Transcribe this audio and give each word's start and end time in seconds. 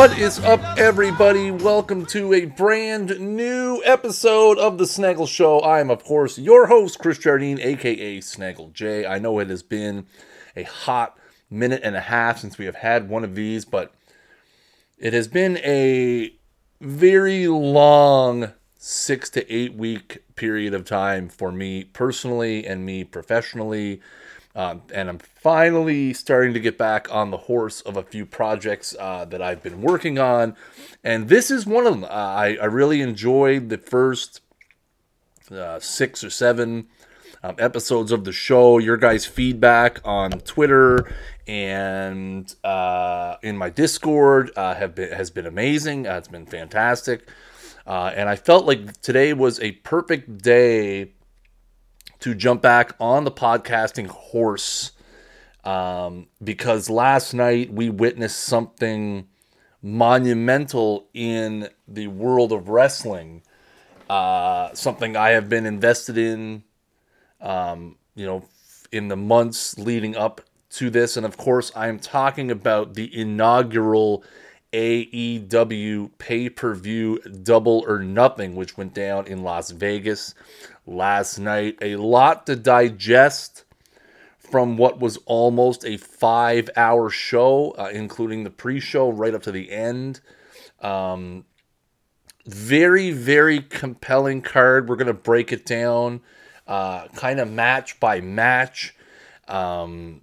What 0.00 0.18
is 0.18 0.38
up, 0.38 0.62
everybody? 0.78 1.50
Welcome 1.50 2.06
to 2.06 2.32
a 2.32 2.46
brand 2.46 3.20
new 3.20 3.82
episode 3.84 4.58
of 4.58 4.78
The 4.78 4.86
Snaggle 4.86 5.26
Show. 5.26 5.58
I 5.58 5.78
am, 5.80 5.90
of 5.90 6.04
course, 6.04 6.38
your 6.38 6.68
host, 6.68 6.98
Chris 6.98 7.18
Jardine, 7.18 7.60
aka 7.60 8.22
Snaggle 8.22 8.70
J. 8.70 9.04
I 9.04 9.18
know 9.18 9.38
it 9.40 9.50
has 9.50 9.62
been 9.62 10.06
a 10.56 10.62
hot 10.62 11.18
minute 11.50 11.82
and 11.84 11.96
a 11.96 12.00
half 12.00 12.38
since 12.38 12.56
we 12.56 12.64
have 12.64 12.76
had 12.76 13.10
one 13.10 13.24
of 13.24 13.34
these, 13.34 13.66
but 13.66 13.92
it 14.96 15.12
has 15.12 15.28
been 15.28 15.58
a 15.58 16.32
very 16.80 17.46
long 17.46 18.54
six 18.78 19.28
to 19.28 19.54
eight 19.54 19.74
week 19.74 20.24
period 20.34 20.72
of 20.72 20.86
time 20.86 21.28
for 21.28 21.52
me 21.52 21.84
personally 21.84 22.66
and 22.66 22.86
me 22.86 23.04
professionally. 23.04 24.00
Um, 24.54 24.82
and 24.92 25.08
I'm 25.08 25.18
finally 25.18 26.12
starting 26.12 26.54
to 26.54 26.60
get 26.60 26.76
back 26.76 27.12
on 27.14 27.30
the 27.30 27.36
horse 27.36 27.80
of 27.82 27.96
a 27.96 28.02
few 28.02 28.26
projects 28.26 28.96
uh, 28.98 29.24
that 29.26 29.40
I've 29.40 29.62
been 29.62 29.80
working 29.80 30.18
on. 30.18 30.56
And 31.04 31.28
this 31.28 31.50
is 31.50 31.66
one 31.66 31.86
of 31.86 31.92
them. 31.94 32.04
Uh, 32.04 32.08
I, 32.08 32.56
I 32.60 32.64
really 32.64 33.00
enjoyed 33.00 33.68
the 33.68 33.78
first 33.78 34.40
uh, 35.52 35.78
six 35.78 36.24
or 36.24 36.30
seven 36.30 36.88
um, 37.44 37.54
episodes 37.58 38.10
of 38.10 38.24
the 38.24 38.32
show. 38.32 38.78
Your 38.78 38.96
guys' 38.96 39.24
feedback 39.24 40.00
on 40.04 40.32
Twitter 40.32 41.14
and 41.46 42.52
uh, 42.64 43.36
in 43.42 43.56
my 43.56 43.70
Discord 43.70 44.50
uh, 44.56 44.74
have 44.74 44.94
been 44.96 45.12
has 45.12 45.30
been 45.30 45.46
amazing. 45.46 46.08
Uh, 46.08 46.16
it's 46.16 46.28
been 46.28 46.46
fantastic. 46.46 47.28
And 47.86 48.28
I 48.28 48.36
felt 48.36 48.66
like 48.66 49.00
today 49.00 49.32
was 49.32 49.58
a 49.60 49.72
perfect 49.72 50.42
day 50.42 51.12
to 52.20 52.34
jump 52.34 52.62
back 52.62 52.92
on 53.00 53.24
the 53.24 53.30
podcasting 53.30 54.06
horse 54.06 54.92
um, 55.64 56.28
because 56.42 56.88
last 56.88 57.34
night 57.34 57.72
we 57.72 57.90
witnessed 57.90 58.38
something 58.38 59.26
monumental 59.82 61.08
in 61.14 61.68
the 61.88 62.06
world 62.08 62.52
of 62.52 62.68
wrestling. 62.68 63.42
Uh, 64.08 64.72
something 64.74 65.16
I 65.16 65.30
have 65.30 65.48
been 65.48 65.66
invested 65.66 66.18
in, 66.18 66.64
um, 67.40 67.96
you 68.14 68.26
know, 68.26 68.44
in 68.92 69.08
the 69.08 69.16
months 69.16 69.78
leading 69.78 70.16
up 70.16 70.40
to 70.70 70.90
this. 70.90 71.16
And 71.16 71.24
of 71.24 71.36
course, 71.36 71.70
I 71.74 71.88
am 71.88 71.98
talking 71.98 72.50
about 72.50 72.94
the 72.94 73.16
inaugural 73.18 74.24
AEW 74.72 76.10
pay 76.18 76.48
per 76.48 76.74
view 76.74 77.18
Double 77.20 77.84
or 77.86 78.00
Nothing, 78.00 78.54
which 78.54 78.76
went 78.76 78.94
down 78.94 79.26
in 79.26 79.42
Las 79.42 79.70
Vegas 79.70 80.34
last 80.86 81.38
night. 81.38 81.78
A 81.82 81.96
lot 81.96 82.46
to 82.46 82.56
digest 82.56 83.64
from 84.38 84.76
what 84.76 85.00
was 85.00 85.16
almost 85.26 85.84
a 85.84 85.96
five 85.96 86.70
hour 86.76 87.10
show, 87.10 87.72
uh, 87.72 87.90
including 87.92 88.44
the 88.44 88.50
pre 88.50 88.80
show 88.80 89.10
right 89.10 89.34
up 89.34 89.42
to 89.44 89.52
the 89.52 89.70
end. 89.70 90.20
Um, 90.80 91.44
very, 92.46 93.10
very 93.10 93.60
compelling 93.60 94.42
card. 94.42 94.88
We're 94.88 94.96
going 94.96 95.06
to 95.06 95.14
break 95.14 95.52
it 95.52 95.66
down 95.66 96.20
uh, 96.70 97.08
kind 97.08 97.40
of 97.40 97.50
match 97.50 97.98
by 97.98 98.20
match. 98.20 98.94
Um, 99.48 100.22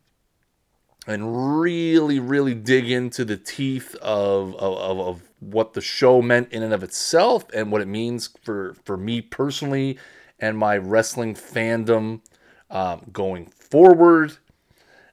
and 1.07 1.59
really, 1.61 2.19
really 2.19 2.53
dig 2.53 2.91
into 2.91 3.23
the 3.23 3.37
teeth 3.37 3.95
of, 3.95 4.55
of, 4.55 4.99
of 4.99 5.21
what 5.39 5.73
the 5.73 5.81
show 5.81 6.21
meant 6.21 6.51
in 6.51 6.63
and 6.63 6.73
of 6.73 6.83
itself 6.83 7.45
and 7.53 7.71
what 7.71 7.81
it 7.81 7.87
means 7.87 8.29
for, 8.43 8.75
for 8.83 8.97
me 8.97 9.21
personally 9.21 9.97
and 10.39 10.57
my 10.57 10.77
wrestling 10.77 11.33
fandom 11.33 12.21
um, 12.69 13.01
going 13.11 13.45
forward. 13.47 14.37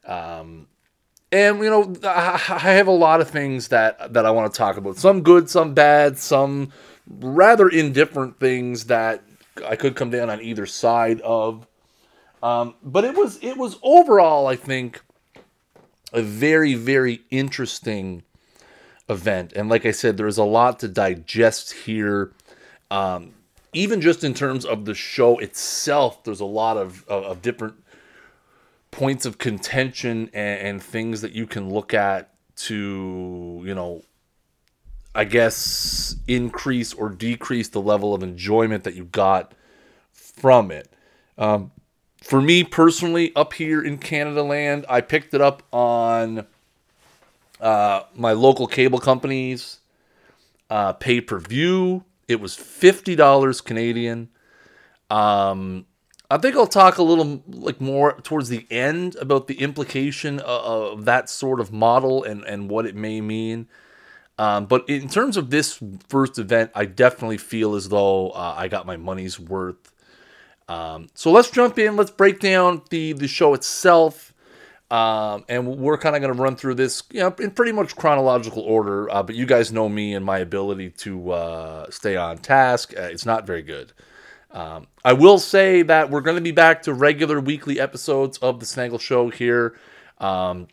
Um, 0.07 0.67
and 1.31 1.59
you 1.59 1.71
know, 1.71 1.95
I 2.05 2.37
have 2.39 2.87
a 2.87 2.93
lot 2.93 3.21
of 3.21 3.29
things 3.29 3.69
that 3.69 4.13
that 4.13 4.25
I 4.25 4.31
want 4.31 4.53
to 4.53 4.57
talk 4.57 4.77
about. 4.77 4.97
Some 4.97 5.23
good, 5.23 5.51
some 5.51 5.75
bad, 5.75 6.19
some 6.19 6.73
rather 7.09 7.69
indifferent 7.69 8.39
things 8.39 8.85
that 8.85 9.23
I 9.67 9.77
could 9.77 9.97
come 9.97 10.11
down 10.11 10.31
on 10.31 10.41
either 10.41 10.67
side 10.67 11.21
of. 11.23 11.67
Um, 12.43 12.75
but 12.83 13.05
it 13.05 13.17
was 13.17 13.39
it 13.43 13.57
was 13.57 13.79
overall, 13.83 14.47
I 14.47 14.55
think, 14.55 15.03
a 16.15 16.23
very, 16.23 16.75
very 16.75 17.23
interesting 17.31 18.23
event. 19.09 19.53
And 19.55 19.69
like 19.69 19.85
I 19.85 19.91
said, 19.91 20.17
there's 20.17 20.39
a 20.39 20.45
lot 20.45 20.79
to 20.81 20.89
digest 20.89 21.73
here. 21.73 22.33
Um, 22.91 23.35
even 23.73 24.01
just 24.01 24.23
in 24.23 24.33
terms 24.33 24.65
of 24.65 24.85
the 24.85 24.95
show 24.95 25.39
itself, 25.39 26.23
there's 26.25 26.41
a 26.41 26.47
lot 26.47 26.77
of, 26.77 27.07
of, 27.09 27.25
of 27.25 27.43
different 27.43 27.75
points 28.93 29.27
of 29.27 29.39
contention 29.39 30.31
and, 30.33 30.61
and, 30.61 30.83
things 30.83 31.21
that 31.23 31.33
you 31.33 31.49
can 31.49 31.69
look 31.69 31.93
at 31.93 32.33
to, 32.55 33.61
you 33.65 33.75
know, 33.75 34.05
I 35.17 35.25
guess 35.25 36.15
increase 36.29 36.95
or 36.95 37.09
decrease 37.09 37.69
the 37.69 37.81
level 37.81 38.15
of 38.15 38.23
enjoyment 38.23 38.85
that 38.85 38.95
you 38.95 39.07
got 39.07 39.53
from 40.13 40.71
it. 40.71 40.89
Um, 41.37 41.73
for 42.25 42.41
me 42.41 42.65
personally, 42.65 43.33
up 43.37 43.53
here 43.53 43.83
in 43.83 43.99
Canada 43.99 44.43
land, 44.43 44.87
I 44.89 45.03
picked 45.03 45.35
it 45.35 45.43
up 45.43 45.63
on 45.73 46.47
uh, 47.61 48.03
my 48.15 48.33
local 48.33 48.67
cable 48.67 48.99
companies 48.99 49.81
uh, 50.71 50.95
pay 50.95 51.21
per 51.21 51.39
view. 51.39 52.05
It 52.27 52.41
was 52.41 52.57
fifty 52.57 53.15
dollars 53.15 53.61
Canadian. 53.61 54.31
Um, 55.11 55.85
I 56.31 56.39
think 56.39 56.57
I'll 56.57 56.67
talk 56.67 56.97
a 56.97 57.03
little 57.03 57.43
like 57.47 57.81
more 57.81 58.19
towards 58.23 58.49
the 58.49 58.67
end 58.71 59.17
about 59.17 59.47
the 59.47 59.61
implication 59.61 60.41
of, 60.41 60.99
of 60.99 61.05
that 61.05 61.29
sort 61.29 61.61
of 61.61 61.73
model 61.73 62.25
and 62.25 62.43
and 62.45 62.71
what 62.71 62.87
it 62.87 62.97
may 62.97 63.21
mean. 63.21 63.69
Um, 64.39 64.67
but 64.67 64.89
in 64.89 65.09
terms 65.09 65.37
of 65.37 65.51
this 65.51 65.79
first 66.09 66.39
event, 66.39 66.73
I 66.75 66.87
definitely 66.87 67.39
feel 67.39 67.75
as 67.75 67.91
though 67.91 68.31
uh, 68.31 68.55
I 68.57 68.67
got 68.67 68.85
my 68.87 68.97
money's 68.97 69.39
worth 69.39 69.93
um, 70.69 71.09
so 71.15 71.31
let's 71.31 71.51
jump 71.51 71.79
in. 71.79 71.97
Let's 71.97 72.11
break 72.11 72.41
down 72.41 72.83
the 72.91 73.13
the 73.13 73.29
show 73.29 73.55
itself. 73.55 74.33
Um, 74.91 75.45
and 75.49 75.67
we're 75.79 75.99
kind 75.99 76.15
of 76.15 76.23
going 76.23 76.33
to 76.33 76.41
run 76.41 76.57
through 76.57 76.75
this, 76.75 77.03
you 77.11 77.21
know, 77.21 77.35
in 77.41 77.51
pretty 77.51 77.73
much 77.73 77.97
chronological 77.97 78.63
order. 78.63 79.11
Uh, 79.11 79.23
but 79.23 79.35
you 79.35 79.47
guys 79.47 79.73
know 79.73 79.89
me 79.89 80.15
and 80.15 80.25
my 80.25 80.39
ability 80.39 80.91
to 80.91 81.33
uh, 81.33 81.91
stay 81.91 82.17
on 82.17 82.39
task. 82.39 82.95
Uh, 82.97 83.03
it's 83.03 83.27
not 83.27 83.47
very 83.47 83.63
good. 83.63 83.93
Um, 84.53 84.87
I 85.05 85.15
will 85.15 85.39
say 85.39 85.83
that 85.83 86.11
we're 86.11 86.21
going 86.21 86.37
to 86.37 86.43
be 86.43 86.53
back 86.53 86.83
to 86.83 86.95
regular 86.95 87.41
weekly 87.41 87.81
episodes 87.81 88.39
of 88.39 88.61
the 88.61 88.67
Snaggle 88.67 89.01
Show 89.01 89.31
here. 89.31 89.77
Um, 90.19 90.69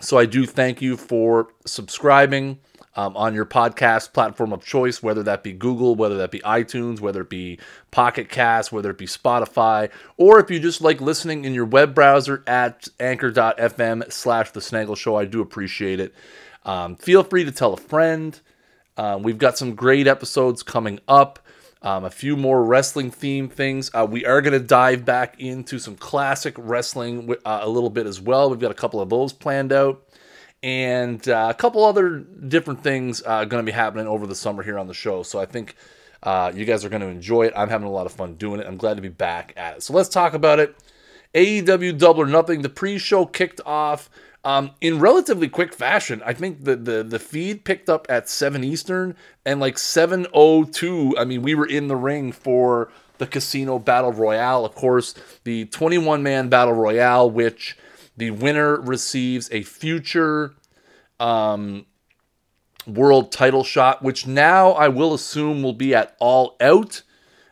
so 0.00 0.18
I 0.18 0.26
do 0.26 0.46
thank 0.46 0.82
you 0.82 0.96
for 0.96 1.48
subscribing 1.64 2.58
um, 2.96 3.16
on 3.16 3.34
your 3.34 3.44
podcast 3.44 4.12
platform 4.12 4.52
of 4.52 4.64
choice, 4.64 5.02
whether 5.02 5.22
that 5.22 5.42
be 5.42 5.52
Google, 5.52 5.94
whether 5.94 6.16
that 6.16 6.30
be 6.30 6.40
iTunes, 6.40 7.00
whether 7.00 7.22
it 7.22 7.30
be 7.30 7.58
Pocket 7.90 8.28
Cast, 8.28 8.72
whether 8.72 8.90
it 8.90 8.98
be 8.98 9.06
Spotify, 9.06 9.90
or 10.16 10.38
if 10.38 10.50
you 10.50 10.60
just 10.60 10.80
like 10.80 11.00
listening 11.00 11.44
in 11.44 11.54
your 11.54 11.64
web 11.64 11.94
browser 11.94 12.42
at 12.46 12.88
anchor.fm 13.00 14.12
slash 14.12 14.50
the 14.52 14.60
snaggle 14.60 14.94
show. 14.94 15.16
I 15.16 15.24
do 15.24 15.40
appreciate 15.40 16.00
it. 16.00 16.14
Um, 16.64 16.96
feel 16.96 17.22
free 17.24 17.44
to 17.44 17.52
tell 17.52 17.74
a 17.74 17.78
friend. 17.78 18.38
Um, 18.96 19.22
we've 19.22 19.38
got 19.38 19.58
some 19.58 19.74
great 19.74 20.06
episodes 20.06 20.62
coming 20.62 21.00
up. 21.08 21.40
Um, 21.82 22.04
a 22.04 22.10
few 22.10 22.34
more 22.34 22.64
wrestling 22.64 23.10
theme 23.10 23.50
things. 23.50 23.90
Uh, 23.92 24.06
we 24.08 24.24
are 24.24 24.40
going 24.40 24.58
to 24.58 24.66
dive 24.66 25.04
back 25.04 25.38
into 25.38 25.78
some 25.78 25.96
classic 25.96 26.54
wrestling 26.56 27.34
uh, 27.44 27.58
a 27.62 27.68
little 27.68 27.90
bit 27.90 28.06
as 28.06 28.22
well. 28.22 28.48
We've 28.48 28.58
got 28.58 28.70
a 28.70 28.74
couple 28.74 29.02
of 29.02 29.10
those 29.10 29.34
planned 29.34 29.70
out 29.70 30.02
and 30.64 31.28
uh, 31.28 31.48
a 31.50 31.54
couple 31.54 31.84
other 31.84 32.20
different 32.20 32.82
things 32.82 33.22
uh, 33.26 33.44
going 33.44 33.62
to 33.62 33.70
be 33.70 33.74
happening 33.76 34.06
over 34.06 34.26
the 34.26 34.34
summer 34.34 34.62
here 34.62 34.78
on 34.78 34.88
the 34.88 34.94
show. 34.94 35.22
So 35.22 35.38
I 35.38 35.44
think 35.44 35.76
uh, 36.22 36.52
you 36.54 36.64
guys 36.64 36.86
are 36.86 36.88
going 36.88 37.02
to 37.02 37.08
enjoy 37.08 37.42
it. 37.42 37.52
I'm 37.54 37.68
having 37.68 37.86
a 37.86 37.90
lot 37.90 38.06
of 38.06 38.12
fun 38.12 38.36
doing 38.36 38.60
it. 38.60 38.66
I'm 38.66 38.78
glad 38.78 38.94
to 38.94 39.02
be 39.02 39.10
back 39.10 39.52
at 39.58 39.76
it. 39.76 39.82
So 39.82 39.92
let's 39.92 40.08
talk 40.08 40.32
about 40.32 40.60
it. 40.60 40.74
AEW 41.34 41.98
Double 41.98 42.22
or 42.22 42.26
Nothing. 42.26 42.62
The 42.62 42.70
pre-show 42.70 43.26
kicked 43.26 43.60
off 43.66 44.08
um, 44.42 44.70
in 44.80 45.00
relatively 45.00 45.48
quick 45.48 45.74
fashion. 45.74 46.22
I 46.24 46.32
think 46.32 46.64
the, 46.64 46.76
the 46.76 47.02
the 47.02 47.18
feed 47.18 47.64
picked 47.64 47.90
up 47.90 48.06
at 48.08 48.30
seven 48.30 48.64
Eastern 48.64 49.16
and 49.44 49.60
like 49.60 49.76
seven 49.76 50.26
oh 50.32 50.64
two. 50.64 51.14
I 51.18 51.26
mean, 51.26 51.42
we 51.42 51.54
were 51.54 51.66
in 51.66 51.88
the 51.88 51.96
ring 51.96 52.32
for 52.32 52.90
the 53.18 53.26
Casino 53.26 53.78
Battle 53.78 54.12
Royale. 54.12 54.64
Of 54.64 54.74
course, 54.74 55.14
the 55.44 55.66
21 55.66 56.22
man 56.22 56.48
Battle 56.48 56.74
Royale, 56.74 57.30
which 57.30 57.76
the 58.16 58.30
winner 58.30 58.80
receives 58.80 59.48
a 59.52 59.62
future 59.62 60.54
um, 61.18 61.86
world 62.86 63.32
title 63.32 63.64
shot, 63.64 64.02
which 64.02 64.26
now 64.26 64.72
I 64.72 64.88
will 64.88 65.14
assume 65.14 65.62
will 65.62 65.72
be 65.72 65.94
at 65.94 66.16
All 66.18 66.56
Out, 66.60 67.02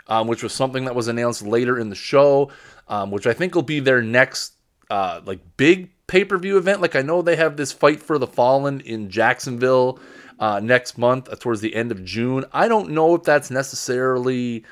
um, 0.06 0.28
which 0.28 0.42
was 0.42 0.52
something 0.52 0.84
that 0.84 0.94
was 0.94 1.08
announced 1.08 1.42
later 1.42 1.78
in 1.78 1.88
the 1.88 1.96
show, 1.96 2.50
um, 2.88 3.10
which 3.10 3.26
I 3.26 3.32
think 3.32 3.54
will 3.54 3.62
be 3.62 3.80
their 3.80 4.02
next 4.02 4.54
uh, 4.90 5.20
like 5.24 5.40
big 5.56 5.90
pay 6.06 6.24
per 6.24 6.38
view 6.38 6.58
event. 6.58 6.80
Like 6.80 6.96
I 6.96 7.02
know 7.02 7.22
they 7.22 7.36
have 7.36 7.56
this 7.56 7.72
fight 7.72 8.00
for 8.00 8.18
the 8.18 8.26
fallen 8.26 8.80
in 8.80 9.08
Jacksonville 9.08 9.98
uh, 10.38 10.60
next 10.60 10.98
month, 10.98 11.28
uh, 11.30 11.36
towards 11.36 11.60
the 11.60 11.74
end 11.74 11.90
of 11.90 12.04
June. 12.04 12.44
I 12.52 12.68
don't 12.68 12.90
know 12.90 13.14
if 13.14 13.22
that's 13.22 13.50
necessarily 13.50 14.64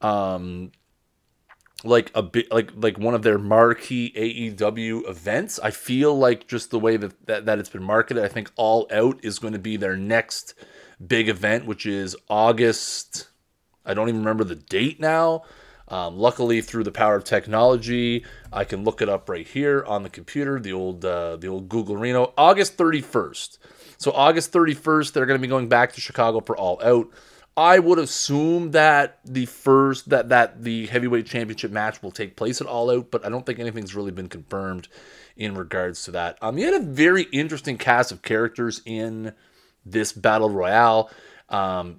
um, 0.00 0.72
like 1.88 2.10
a 2.14 2.22
bit 2.22 2.50
like 2.52 2.70
like 2.76 2.98
one 2.98 3.14
of 3.14 3.22
their 3.22 3.38
marquee 3.38 4.12
AEW 4.16 5.08
events. 5.08 5.58
I 5.58 5.70
feel 5.70 6.16
like 6.16 6.46
just 6.46 6.70
the 6.70 6.78
way 6.78 6.96
that, 6.96 7.26
that 7.26 7.46
that 7.46 7.58
it's 7.58 7.70
been 7.70 7.82
marketed, 7.82 8.24
I 8.24 8.28
think 8.28 8.50
All 8.56 8.86
Out 8.92 9.18
is 9.24 9.38
going 9.38 9.54
to 9.54 9.58
be 9.58 9.76
their 9.76 9.96
next 9.96 10.54
big 11.04 11.28
event, 11.28 11.66
which 11.66 11.86
is 11.86 12.16
August. 12.28 13.28
I 13.84 13.94
don't 13.94 14.08
even 14.08 14.20
remember 14.20 14.44
the 14.44 14.54
date 14.54 15.00
now. 15.00 15.42
Um, 15.88 16.18
luckily, 16.18 16.60
through 16.60 16.84
the 16.84 16.92
power 16.92 17.16
of 17.16 17.24
technology, 17.24 18.24
I 18.52 18.64
can 18.64 18.84
look 18.84 19.00
it 19.00 19.08
up 19.08 19.28
right 19.28 19.46
here 19.46 19.82
on 19.86 20.02
the 20.02 20.10
computer. 20.10 20.60
The 20.60 20.72
old 20.72 21.04
uh, 21.04 21.36
the 21.36 21.48
old 21.48 21.68
Google 21.68 21.96
Reno, 21.96 22.34
August 22.36 22.74
thirty 22.74 23.00
first. 23.00 23.58
So 23.96 24.12
August 24.12 24.52
thirty 24.52 24.74
first, 24.74 25.14
they're 25.14 25.26
going 25.26 25.40
to 25.40 25.42
be 25.42 25.48
going 25.48 25.68
back 25.68 25.94
to 25.94 26.00
Chicago 26.00 26.40
for 26.40 26.56
All 26.56 26.80
Out. 26.84 27.10
I 27.58 27.80
would 27.80 27.98
assume 27.98 28.70
that 28.70 29.18
the 29.24 29.46
first 29.46 30.10
that 30.10 30.28
that 30.28 30.62
the 30.62 30.86
heavyweight 30.86 31.26
championship 31.26 31.72
match 31.72 32.00
will 32.00 32.12
take 32.12 32.36
place 32.36 32.60
at 32.60 32.68
All 32.68 32.88
Out, 32.88 33.10
but 33.10 33.26
I 33.26 33.28
don't 33.28 33.44
think 33.44 33.58
anything's 33.58 33.96
really 33.96 34.12
been 34.12 34.28
confirmed 34.28 34.86
in 35.36 35.56
regards 35.56 36.04
to 36.04 36.12
that. 36.12 36.38
Um, 36.40 36.56
you 36.56 36.66
had 36.66 36.80
a 36.80 36.84
very 36.84 37.24
interesting 37.32 37.76
cast 37.76 38.12
of 38.12 38.22
characters 38.22 38.80
in 38.86 39.32
this 39.84 40.12
battle 40.12 40.48
royale. 40.48 41.10
Um, 41.48 41.98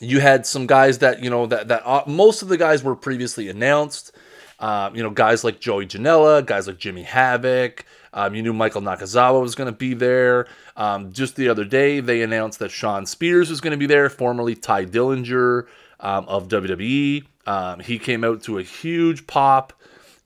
you 0.00 0.20
had 0.20 0.46
some 0.46 0.68
guys 0.68 0.98
that 0.98 1.20
you 1.20 1.30
know 1.30 1.46
that 1.46 1.66
that 1.66 1.82
uh, 1.84 2.04
most 2.06 2.40
of 2.40 2.46
the 2.46 2.56
guys 2.56 2.84
were 2.84 2.94
previously 2.94 3.48
announced. 3.48 4.12
Um, 4.60 4.94
you 4.94 5.02
know, 5.02 5.10
guys 5.10 5.42
like 5.42 5.58
Joey 5.58 5.86
Janela, 5.86 6.46
guys 6.46 6.68
like 6.68 6.78
Jimmy 6.78 7.02
Havoc. 7.02 7.84
Um, 8.12 8.36
you 8.36 8.42
knew 8.42 8.52
Michael 8.52 8.82
Nakazawa 8.82 9.40
was 9.40 9.56
going 9.56 9.66
to 9.66 9.76
be 9.76 9.94
there. 9.94 10.46
Um, 10.76 11.12
just 11.12 11.36
the 11.36 11.48
other 11.48 11.64
day, 11.64 12.00
they 12.00 12.22
announced 12.22 12.58
that 12.58 12.70
Shawn 12.70 13.06
Spears 13.06 13.50
was 13.50 13.60
going 13.60 13.72
to 13.72 13.76
be 13.76 13.86
there, 13.86 14.10
formerly 14.10 14.54
Tye 14.54 14.86
Dillinger 14.86 15.66
um, 16.00 16.24
of 16.26 16.48
WWE. 16.48 17.24
Um, 17.46 17.80
he 17.80 17.98
came 17.98 18.24
out 18.24 18.42
to 18.44 18.58
a 18.58 18.62
huge 18.62 19.26
pop, 19.26 19.72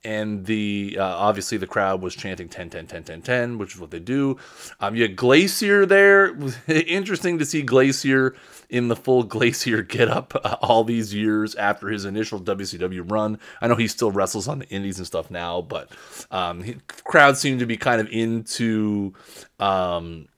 and 0.04 0.46
the 0.46 0.96
uh, 0.98 1.04
obviously 1.04 1.58
the 1.58 1.66
crowd 1.66 2.00
was 2.00 2.14
chanting 2.14 2.48
10, 2.48 2.70
10, 2.70 2.86
10, 2.86 3.02
10, 3.04 3.22
10, 3.22 3.58
which 3.58 3.74
is 3.74 3.80
what 3.80 3.90
they 3.90 3.98
do. 3.98 4.36
Um, 4.80 4.94
you 4.94 5.02
had 5.02 5.16
Glacier 5.16 5.84
there. 5.84 6.36
Interesting 6.68 7.38
to 7.38 7.44
see 7.44 7.62
Glacier 7.62 8.36
in 8.70 8.88
the 8.88 8.96
full 8.96 9.24
Glacier 9.24 9.82
get 9.82 10.08
up 10.08 10.34
uh, 10.44 10.56
all 10.60 10.84
these 10.84 11.12
years 11.12 11.54
after 11.56 11.88
his 11.88 12.04
initial 12.04 12.40
WCW 12.40 13.10
run. 13.10 13.38
I 13.60 13.66
know 13.66 13.74
he 13.74 13.88
still 13.88 14.12
wrestles 14.12 14.46
on 14.46 14.60
the 14.60 14.68
Indies 14.68 14.98
and 14.98 15.06
stuff 15.06 15.30
now, 15.30 15.62
but 15.62 15.90
um, 16.30 16.62
he, 16.62 16.76
crowds 17.04 17.40
seem 17.40 17.58
to 17.58 17.66
be 17.66 17.76
kind 17.76 18.00
of 18.00 18.08
into 18.10 19.14
um, 19.58 20.28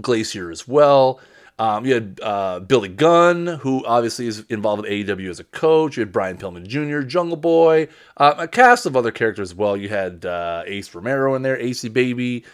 Glacier 0.00 0.50
as 0.50 0.66
well. 0.66 1.20
Um, 1.58 1.86
you 1.86 1.94
had 1.94 2.20
uh, 2.22 2.60
Billy 2.60 2.90
Gunn, 2.90 3.46
who 3.46 3.84
obviously 3.86 4.26
is 4.26 4.44
involved 4.50 4.82
with 4.82 4.90
AEW 4.90 5.30
as 5.30 5.40
a 5.40 5.44
coach. 5.44 5.96
You 5.96 6.02
had 6.02 6.12
Brian 6.12 6.36
Pillman 6.36 6.66
Jr., 6.66 7.00
Jungle 7.00 7.38
Boy, 7.38 7.88
uh, 8.18 8.34
a 8.36 8.48
cast 8.48 8.84
of 8.84 8.94
other 8.94 9.10
characters 9.10 9.50
as 9.52 9.54
well. 9.54 9.76
You 9.76 9.88
had 9.88 10.26
uh, 10.26 10.64
Ace 10.66 10.94
Romero 10.94 11.34
in 11.34 11.42
there, 11.42 11.58
AC 11.58 11.88
Baby. 11.88 12.44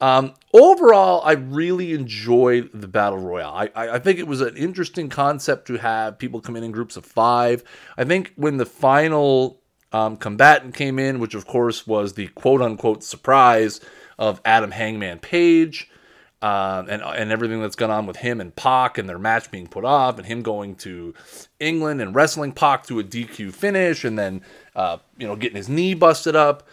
Um, 0.00 0.34
overall, 0.52 1.22
I 1.24 1.32
really 1.32 1.92
enjoyed 1.92 2.70
the 2.72 2.88
battle 2.88 3.18
royale. 3.18 3.52
I, 3.52 3.70
I, 3.74 3.94
I, 3.94 3.98
think 3.98 4.20
it 4.20 4.28
was 4.28 4.40
an 4.40 4.56
interesting 4.56 5.08
concept 5.08 5.66
to 5.66 5.74
have 5.74 6.18
people 6.18 6.40
come 6.40 6.54
in 6.54 6.62
in 6.62 6.70
groups 6.70 6.96
of 6.96 7.04
five. 7.04 7.64
I 7.96 8.04
think 8.04 8.32
when 8.36 8.58
the 8.58 8.66
final 8.66 9.60
um, 9.92 10.16
combatant 10.16 10.74
came 10.74 11.00
in, 11.00 11.18
which 11.18 11.34
of 11.34 11.46
course 11.46 11.84
was 11.84 12.12
the 12.12 12.28
quote 12.28 12.62
unquote 12.62 13.02
surprise 13.02 13.80
of 14.18 14.40
Adam 14.44 14.70
Hangman 14.70 15.18
Page. 15.18 15.90
Um, 16.40 16.88
and 16.88 17.02
and 17.02 17.32
everything 17.32 17.60
that's 17.60 17.74
gone 17.74 17.90
on 17.90 18.06
with 18.06 18.18
him 18.18 18.40
and 18.40 18.54
Pac 18.54 18.96
and 18.96 19.08
their 19.08 19.18
match 19.18 19.50
being 19.50 19.66
put 19.66 19.84
off 19.84 20.18
and 20.18 20.26
him 20.26 20.42
going 20.42 20.76
to 20.76 21.12
England 21.58 22.00
and 22.00 22.14
wrestling 22.14 22.52
Pac 22.52 22.86
to 22.86 23.00
a 23.00 23.04
DQ 23.04 23.52
finish 23.52 24.04
and 24.04 24.16
then 24.16 24.42
uh, 24.76 24.98
you 25.16 25.26
know 25.26 25.34
getting 25.34 25.56
his 25.56 25.68
knee 25.68 25.94
busted 25.94 26.36
up. 26.36 26.68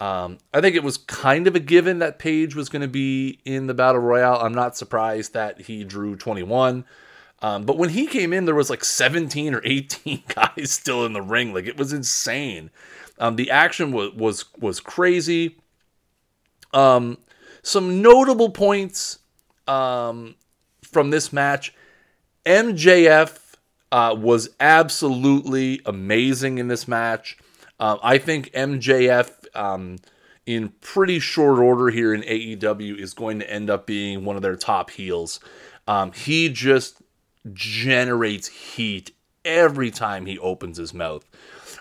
Um, 0.00 0.36
I 0.52 0.60
think 0.60 0.76
it 0.76 0.84
was 0.84 0.98
kind 0.98 1.46
of 1.46 1.56
a 1.56 1.60
given 1.60 2.00
that 2.00 2.18
Page 2.18 2.54
was 2.54 2.68
going 2.68 2.82
to 2.82 2.88
be 2.88 3.38
in 3.46 3.66
the 3.66 3.74
battle 3.74 4.02
royale. 4.02 4.38
I'm 4.42 4.52
not 4.52 4.76
surprised 4.76 5.32
that 5.32 5.62
he 5.62 5.84
drew 5.84 6.16
21. 6.16 6.84
Um, 7.42 7.64
but 7.64 7.78
when 7.78 7.90
he 7.90 8.06
came 8.06 8.32
in, 8.32 8.44
there 8.44 8.54
was 8.54 8.70
like 8.70 8.84
17 8.84 9.54
or 9.54 9.62
18 9.64 10.22
guys 10.34 10.70
still 10.70 11.06
in 11.06 11.12
the 11.12 11.22
ring. 11.22 11.54
Like 11.54 11.66
it 11.66 11.78
was 11.78 11.92
insane. 11.92 12.70
Um, 13.18 13.36
the 13.36 13.50
action 13.50 13.92
was 13.92 14.12
was 14.12 14.44
was 14.58 14.80
crazy. 14.80 15.56
Um, 16.74 17.18
some 17.66 18.00
notable 18.00 18.50
points 18.50 19.18
um, 19.66 20.36
from 20.82 21.10
this 21.10 21.32
match: 21.32 21.74
MJF 22.44 23.54
uh, 23.90 24.14
was 24.16 24.50
absolutely 24.60 25.80
amazing 25.84 26.58
in 26.58 26.68
this 26.68 26.86
match. 26.86 27.38
Uh, 27.78 27.98
I 28.02 28.18
think 28.18 28.52
MJF 28.52 29.30
um, 29.54 29.96
in 30.46 30.68
pretty 30.80 31.18
short 31.18 31.58
order 31.58 31.88
here 31.88 32.14
in 32.14 32.22
AEW 32.22 32.98
is 32.98 33.14
going 33.14 33.40
to 33.40 33.50
end 33.50 33.68
up 33.68 33.86
being 33.86 34.24
one 34.24 34.36
of 34.36 34.42
their 34.42 34.56
top 34.56 34.90
heels. 34.90 35.40
Um, 35.88 36.12
he 36.12 36.48
just 36.48 37.02
generates 37.52 38.46
heat 38.46 39.10
every 39.44 39.90
time 39.90 40.26
he 40.26 40.38
opens 40.38 40.78
his 40.78 40.94
mouth. 40.94 41.24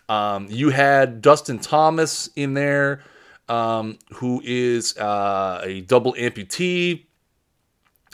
Um, 0.09 0.47
you 0.49 0.69
had 0.69 1.21
Dustin 1.21 1.59
Thomas 1.59 2.29
in 2.35 2.53
there, 2.53 3.03
um, 3.47 3.97
who 4.15 4.41
is 4.43 4.97
uh, 4.97 5.61
a 5.63 5.81
double 5.81 6.13
amputee. 6.13 7.05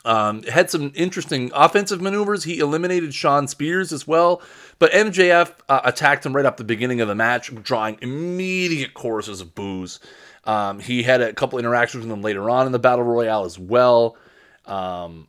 Um, 0.03 0.41
had 0.43 0.71
some 0.71 0.91
interesting 0.95 1.51
offensive 1.53 2.01
maneuvers. 2.01 2.43
He 2.43 2.57
eliminated 2.59 3.13
Shawn 3.13 3.47
Spears 3.47 3.93
as 3.93 4.07
well. 4.07 4.41
But 4.79 4.91
MJF 4.91 5.53
uh, 5.69 5.81
attacked 5.83 6.25
him 6.25 6.35
right 6.35 6.45
up 6.45 6.57
the 6.57 6.63
beginning 6.63 7.01
of 7.01 7.07
the 7.07 7.15
match, 7.15 7.53
drawing 7.63 7.99
immediate 8.01 8.95
choruses 8.95 9.41
of 9.41 9.53
boos. 9.53 9.99
Um, 10.43 10.79
he 10.79 11.03
had 11.03 11.21
a 11.21 11.33
couple 11.33 11.59
interactions 11.59 12.03
with 12.03 12.11
him 12.11 12.23
later 12.23 12.49
on 12.49 12.65
in 12.65 12.71
the 12.71 12.79
Battle 12.79 13.05
Royale 13.05 13.45
as 13.45 13.59
well. 13.59 14.17
Um, 14.65 15.27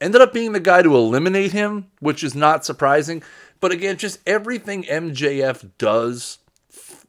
ended 0.00 0.20
up 0.20 0.32
being 0.32 0.52
the 0.52 0.60
guy 0.60 0.82
to 0.82 0.94
eliminate 0.94 1.50
him, 1.52 1.90
which 1.98 2.22
is 2.22 2.36
not 2.36 2.64
surprising. 2.64 3.24
But 3.60 3.72
again, 3.72 3.96
just 3.96 4.20
everything 4.26 4.84
MJF 4.84 5.72
does 5.78 6.38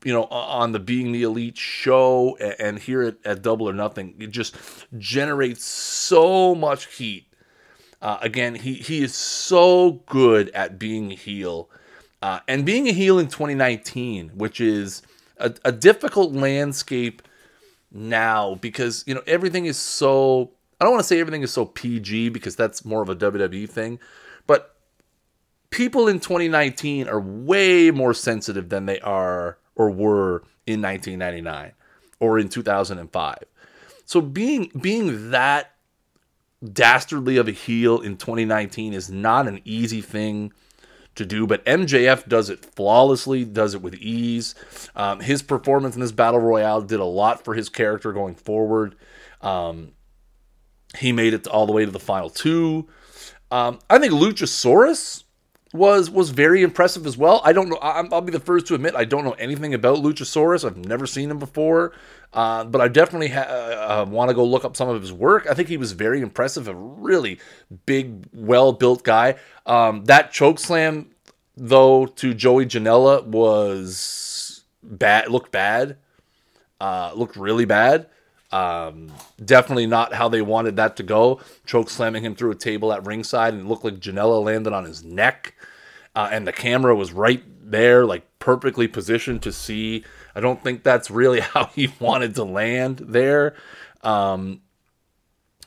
you 0.07 0.13
know, 0.13 0.23
on 0.27 0.71
the 0.71 0.79
Being 0.79 1.11
the 1.11 1.23
Elite 1.23 1.57
show 1.57 2.37
and 2.37 2.79
here 2.79 3.01
at, 3.01 3.17
at 3.25 3.41
Double 3.41 3.67
or 3.67 3.73
Nothing, 3.73 4.15
it 4.19 4.27
just 4.27 4.55
generates 4.97 5.65
so 5.65 6.55
much 6.55 6.95
heat. 6.95 7.25
Uh, 8.01 8.17
again, 8.21 8.55
he, 8.55 8.75
he 8.75 9.03
is 9.03 9.13
so 9.13 10.03
good 10.05 10.47
at 10.51 10.79
being 10.79 11.11
a 11.11 11.15
heel. 11.15 11.69
Uh, 12.21 12.39
and 12.47 12.65
being 12.65 12.87
a 12.87 12.93
heel 12.93 13.19
in 13.19 13.27
2019, 13.27 14.29
which 14.29 14.61
is 14.61 15.01
a, 15.39 15.53
a 15.65 15.73
difficult 15.73 16.31
landscape 16.31 17.21
now 17.91 18.55
because, 18.55 19.03
you 19.07 19.13
know, 19.13 19.23
everything 19.27 19.65
is 19.65 19.75
so. 19.75 20.51
I 20.79 20.85
don't 20.85 20.93
want 20.93 21.03
to 21.03 21.07
say 21.07 21.19
everything 21.19 21.41
is 21.41 21.51
so 21.51 21.65
PG 21.65 22.29
because 22.29 22.55
that's 22.55 22.85
more 22.85 23.01
of 23.01 23.09
a 23.09 23.15
WWE 23.17 23.69
thing, 23.69 23.99
but 24.45 24.73
people 25.69 26.07
in 26.07 26.21
2019 26.21 27.09
are 27.09 27.19
way 27.19 27.91
more 27.91 28.13
sensitive 28.13 28.69
than 28.69 28.85
they 28.85 29.01
are 29.01 29.57
or 29.77 29.89
were 29.89 30.43
in 30.65 30.81
1999 30.81 31.71
or 32.19 32.37
in 32.37 32.49
2005. 32.49 33.37
So 34.05 34.21
being 34.21 34.71
being 34.79 35.31
that 35.31 35.71
dastardly 36.73 37.37
of 37.37 37.47
a 37.47 37.51
heel 37.51 38.01
in 38.01 38.17
2019 38.17 38.93
is 38.93 39.09
not 39.09 39.47
an 39.47 39.61
easy 39.63 40.01
thing 40.01 40.51
to 41.15 41.25
do, 41.25 41.47
but 41.47 41.63
MJF 41.65 42.27
does 42.27 42.49
it 42.49 42.63
flawlessly, 42.63 43.43
does 43.43 43.73
it 43.73 43.81
with 43.81 43.95
ease. 43.95 44.55
Um, 44.95 45.19
his 45.19 45.41
performance 45.41 45.95
in 45.95 46.01
this 46.01 46.11
battle 46.11 46.39
royale 46.39 46.81
did 46.81 46.99
a 46.99 47.05
lot 47.05 47.43
for 47.43 47.53
his 47.53 47.69
character 47.69 48.13
going 48.13 48.35
forward. 48.35 48.95
Um, 49.41 49.93
he 50.97 51.11
made 51.11 51.33
it 51.33 51.47
all 51.47 51.65
the 51.65 51.73
way 51.73 51.85
to 51.85 51.91
the 51.91 51.99
final 51.99 52.29
two. 52.29 52.87
Um, 53.51 53.79
I 53.89 53.99
think 53.99 54.13
Luchasaurus 54.13 55.23
was 55.73 56.09
was 56.09 56.29
very 56.29 56.63
impressive 56.63 57.05
as 57.05 57.17
well. 57.17 57.41
I 57.43 57.53
don't 57.53 57.69
know. 57.69 57.77
i 57.77 58.01
will 58.01 58.21
be 58.21 58.31
the 58.31 58.39
first 58.39 58.67
to 58.67 58.75
admit 58.75 58.95
I 58.95 59.05
don't 59.05 59.23
know 59.23 59.33
anything 59.33 59.73
about 59.73 59.97
Luchasaurus. 59.97 60.65
I've 60.65 60.77
never 60.77 61.05
seen 61.05 61.29
him 61.29 61.39
before, 61.39 61.93
uh, 62.33 62.63
but 62.63 62.81
I 62.81 62.87
definitely 62.87 63.29
ha- 63.29 63.41
uh, 63.41 64.05
want 64.09 64.29
to 64.29 64.35
go 64.35 64.45
look 64.45 64.65
up 64.65 64.75
some 64.75 64.89
of 64.89 65.01
his 65.01 65.11
work. 65.11 65.47
I 65.49 65.53
think 65.53 65.67
he 65.69 65.77
was 65.77 65.91
very 65.91 66.21
impressive. 66.21 66.67
A 66.67 66.75
really 66.75 67.39
big, 67.85 68.25
well 68.33 68.71
built 68.71 69.03
guy. 69.03 69.35
Um, 69.65 70.05
that 70.05 70.31
choke 70.31 70.59
slam 70.59 71.11
though 71.55 72.05
to 72.05 72.33
Joey 72.33 72.65
Janela 72.65 73.25
was 73.25 74.63
bad. 74.83 75.29
Looked 75.29 75.51
bad. 75.51 75.97
Uh, 76.79 77.11
looked 77.15 77.35
really 77.35 77.65
bad. 77.65 78.07
Um, 78.51 79.11
definitely 79.43 79.87
not 79.87 80.13
how 80.13 80.29
they 80.29 80.41
wanted 80.41 80.77
that 80.77 80.95
to 80.97 81.03
go. 81.03 81.41
Choke 81.65 81.89
slamming 81.89 82.23
him 82.23 82.35
through 82.35 82.51
a 82.51 82.55
table 82.55 82.93
at 82.93 83.05
ringside, 83.05 83.53
and 83.53 83.63
it 83.63 83.67
looked 83.67 83.83
like 83.83 83.99
Janela 83.99 84.43
landed 84.43 84.73
on 84.73 84.85
his 84.85 85.03
neck, 85.03 85.55
uh, 86.15 86.29
and 86.31 86.47
the 86.47 86.53
camera 86.53 86.95
was 86.95 87.11
right 87.11 87.43
there, 87.61 88.05
like 88.05 88.23
perfectly 88.39 88.87
positioned 88.87 89.41
to 89.43 89.51
see. 89.51 90.03
I 90.33 90.39
don't 90.39 90.63
think 90.63 90.83
that's 90.83 91.11
really 91.11 91.39
how 91.53 91.65
he 91.65 91.91
wanted 91.99 92.35
to 92.35 92.43
land 92.43 92.99
there. 92.99 93.55
Um, 94.01 94.61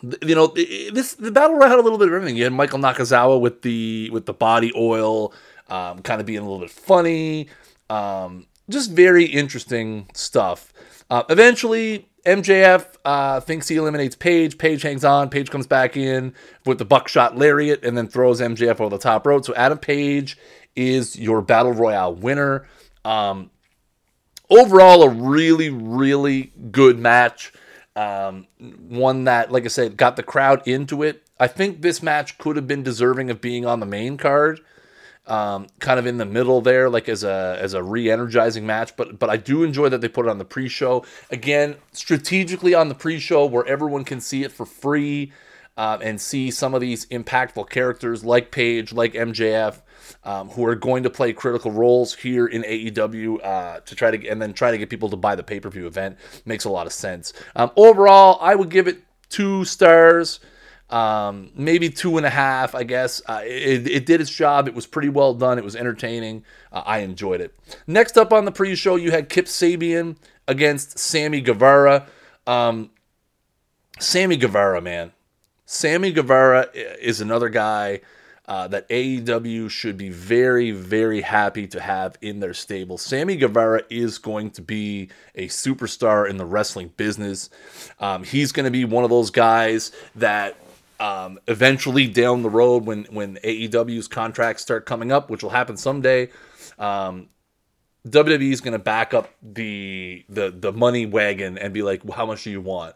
you 0.02 0.34
know, 0.34 0.46
this 0.46 1.14
the 1.14 1.30
battle 1.30 1.56
royale 1.56 1.70
had 1.70 1.78
a 1.78 1.82
little 1.82 1.98
bit 1.98 2.08
of 2.08 2.14
everything. 2.14 2.36
You 2.36 2.44
had 2.44 2.52
Michael 2.52 2.78
Nakazawa 2.78 3.38
with 3.38 3.62
the 3.62 4.08
with 4.10 4.24
the 4.24 4.32
body 4.32 4.72
oil, 4.74 5.34
um, 5.68 6.00
kind 6.00 6.20
of 6.20 6.26
being 6.26 6.38
a 6.38 6.42
little 6.42 6.60
bit 6.60 6.70
funny. 6.70 7.48
Um, 7.90 8.46
just 8.70 8.92
very 8.92 9.24
interesting 9.24 10.08
stuff. 10.14 10.72
Uh, 11.10 11.24
eventually, 11.28 12.08
MJF 12.24 12.86
uh, 13.04 13.40
thinks 13.40 13.68
he 13.68 13.76
eliminates 13.76 14.14
Page. 14.14 14.58
Page 14.58 14.82
hangs 14.82 15.04
on. 15.04 15.30
Page 15.30 15.50
comes 15.50 15.66
back 15.66 15.96
in 15.96 16.34
with 16.66 16.78
the 16.78 16.84
buckshot 16.84 17.36
lariat 17.36 17.84
and 17.84 17.96
then 17.96 18.08
throws 18.08 18.40
MJF 18.40 18.80
over 18.80 18.90
the 18.90 18.98
top 18.98 19.26
rope. 19.26 19.44
So 19.44 19.54
Adam 19.54 19.78
Page 19.78 20.36
is 20.76 21.18
your 21.18 21.42
battle 21.42 21.72
royale 21.72 22.14
winner. 22.14 22.66
Um, 23.04 23.50
overall, 24.48 25.02
a 25.02 25.08
really, 25.08 25.70
really 25.70 26.52
good 26.70 26.98
match. 26.98 27.52
Um, 27.96 28.46
one 28.58 29.24
that, 29.24 29.50
like 29.50 29.64
I 29.64 29.68
said, 29.68 29.96
got 29.96 30.16
the 30.16 30.22
crowd 30.22 30.66
into 30.66 31.02
it. 31.02 31.22
I 31.38 31.46
think 31.46 31.82
this 31.82 32.02
match 32.02 32.38
could 32.38 32.56
have 32.56 32.66
been 32.66 32.82
deserving 32.82 33.30
of 33.30 33.40
being 33.40 33.64
on 33.64 33.80
the 33.80 33.86
main 33.86 34.16
card 34.16 34.60
um, 35.30 35.68
kind 35.78 35.98
of 35.98 36.06
in 36.06 36.18
the 36.18 36.26
middle 36.26 36.60
there, 36.60 36.90
like 36.90 37.08
as 37.08 37.22
a 37.22 37.56
as 37.60 37.72
a 37.72 37.82
re-energizing 37.82 38.66
match. 38.66 38.96
But 38.96 39.18
but 39.18 39.30
I 39.30 39.36
do 39.36 39.62
enjoy 39.62 39.88
that 39.88 40.00
they 40.00 40.08
put 40.08 40.26
it 40.26 40.28
on 40.28 40.38
the 40.38 40.44
pre-show 40.44 41.06
again, 41.30 41.76
strategically 41.92 42.74
on 42.74 42.88
the 42.88 42.94
pre-show 42.94 43.46
where 43.46 43.64
everyone 43.66 44.04
can 44.04 44.20
see 44.20 44.42
it 44.42 44.52
for 44.52 44.66
free. 44.66 45.32
Uh, 45.76 45.98
and 46.02 46.20
see 46.20 46.50
some 46.50 46.74
of 46.74 46.82
these 46.82 47.06
impactful 47.06 47.70
characters 47.70 48.22
like 48.22 48.50
Page, 48.50 48.92
like 48.92 49.14
MJF, 49.14 49.80
um, 50.24 50.50
who 50.50 50.66
are 50.66 50.74
going 50.74 51.04
to 51.04 51.10
play 51.10 51.32
critical 51.32 51.70
roles 51.70 52.12
here 52.12 52.46
in 52.46 52.62
AEW 52.64 53.42
uh, 53.42 53.80
to 53.80 53.94
try 53.94 54.10
to 54.10 54.28
and 54.28 54.42
then 54.42 54.52
try 54.52 54.72
to 54.72 54.76
get 54.76 54.90
people 54.90 55.08
to 55.08 55.16
buy 55.16 55.34
the 55.34 55.42
pay 55.42 55.58
per 55.58 55.70
view 55.70 55.86
event 55.86 56.18
makes 56.44 56.64
a 56.64 56.68
lot 56.68 56.86
of 56.86 56.92
sense. 56.92 57.32
Um, 57.56 57.70
overall, 57.76 58.36
I 58.42 58.56
would 58.56 58.68
give 58.68 58.88
it 58.88 59.02
two 59.30 59.64
stars 59.64 60.40
um, 60.90 61.50
maybe 61.54 61.88
two 61.88 62.16
and 62.16 62.26
a 62.26 62.30
half, 62.30 62.74
I 62.74 62.82
guess. 62.82 63.22
Uh, 63.26 63.42
it, 63.44 63.86
it, 63.86 64.06
did 64.06 64.20
its 64.20 64.30
job. 64.30 64.66
It 64.66 64.74
was 64.74 64.86
pretty 64.86 65.08
well 65.08 65.34
done. 65.34 65.56
It 65.56 65.64
was 65.64 65.76
entertaining. 65.76 66.44
Uh, 66.72 66.82
I 66.84 66.98
enjoyed 66.98 67.40
it. 67.40 67.54
Next 67.86 68.18
up 68.18 68.32
on 68.32 68.44
the 68.44 68.52
pre-show, 68.52 68.96
you 68.96 69.12
had 69.12 69.28
Kip 69.28 69.46
Sabian 69.46 70.16
against 70.48 70.98
Sammy 70.98 71.40
Guevara. 71.40 72.06
Um, 72.46 72.90
Sammy 74.00 74.36
Guevara, 74.36 74.80
man. 74.80 75.12
Sammy 75.64 76.10
Guevara 76.10 76.68
is 76.74 77.20
another 77.20 77.48
guy 77.48 78.00
uh, 78.48 78.66
that 78.66 78.88
AEW 78.88 79.70
should 79.70 79.96
be 79.96 80.08
very, 80.08 80.72
very 80.72 81.20
happy 81.20 81.68
to 81.68 81.78
have 81.78 82.18
in 82.20 82.40
their 82.40 82.52
stable. 82.52 82.98
Sammy 82.98 83.36
Guevara 83.36 83.82
is 83.88 84.18
going 84.18 84.50
to 84.50 84.62
be 84.62 85.10
a 85.36 85.46
superstar 85.46 86.28
in 86.28 86.36
the 86.36 86.44
wrestling 86.44 86.90
business. 86.96 87.48
Um, 88.00 88.24
he's 88.24 88.50
going 88.50 88.64
to 88.64 88.72
be 88.72 88.84
one 88.84 89.04
of 89.04 89.10
those 89.10 89.30
guys 89.30 89.92
that 90.16 90.56
um, 91.00 91.40
eventually, 91.48 92.06
down 92.06 92.42
the 92.42 92.50
road, 92.50 92.84
when 92.84 93.04
when 93.04 93.36
AEW's 93.36 94.06
contracts 94.06 94.62
start 94.62 94.84
coming 94.84 95.10
up, 95.10 95.30
which 95.30 95.42
will 95.42 95.50
happen 95.50 95.78
someday, 95.78 96.28
um, 96.78 97.30
WWE 98.06 98.52
is 98.52 98.60
going 98.60 98.72
to 98.72 98.78
back 98.78 99.14
up 99.14 99.30
the 99.42 100.24
the 100.28 100.50
the 100.50 100.72
money 100.72 101.06
wagon 101.06 101.56
and 101.56 101.72
be 101.72 101.82
like, 101.82 102.04
well, 102.04 102.16
"How 102.16 102.26
much 102.26 102.44
do 102.44 102.50
you 102.50 102.60
want?" 102.60 102.94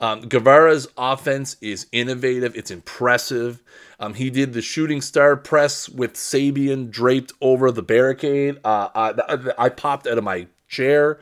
Um, 0.00 0.20
Guevara's 0.20 0.86
offense 0.98 1.56
is 1.62 1.86
innovative. 1.92 2.54
It's 2.56 2.70
impressive. 2.70 3.62
Um, 3.98 4.12
he 4.12 4.28
did 4.28 4.52
the 4.52 4.60
shooting 4.60 5.00
star 5.00 5.34
press 5.34 5.88
with 5.88 6.12
Sabian 6.12 6.90
draped 6.90 7.32
over 7.40 7.72
the 7.72 7.82
barricade. 7.82 8.58
Uh, 8.62 8.88
I, 8.94 9.52
I, 9.56 9.68
popped 9.70 10.06
out 10.06 10.18
of 10.18 10.24
my 10.24 10.48
chair 10.68 11.18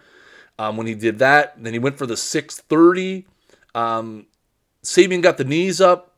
um, 0.59 0.77
when 0.77 0.89
he 0.89 0.97
did 0.97 1.21
that. 1.21 1.55
Then 1.63 1.73
he 1.73 1.79
went 1.79 1.99
for 1.99 2.07
the 2.07 2.17
630. 2.17 3.27
Um, 3.77 4.27
Sabian 4.83 5.23
got 5.23 5.37
the 5.37 5.45
knees 5.45 5.81
up 5.81 6.14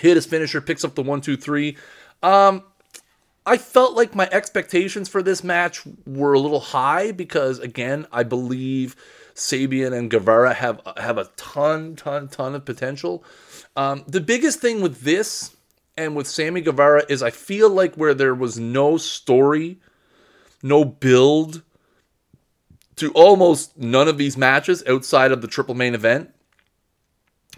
hit 0.00 0.16
his 0.16 0.26
finisher, 0.26 0.60
picks 0.60 0.84
up 0.84 0.94
the 0.94 1.02
one, 1.02 1.20
two, 1.20 1.36
three. 1.36 1.76
Um, 2.22 2.62
I 3.44 3.56
felt 3.58 3.94
like 3.94 4.14
my 4.14 4.28
expectations 4.32 5.08
for 5.08 5.22
this 5.22 5.44
match 5.44 5.82
were 6.04 6.32
a 6.32 6.40
little 6.40 6.60
high 6.60 7.12
because, 7.12 7.60
again, 7.60 8.06
I 8.12 8.24
believe 8.24 8.96
Sabian 9.34 9.96
and 9.96 10.10
Guevara 10.10 10.54
have 10.54 10.80
have 10.96 11.18
a 11.18 11.30
ton, 11.36 11.94
ton, 11.94 12.28
ton 12.28 12.54
of 12.54 12.64
potential. 12.64 13.22
Um, 13.76 14.04
the 14.08 14.20
biggest 14.20 14.60
thing 14.60 14.80
with 14.80 15.02
this 15.02 15.54
and 15.96 16.16
with 16.16 16.26
Sammy 16.26 16.60
Guevara 16.60 17.04
is 17.08 17.22
I 17.22 17.30
feel 17.30 17.70
like 17.70 17.94
where 17.94 18.14
there 18.14 18.34
was 18.34 18.58
no 18.58 18.96
story, 18.96 19.78
no 20.62 20.84
build 20.84 21.62
to 22.96 23.12
almost 23.12 23.76
none 23.76 24.08
of 24.08 24.18
these 24.18 24.36
matches 24.36 24.82
outside 24.88 25.30
of 25.30 25.42
the 25.42 25.48
triple 25.48 25.74
main 25.74 25.94
event 25.94 26.34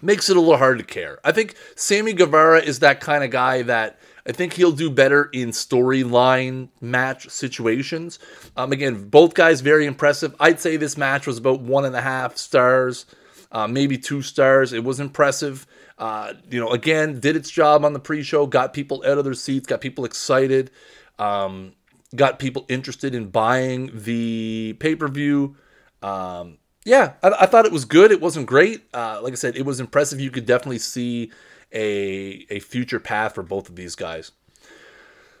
makes 0.01 0.29
it 0.29 0.37
a 0.37 0.39
little 0.39 0.57
hard 0.57 0.77
to 0.79 0.83
care. 0.83 1.19
I 1.23 1.31
think 1.31 1.55
Sammy 1.75 2.13
Guevara 2.13 2.59
is 2.61 2.79
that 2.79 2.99
kind 2.99 3.23
of 3.23 3.31
guy 3.31 3.61
that 3.63 3.99
I 4.27 4.31
think 4.31 4.53
he'll 4.53 4.71
do 4.71 4.89
better 4.91 5.29
in 5.33 5.49
storyline 5.49 6.69
match 6.81 7.29
situations. 7.29 8.19
Um, 8.55 8.71
again, 8.71 9.09
both 9.09 9.33
guys 9.33 9.61
very 9.61 9.85
impressive. 9.85 10.35
I'd 10.39 10.59
say 10.59 10.77
this 10.77 10.97
match 10.97 11.25
was 11.25 11.37
about 11.37 11.61
one 11.61 11.85
and 11.85 11.95
a 11.95 12.01
half 12.01 12.37
stars, 12.37 13.05
uh, 13.51 13.67
maybe 13.67 13.97
two 13.97 14.21
stars. 14.21 14.71
It 14.73 14.83
was 14.83 14.99
impressive. 14.99 15.65
Uh, 15.97 16.33
you 16.49 16.59
know, 16.59 16.71
again, 16.71 17.19
did 17.19 17.35
its 17.35 17.49
job 17.49 17.83
on 17.83 17.93
the 17.93 17.99
pre-show, 17.99 18.45
got 18.45 18.73
people 18.73 19.03
out 19.05 19.17
of 19.17 19.25
their 19.25 19.33
seats, 19.33 19.67
got 19.67 19.81
people 19.81 20.05
excited, 20.05 20.71
um, 21.17 21.73
got 22.15 22.39
people 22.39 22.65
interested 22.69 23.15
in 23.15 23.29
buying 23.29 23.89
the 23.93 24.77
pay-per-view. 24.79 25.57
Um, 26.01 26.57
yeah, 26.89 27.13
I, 27.21 27.29
I, 27.41 27.45
thought 27.45 27.67
it 27.67 27.71
was 27.71 27.85
good. 27.85 28.11
It 28.11 28.19
wasn't 28.19 28.47
great. 28.47 28.83
Uh, 28.93 29.19
like 29.21 29.33
I 29.33 29.35
said, 29.35 29.55
it 29.55 29.63
was 29.63 29.79
impressive. 29.79 30.19
You 30.19 30.31
could 30.31 30.47
definitely 30.47 30.79
see 30.79 31.31
a 31.71 32.47
a 32.49 32.59
future 32.59 32.99
path 32.99 33.35
for 33.35 33.43
both 33.43 33.69
of 33.69 33.75
these 33.75 33.95
guys. 33.95 34.31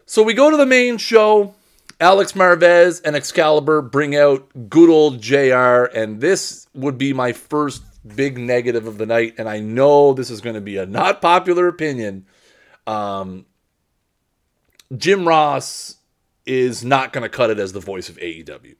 So 0.05 0.21
we 0.21 0.35
go 0.35 0.51
to 0.51 0.57
the 0.57 0.65
main 0.65 0.97
show. 0.97 1.55
Alex 1.99 2.33
Marvez 2.33 3.01
and 3.03 3.15
Excalibur 3.15 3.81
bring 3.81 4.15
out 4.15 4.47
good 4.69 4.89
old 4.89 5.21
JR, 5.21 5.85
and 5.93 6.21
this 6.21 6.67
would 6.75 6.97
be 6.97 7.13
my 7.13 7.33
first 7.33 7.83
big 8.15 8.37
negative 8.37 8.85
of 8.87 8.99
the 8.99 9.05
night. 9.07 9.33
And 9.37 9.49
I 9.49 9.59
know 9.59 10.13
this 10.13 10.29
is 10.29 10.41
going 10.41 10.53
to 10.53 10.61
be 10.61 10.77
a 10.77 10.85
not 10.85 11.19
popular 11.19 11.67
opinion. 11.67 12.25
Um, 12.85 13.47
Jim 14.95 15.27
Ross 15.27 15.97
is 16.45 16.85
not 16.85 17.11
going 17.11 17.23
to 17.23 17.29
cut 17.29 17.49
it 17.49 17.59
as 17.59 17.73
the 17.73 17.79
voice 17.79 18.07
of 18.07 18.17
AEW. 18.17 18.75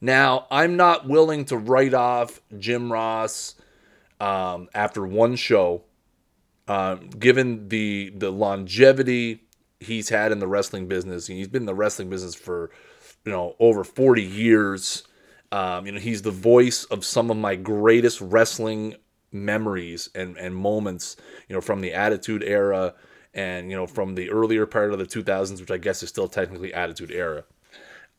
Now, 0.00 0.46
I'm 0.50 0.76
not 0.76 1.08
willing 1.08 1.44
to 1.46 1.56
write 1.56 1.94
off 1.94 2.40
Jim 2.58 2.92
Ross 2.92 3.54
um, 4.20 4.68
after 4.74 5.04
one 5.06 5.36
show, 5.36 5.82
uh, 6.66 6.96
given 6.96 7.68
the 7.68 8.12
the 8.16 8.30
longevity 8.30 9.44
he's 9.80 10.08
had 10.08 10.32
in 10.32 10.38
the 10.38 10.46
wrestling 10.46 10.86
business. 10.86 11.26
He's 11.26 11.48
been 11.48 11.62
in 11.62 11.66
the 11.66 11.74
wrestling 11.74 12.10
business 12.10 12.34
for 12.34 12.70
you 13.24 13.32
know 13.32 13.56
over 13.58 13.84
40 13.84 14.22
years. 14.22 15.04
Um, 15.50 15.86
you 15.86 15.92
know, 15.92 15.98
he's 15.98 16.22
the 16.22 16.30
voice 16.30 16.84
of 16.84 17.04
some 17.04 17.30
of 17.30 17.36
my 17.38 17.56
greatest 17.56 18.20
wrestling 18.20 18.96
memories 19.32 20.10
and, 20.14 20.36
and 20.36 20.54
moments, 20.54 21.16
you 21.48 21.54
know, 21.54 21.60
from 21.60 21.80
the 21.80 21.94
Attitude 21.94 22.42
Era 22.42 22.94
and, 23.32 23.70
you 23.70 23.76
know, 23.76 23.86
from 23.86 24.14
the 24.14 24.30
earlier 24.30 24.66
part 24.66 24.92
of 24.92 24.98
the 24.98 25.06
2000s, 25.06 25.60
which 25.60 25.70
I 25.70 25.78
guess 25.78 26.02
is 26.02 26.08
still 26.10 26.28
technically 26.28 26.74
Attitude 26.74 27.10
Era. 27.10 27.44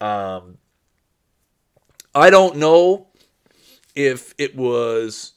Um, 0.01 0.57
I 2.20 2.30
don't 2.30 2.58
know 2.58 3.08
if 3.96 4.34
it 4.38 4.56
was 4.56 5.34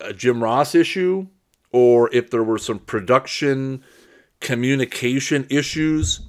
a 0.00 0.12
Jim 0.12 0.42
Ross 0.42 0.74
issue 0.74 1.28
or 1.72 2.12
if 2.12 2.30
there 2.30 2.42
were 2.42 2.58
some 2.58 2.78
production 2.80 3.84
communication 4.40 5.46
issues, 5.50 6.20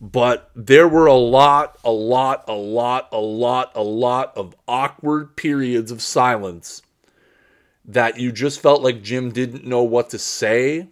but 0.00 0.50
there 0.56 0.88
were 0.88 1.06
a 1.06 1.14
lot, 1.14 1.78
a 1.84 1.92
lot, 1.92 2.44
a 2.48 2.54
lot, 2.54 3.08
a 3.12 3.20
lot, 3.20 3.72
a 3.76 3.82
lot 3.82 4.36
of 4.36 4.56
awkward 4.66 5.36
periods 5.36 5.92
of 5.92 6.02
silence 6.02 6.82
that 7.84 8.18
you 8.18 8.32
just 8.32 8.60
felt 8.60 8.82
like 8.82 9.02
Jim 9.02 9.30
didn't 9.30 9.64
know 9.64 9.82
what 9.82 10.10
to 10.10 10.18
say. 10.18 10.88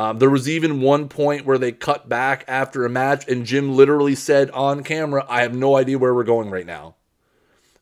Um, 0.00 0.18
there 0.18 0.30
was 0.30 0.48
even 0.48 0.80
one 0.80 1.10
point 1.10 1.44
where 1.44 1.58
they 1.58 1.72
cut 1.72 2.08
back 2.08 2.46
after 2.48 2.86
a 2.86 2.88
match, 2.88 3.28
and 3.28 3.44
Jim 3.44 3.76
literally 3.76 4.14
said 4.14 4.50
on 4.52 4.82
camera, 4.82 5.26
I 5.28 5.42
have 5.42 5.54
no 5.54 5.76
idea 5.76 5.98
where 5.98 6.14
we're 6.14 6.24
going 6.24 6.48
right 6.48 6.64
now. 6.64 6.94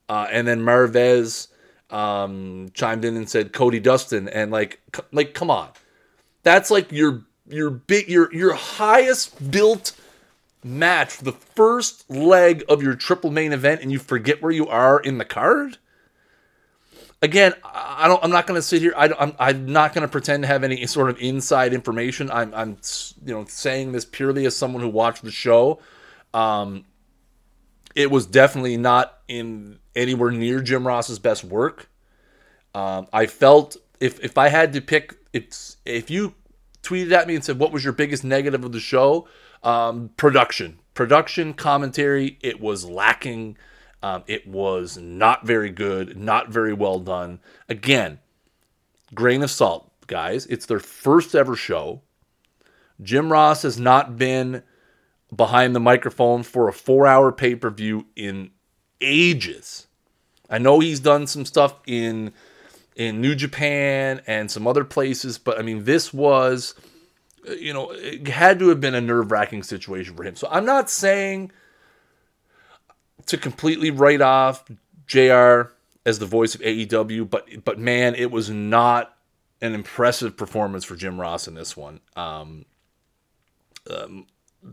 Uh, 0.08 0.26
and 0.28 0.44
then 0.44 0.62
Marvez 0.62 1.46
um, 1.90 2.70
chimed 2.74 3.04
in 3.04 3.16
and 3.16 3.30
said 3.30 3.52
Cody 3.52 3.78
Dustin, 3.78 4.28
and 4.28 4.50
like, 4.50 4.80
c- 4.96 5.04
like, 5.12 5.32
come 5.32 5.48
on, 5.48 5.68
that's 6.42 6.72
like 6.72 6.90
your 6.90 7.22
your 7.48 7.70
big 7.70 8.08
your 8.08 8.34
your 8.34 8.54
highest 8.54 9.52
built 9.52 9.92
match 10.64 11.18
the 11.18 11.30
first 11.30 12.10
leg 12.10 12.64
of 12.68 12.82
your 12.82 12.96
triple 12.96 13.30
main 13.30 13.52
event, 13.52 13.80
and 13.80 13.92
you 13.92 14.00
forget 14.00 14.42
where 14.42 14.50
you 14.50 14.66
are 14.66 14.98
in 14.98 15.18
the 15.18 15.24
card 15.24 15.78
again, 17.22 17.54
I 17.64 18.08
don't. 18.08 18.22
I'm 18.22 18.30
not 18.30 18.46
going 18.46 18.58
to 18.58 18.62
sit 18.62 18.82
here. 18.82 18.94
I, 18.96 19.10
I'm. 19.18 19.34
I'm 19.38 19.66
not 19.66 19.94
going 19.94 20.02
to 20.02 20.08
pretend 20.08 20.42
to 20.42 20.46
have 20.46 20.64
any 20.64 20.86
sort 20.86 21.10
of 21.10 21.18
inside 21.20 21.72
information. 21.72 22.30
I'm. 22.30 22.54
I'm. 22.54 22.78
You 23.24 23.34
know, 23.34 23.44
saying 23.46 23.92
this 23.92 24.04
purely 24.04 24.46
as 24.46 24.56
someone 24.56 24.82
who 24.82 24.88
watched 24.88 25.22
the 25.22 25.30
show. 25.30 25.80
Um, 26.34 26.84
it 27.94 28.10
was 28.10 28.26
definitely 28.26 28.76
not 28.76 29.18
in 29.28 29.78
anywhere 29.96 30.30
near 30.30 30.60
Jim 30.60 30.86
Ross's 30.86 31.18
best 31.18 31.44
work. 31.44 31.90
Um, 32.74 33.08
I 33.12 33.26
felt 33.26 33.76
if 34.00 34.22
if 34.22 34.38
I 34.38 34.48
had 34.48 34.72
to 34.74 34.80
pick, 34.80 35.16
it's 35.32 35.78
if 35.84 36.10
you 36.10 36.34
tweeted 36.82 37.12
at 37.12 37.26
me 37.26 37.34
and 37.34 37.44
said 37.44 37.58
what 37.58 37.72
was 37.72 37.82
your 37.82 37.92
biggest 37.92 38.24
negative 38.24 38.64
of 38.64 38.72
the 38.72 38.80
show, 38.80 39.26
um, 39.62 40.10
production 40.16 40.78
production 40.94 41.54
commentary, 41.54 42.38
it 42.42 42.60
was 42.60 42.84
lacking. 42.84 43.56
Um, 44.02 44.22
it 44.26 44.46
was 44.46 44.96
not 44.96 45.44
very 45.44 45.70
good, 45.70 46.16
not 46.16 46.50
very 46.50 46.72
well 46.72 47.00
done. 47.00 47.40
Again, 47.68 48.20
grain 49.14 49.42
of 49.42 49.50
salt, 49.50 49.90
guys. 50.06 50.46
It's 50.46 50.66
their 50.66 50.78
first 50.78 51.34
ever 51.34 51.56
show. 51.56 52.02
Jim 53.02 53.32
Ross 53.32 53.62
has 53.62 53.78
not 53.78 54.16
been 54.16 54.62
behind 55.34 55.74
the 55.74 55.80
microphone 55.80 56.42
for 56.42 56.68
a 56.68 56.72
four 56.72 57.06
hour 57.06 57.32
pay 57.32 57.54
per 57.54 57.70
view 57.70 58.06
in 58.16 58.50
ages. 59.00 59.86
I 60.50 60.58
know 60.58 60.80
he's 60.80 61.00
done 61.00 61.26
some 61.26 61.44
stuff 61.44 61.74
in 61.86 62.32
in 62.96 63.20
New 63.20 63.34
Japan 63.34 64.20
and 64.26 64.50
some 64.50 64.66
other 64.66 64.84
places, 64.84 65.38
but 65.38 65.58
I 65.58 65.62
mean, 65.62 65.84
this 65.84 66.12
was, 66.12 66.74
you 67.48 67.72
know, 67.72 67.92
it 67.92 68.26
had 68.26 68.58
to 68.58 68.68
have 68.70 68.80
been 68.80 68.96
a 68.96 69.00
nerve 69.00 69.30
wracking 69.30 69.62
situation 69.62 70.16
for 70.16 70.24
him. 70.24 70.34
So 70.34 70.48
I'm 70.50 70.64
not 70.64 70.90
saying 70.90 71.52
to 73.28 73.38
completely 73.38 73.90
write 73.90 74.20
off 74.20 74.64
JR 75.06 75.72
as 76.04 76.18
the 76.18 76.26
voice 76.26 76.54
of 76.54 76.60
AEW, 76.62 77.28
but 77.28 77.46
but 77.64 77.78
man, 77.78 78.14
it 78.14 78.30
was 78.30 78.50
not 78.50 79.16
an 79.60 79.74
impressive 79.74 80.36
performance 80.36 80.84
for 80.84 80.96
Jim 80.96 81.20
Ross 81.20 81.48
in 81.48 81.54
this 81.54 81.76
one. 81.76 82.00
Um, 82.16 82.64
um, 83.90 84.26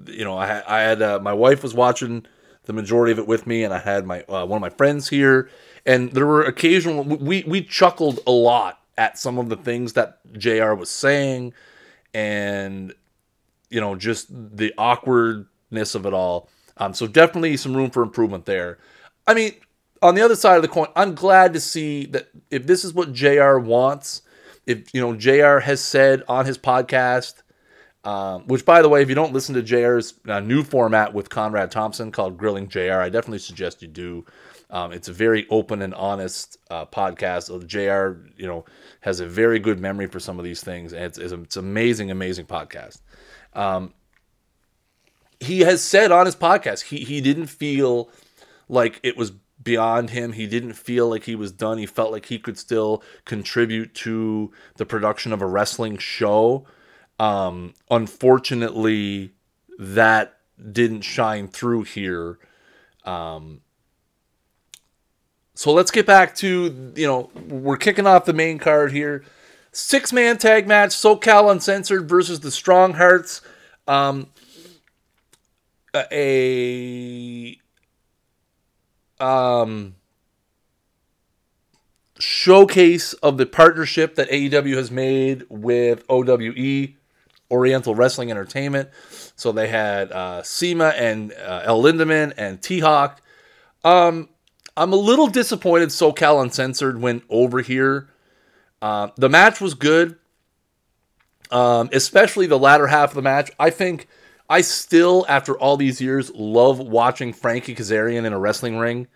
you 0.07 0.23
know, 0.23 0.37
I, 0.37 0.63
I 0.67 0.81
had 0.81 1.01
uh, 1.01 1.19
my 1.19 1.33
wife 1.33 1.63
was 1.63 1.73
watching 1.73 2.25
the 2.65 2.73
majority 2.73 3.11
of 3.11 3.19
it 3.19 3.27
with 3.27 3.47
me, 3.47 3.63
and 3.63 3.73
I 3.73 3.79
had 3.79 4.05
my 4.05 4.23
uh, 4.23 4.45
one 4.45 4.57
of 4.57 4.61
my 4.61 4.69
friends 4.69 5.09
here, 5.09 5.49
and 5.85 6.11
there 6.11 6.25
were 6.25 6.43
occasional 6.43 7.03
we 7.03 7.43
we 7.47 7.61
chuckled 7.63 8.19
a 8.25 8.31
lot 8.31 8.81
at 8.97 9.17
some 9.17 9.37
of 9.37 9.49
the 9.49 9.57
things 9.57 9.93
that 9.93 10.19
Jr. 10.33 10.73
was 10.73 10.89
saying, 10.89 11.53
and 12.13 12.93
you 13.69 13.81
know, 13.81 13.95
just 13.95 14.27
the 14.29 14.73
awkwardness 14.77 15.95
of 15.95 16.05
it 16.05 16.13
all. 16.13 16.49
Um, 16.77 16.93
so 16.93 17.07
definitely 17.07 17.57
some 17.57 17.75
room 17.75 17.89
for 17.89 18.03
improvement 18.03 18.45
there. 18.45 18.77
I 19.27 19.33
mean, 19.33 19.53
on 20.01 20.15
the 20.15 20.21
other 20.21 20.35
side 20.35 20.57
of 20.57 20.61
the 20.61 20.67
coin, 20.67 20.87
I'm 20.95 21.15
glad 21.15 21.53
to 21.53 21.59
see 21.59 22.05
that 22.07 22.29
if 22.51 22.67
this 22.67 22.83
is 22.83 22.93
what 22.93 23.13
Jr. 23.13 23.57
wants, 23.57 24.21
if 24.65 24.93
you 24.93 25.01
know 25.01 25.15
Jr. 25.15 25.59
has 25.59 25.81
said 25.81 26.23
on 26.27 26.45
his 26.45 26.57
podcast 26.57 27.41
um, 28.05 28.43
which, 28.45 28.65
by 28.65 28.83
the 28.83 28.89
way, 28.89 29.01
if 29.01 29.09
you 29.09 29.15
don't 29.15 29.33
listen 29.33 29.55
to 29.55 29.63
JR's 29.63 30.13
uh, 30.27 30.39
new 30.39 30.63
format 30.63 31.13
with 31.13 31.29
Conrad 31.29 31.71
Thompson 31.71 32.11
called 32.11 32.37
Grilling 32.37 32.69
JR, 32.69 32.99
I 32.99 33.09
definitely 33.09 33.39
suggest 33.39 33.81
you 33.81 33.87
do. 33.87 34.23
Um, 34.69 34.91
it's 34.91 35.07
a 35.07 35.13
very 35.13 35.47
open 35.49 35.81
and 35.81 35.93
honest 35.95 36.59
uh, 36.69 36.85
podcast. 36.85 37.49
JR, 37.67 38.29
you 38.37 38.47
know, 38.47 38.63
has 39.01 39.21
a 39.21 39.25
very 39.25 39.57
good 39.57 39.79
memory 39.79 40.05
for 40.05 40.19
some 40.19 40.37
of 40.37 40.45
these 40.45 40.63
things, 40.63 40.93
and 40.93 41.03
it's, 41.03 41.17
it's, 41.17 41.33
it's 41.33 41.57
amazing, 41.57 42.11
amazing 42.11 42.45
podcast. 42.45 43.01
Um, 43.53 43.91
he 45.39 45.61
has 45.61 45.81
said 45.81 46.11
on 46.11 46.25
his 46.25 46.35
podcast 46.35 46.83
he 46.83 46.97
he 46.97 47.21
didn't 47.21 47.47
feel 47.47 48.09
like 48.67 48.99
it 49.03 49.17
was 49.17 49.31
beyond 49.61 50.11
him. 50.11 50.33
He 50.33 50.47
didn't 50.47 50.73
feel 50.73 51.09
like 51.09 51.23
he 51.23 51.35
was 51.35 51.51
done. 51.51 51.77
He 51.77 51.85
felt 51.85 52.11
like 52.11 52.27
he 52.27 52.39
could 52.39 52.57
still 52.57 53.03
contribute 53.25 53.93
to 53.95 54.51
the 54.77 54.85
production 54.85 55.33
of 55.33 55.41
a 55.41 55.47
wrestling 55.47 55.97
show. 55.97 56.65
Um, 57.19 57.73
unfortunately, 57.89 59.31
that 59.79 60.37
didn't 60.71 61.01
shine 61.01 61.47
through 61.47 61.83
here. 61.83 62.37
Um, 63.03 63.61
so 65.53 65.71
let's 65.71 65.91
get 65.91 66.05
back 66.05 66.35
to, 66.35 66.93
you 66.95 67.07
know, 67.07 67.29
we're 67.47 67.77
kicking 67.77 68.07
off 68.07 68.25
the 68.25 68.33
main 68.33 68.59
card 68.59 68.91
here. 68.91 69.23
Six 69.71 70.13
man 70.13 70.37
tag 70.37 70.67
match 70.67 70.91
SoCal 70.91 71.51
Uncensored 71.51 72.07
versus 72.07 72.41
the 72.41 72.51
Strong 72.51 72.93
Hearts. 72.93 73.41
Um, 73.87 74.27
a 76.11 77.57
um, 79.19 79.95
showcase 82.19 83.13
of 83.13 83.37
the 83.37 83.45
partnership 83.45 84.15
that 84.15 84.29
AEW 84.29 84.75
has 84.75 84.91
made 84.91 85.45
with 85.49 86.03
OWE. 86.09 86.95
Oriental 87.51 87.93
Wrestling 87.95 88.31
Entertainment. 88.31 88.89
So 89.35 89.51
they 89.51 89.67
had 89.67 90.11
uh, 90.11 90.41
CIMA 90.43 90.93
and 90.97 91.33
uh, 91.33 91.61
El 91.63 91.81
Lindaman 91.81 92.33
and 92.37 92.61
T 92.61 92.79
Hawk. 92.79 93.21
Um, 93.83 94.29
I'm 94.75 94.91
a 94.91 94.97
little 94.97 95.27
disappointed 95.27 95.89
SoCal 95.89 96.41
Uncensored 96.41 96.99
went 96.99 97.23
over 97.29 97.61
here. 97.61 98.09
Uh, 98.81 99.09
the 99.15 99.29
match 99.29 99.61
was 99.61 99.73
good, 99.73 100.17
um, 101.49 101.89
especially 101.93 102.45
the 102.45 102.59
latter 102.59 102.87
half 102.87 103.11
of 103.11 103.15
the 103.15 103.21
match. 103.21 103.51
I 103.59 103.69
think 103.69 104.07
I 104.49 104.61
still, 104.61 105.25
after 105.27 105.57
all 105.57 105.77
these 105.77 105.99
years, 105.99 106.31
love 106.33 106.79
watching 106.79 107.33
Frankie 107.33 107.75
Kazarian 107.75 108.25
in 108.25 108.33
a 108.33 108.39
wrestling 108.39 108.77
ring. 108.77 109.07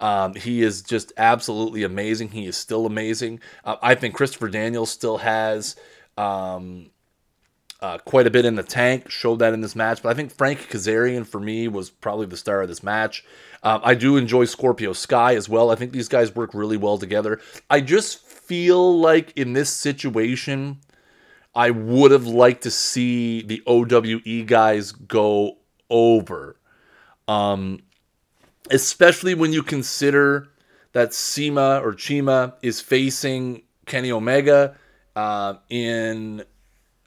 Um, 0.00 0.34
he 0.34 0.62
is 0.62 0.82
just 0.82 1.12
absolutely 1.16 1.82
amazing. 1.82 2.28
He 2.28 2.46
is 2.46 2.56
still 2.56 2.86
amazing. 2.86 3.40
Uh, 3.64 3.76
I 3.82 3.94
think 3.96 4.14
Christopher 4.14 4.48
Daniels 4.48 4.90
still 4.90 5.18
has 5.18 5.74
um, 6.16 6.90
uh, 7.80 7.98
quite 7.98 8.26
a 8.26 8.30
bit 8.30 8.44
in 8.44 8.54
the 8.54 8.62
tank, 8.62 9.10
showed 9.10 9.40
that 9.40 9.52
in 9.52 9.60
this 9.60 9.74
match. 9.74 10.02
But 10.02 10.10
I 10.10 10.14
think 10.14 10.30
Frank 10.30 10.68
Kazarian 10.68 11.26
for 11.26 11.40
me 11.40 11.66
was 11.66 11.90
probably 11.90 12.26
the 12.26 12.36
star 12.36 12.62
of 12.62 12.68
this 12.68 12.82
match. 12.82 13.24
Um, 13.64 13.80
I 13.82 13.94
do 13.94 14.16
enjoy 14.16 14.44
Scorpio 14.44 14.92
Sky 14.92 15.34
as 15.34 15.48
well. 15.48 15.70
I 15.70 15.74
think 15.74 15.92
these 15.92 16.08
guys 16.08 16.34
work 16.34 16.54
really 16.54 16.76
well 16.76 16.98
together. 16.98 17.40
I 17.68 17.80
just 17.80 18.24
feel 18.24 18.98
like 19.00 19.32
in 19.36 19.52
this 19.52 19.70
situation, 19.70 20.78
I 21.58 21.70
would 21.70 22.12
have 22.12 22.28
liked 22.28 22.62
to 22.62 22.70
see 22.70 23.42
the 23.42 23.60
OWE 23.66 24.44
guys 24.44 24.92
go 24.92 25.58
over. 25.90 26.54
Um, 27.26 27.80
especially 28.70 29.34
when 29.34 29.52
you 29.52 29.64
consider 29.64 30.50
that 30.92 31.12
CIMA 31.12 31.80
or 31.82 31.94
Chima 31.94 32.54
is 32.62 32.80
facing 32.80 33.62
Kenny 33.86 34.12
Omega 34.12 34.76
uh, 35.16 35.54
in 35.68 36.44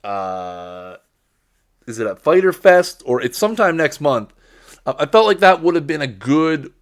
uh, 0.03 0.97
is 1.87 1.99
it 1.99 2.07
at 2.07 2.19
Fighter 2.19 2.51
Fest 2.51 3.03
or 3.05 3.21
it's 3.21 3.37
sometime 3.37 3.77
next 3.77 4.01
month? 4.01 4.33
I 4.85 5.05
felt 5.05 5.27
like 5.27 5.39
that 5.39 5.63
would 5.63 5.75
have 5.75 5.87
been 5.87 6.01
a 6.01 6.07
good, 6.07 6.73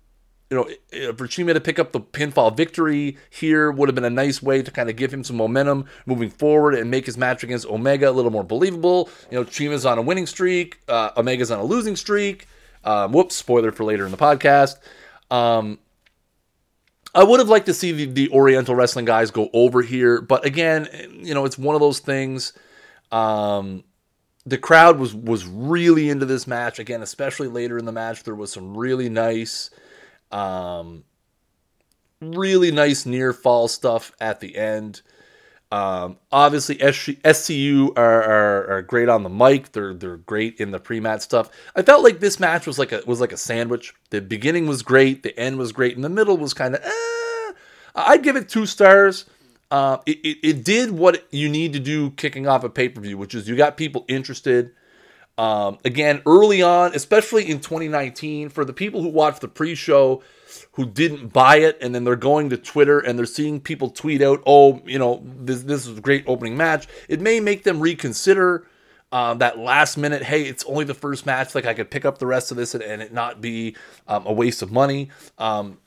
you 0.49 0.57
know, 0.57 1.13
for 1.13 1.27
Chima 1.27 1.53
to 1.53 1.61
pick 1.61 1.77
up 1.77 1.91
the 1.91 1.99
pinfall 1.99 2.55
victory 2.55 3.17
here 3.29 3.71
would 3.71 3.87
have 3.87 3.95
been 3.95 4.05
a 4.05 4.09
nice 4.09 4.41
way 4.41 4.61
to 4.61 4.71
kind 4.71 4.89
of 4.89 4.95
give 4.95 5.13
him 5.13 5.23
some 5.23 5.35
momentum 5.35 5.85
moving 6.05 6.29
forward 6.29 6.73
and 6.73 6.89
make 6.89 7.05
his 7.05 7.17
match 7.17 7.43
against 7.43 7.67
Omega 7.67 8.09
a 8.09 8.11
little 8.11 8.31
more 8.31 8.43
believable. 8.43 9.09
You 9.29 9.39
know, 9.39 9.45
Chima's 9.45 9.85
on 9.85 9.97
a 9.97 10.01
winning 10.01 10.25
streak, 10.25 10.79
uh, 10.87 11.11
Omega's 11.15 11.51
on 11.51 11.59
a 11.59 11.63
losing 11.63 11.95
streak. 11.95 12.47
Um, 12.83 13.11
whoops, 13.11 13.35
spoiler 13.35 13.73
for 13.73 13.83
later 13.83 14.05
in 14.05 14.11
the 14.11 14.17
podcast. 14.17 14.77
Um, 15.29 15.79
I 17.13 17.23
would 17.23 17.39
have 17.39 17.49
liked 17.49 17.65
to 17.65 17.73
see 17.73 17.91
the, 17.91 18.05
the 18.05 18.29
Oriental 18.29 18.73
wrestling 18.73 19.05
guys 19.05 19.31
go 19.31 19.49
over 19.53 19.81
here, 19.81 20.21
but 20.21 20.45
again, 20.45 20.87
you 21.21 21.33
know, 21.33 21.43
it's 21.43 21.57
one 21.57 21.75
of 21.75 21.81
those 21.81 21.99
things 21.99 22.53
um, 23.11 23.83
the 24.45 24.57
crowd 24.57 24.99
was 24.99 25.13
was 25.13 25.45
really 25.45 26.09
into 26.09 26.25
this 26.25 26.47
match 26.47 26.79
again, 26.79 27.01
especially 27.01 27.47
later 27.47 27.77
in 27.77 27.85
the 27.85 27.91
match. 27.91 28.23
There 28.23 28.35
was 28.35 28.51
some 28.51 28.77
really 28.77 29.09
nice, 29.09 29.69
um, 30.31 31.03
really 32.21 32.71
nice 32.71 33.05
near 33.05 33.33
fall 33.33 33.67
stuff 33.67 34.11
at 34.19 34.39
the 34.39 34.55
end. 34.55 35.01
Um, 35.71 36.17
obviously, 36.31 36.77
SCU 36.77 37.95
are, 37.95 38.23
are, 38.23 38.71
are, 38.71 38.81
great 38.81 39.07
on 39.07 39.21
the 39.21 39.29
mic. 39.29 39.71
They're 39.71 39.93
they're 39.93 40.17
great 40.17 40.59
in 40.59 40.71
the 40.71 40.79
pre-match 40.79 41.21
stuff. 41.21 41.51
I 41.75 41.83
felt 41.83 42.03
like 42.03 42.19
this 42.19 42.39
match 42.39 42.65
was 42.65 42.79
like 42.79 42.91
a 42.91 43.03
was 43.05 43.21
like 43.21 43.31
a 43.31 43.37
sandwich. 43.37 43.93
The 44.09 44.19
beginning 44.19 44.65
was 44.65 44.81
great, 44.81 45.21
the 45.21 45.37
end 45.39 45.59
was 45.59 45.71
great, 45.71 45.95
and 45.95 46.03
the 46.03 46.09
middle 46.09 46.37
was 46.37 46.55
kind 46.55 46.73
of. 46.73 46.81
Eh. 46.83 47.53
I'd 47.95 48.23
give 48.23 48.35
it 48.35 48.49
two 48.49 48.65
stars. 48.65 49.25
Uh, 49.69 49.99
it, 50.07 50.17
it, 50.23 50.37
it, 50.41 50.63
did 50.63 50.89
what 50.89 51.27
you 51.29 51.47
need 51.47 51.73
to 51.73 51.79
do 51.79 52.09
kicking 52.11 52.47
off 52.47 52.63
a 52.63 52.69
pay 52.69 52.89
per 52.89 52.99
view, 52.99 53.17
which 53.19 53.35
is 53.35 53.47
you 53.47 53.55
got 53.55 53.77
people 53.77 54.05
interested. 54.07 54.71
Um, 55.39 55.77
again, 55.85 56.21
early 56.25 56.61
on, 56.61 56.93
especially 56.93 57.49
in 57.49 57.61
2019, 57.61 58.49
for 58.49 58.65
the 58.65 58.73
people 58.73 59.01
who 59.01 59.07
watched 59.07 59.39
the 59.39 59.47
pre 59.47 59.73
show 59.73 60.21
who 60.73 60.85
didn't 60.85 61.31
buy 61.31 61.57
it, 61.59 61.77
and 61.81 61.95
then 61.95 62.03
they're 62.03 62.17
going 62.17 62.49
to 62.49 62.57
Twitter 62.57 62.99
and 62.99 63.17
they're 63.17 63.25
seeing 63.25 63.61
people 63.61 63.89
tweet 63.89 64.21
out, 64.21 64.43
oh, 64.45 64.81
you 64.85 64.99
know, 64.99 65.23
this, 65.23 65.63
this 65.63 65.87
is 65.87 65.97
a 65.97 66.01
great 66.01 66.25
opening 66.27 66.57
match, 66.57 66.89
it 67.07 67.21
may 67.21 67.39
make 67.39 67.63
them 67.63 67.79
reconsider. 67.79 68.67
Uh, 69.11 69.33
that 69.33 69.57
last 69.57 69.97
minute, 69.97 70.21
hey, 70.21 70.43
it's 70.43 70.63
only 70.65 70.85
the 70.85 70.93
first 70.93 71.25
match. 71.25 71.55
Like 71.55 71.65
I 71.65 71.73
could 71.73 71.89
pick 71.89 72.05
up 72.05 72.19
the 72.19 72.27
rest 72.27 72.51
of 72.51 72.57
this 72.57 72.75
and, 72.75 72.83
and 72.83 73.01
it 73.01 73.11
not 73.11 73.41
be 73.41 73.75
um, 74.07 74.27
a 74.27 74.33
waste 74.33 74.61
of 74.61 74.71
money. 74.71 75.09
Um, 75.39 75.79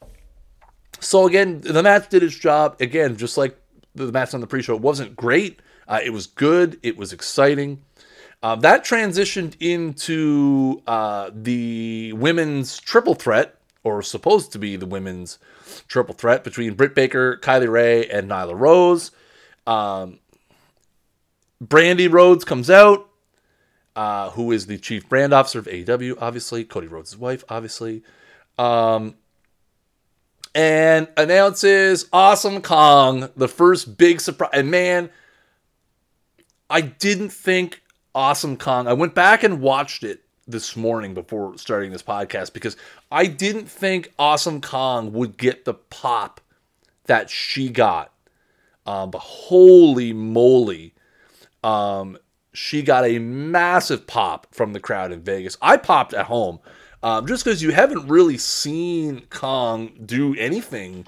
so 0.99 1.29
again, 1.29 1.61
the 1.61 1.85
match 1.85 2.09
did 2.09 2.25
its 2.25 2.35
job. 2.35 2.81
Again, 2.81 3.17
just 3.17 3.37
like 3.37 3.57
the 3.95 4.11
match 4.11 4.35
on 4.35 4.41
the 4.41 4.47
pre-show 4.49 4.75
it 4.75 4.81
wasn't 4.81 5.15
great. 5.15 5.61
Uh, 5.87 6.01
it 6.03 6.11
was 6.11 6.27
good. 6.27 6.81
It 6.83 6.97
was 6.97 7.13
exciting. 7.13 7.83
Uh, 8.43 8.57
that 8.57 8.85
transitioned 8.85 9.55
into 9.61 10.83
uh, 10.87 11.31
the 11.35 12.13
women's 12.15 12.79
triple 12.81 13.15
threat, 13.15 13.57
or 13.85 14.03
supposed 14.03 14.53
to 14.53 14.59
be 14.59 14.77
the 14.77 14.87
women's 14.87 15.39
triple 15.89 16.15
threat 16.15 16.45
between 16.45 16.75
Britt 16.75 16.95
Baker, 16.95 17.37
Kylie 17.39 17.71
Rae, 17.71 18.07
and 18.09 18.29
Nyla 18.31 18.59
Rose. 18.59 19.11
Um, 19.67 20.19
Brandi 21.65 22.11
Rhodes 22.11 22.45
comes 22.45 22.69
out. 22.71 23.09
uh, 23.95 24.31
who 24.31 24.53
is 24.53 24.67
the 24.67 24.79
chief 24.79 25.09
brand 25.09 25.33
officer 25.33 25.59
of 25.59 25.67
AEW, 25.67 26.17
obviously, 26.21 26.65
Cody 26.65 26.87
Rhodes' 26.87 27.17
wife, 27.17 27.45
obviously, 27.49 28.03
um, 28.59 29.15
and 30.55 31.09
announces 31.17 32.07
Awesome 32.13 32.63
Kong, 32.63 33.31
the 33.37 33.49
first 33.49 33.97
big 33.99 34.21
surprise. 34.21 34.51
And 34.53 34.71
man, 34.71 35.11
I 36.71 36.81
didn't 36.81 37.31
think 37.31 37.83
Awesome 38.15 38.57
Kong, 38.57 38.87
I 38.87 38.93
went 38.93 39.15
back 39.15 39.43
and 39.43 39.61
watched 39.61 40.05
it 40.05 40.23
this 40.47 40.77
morning 40.77 41.15
before 41.15 41.57
starting 41.57 41.93
this 41.93 42.03
podcast 42.03 42.53
because 42.53 42.77
I 43.11 43.27
didn't 43.27 43.71
think 43.71 44.13
Awesome 44.19 44.61
Kong 44.61 45.13
would 45.13 45.37
get 45.37 45.65
the 45.65 45.75
pop 45.75 46.41
that 47.07 47.31
she 47.31 47.69
got. 47.69 48.13
Um, 48.85 49.11
but 49.11 49.21
holy 49.21 50.13
moly, 50.13 50.95
um, 51.63 52.19
she 52.53 52.83
got 52.83 53.05
a 53.05 53.19
massive 53.19 54.07
pop 54.07 54.49
from 54.53 54.73
the 54.73 54.81
crowd 54.81 55.13
in 55.13 55.23
Vegas. 55.23 55.57
I 55.63 55.77
popped 55.77 56.13
at 56.13 56.27
home 56.27 56.59
um, 57.03 57.27
just 57.27 57.45
because 57.45 57.63
you 57.63 57.71
haven't 57.71 58.09
really 58.09 58.37
seen 58.37 59.23
Kong 59.31 59.93
do 60.05 60.35
anything 60.37 61.07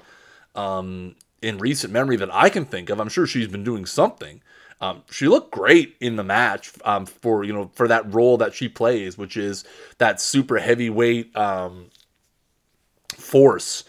um, 0.55 1.15
in 1.41 1.57
recent 1.57 1.93
memory 1.93 2.15
that 2.17 2.33
I 2.33 2.49
can 2.49 2.65
think 2.65 2.89
of. 2.89 2.99
I'm 2.99 3.09
sure 3.09 3.27
she's 3.27 3.47
been 3.47 3.63
doing 3.63 3.85
something. 3.85 4.41
Um, 4.81 5.03
she 5.09 5.27
looked 5.27 5.51
great 5.51 5.95
in 5.99 6.15
the 6.15 6.23
match 6.23 6.73
um, 6.83 7.05
for 7.05 7.43
you 7.43 7.53
know 7.53 7.71
for 7.73 7.87
that 7.87 8.13
role 8.13 8.37
that 8.37 8.53
she 8.53 8.67
plays, 8.67 9.17
which 9.17 9.37
is 9.37 9.63
that 9.97 10.19
super 10.19 10.57
heavyweight 10.57 11.35
um, 11.35 11.87
force. 13.15 13.83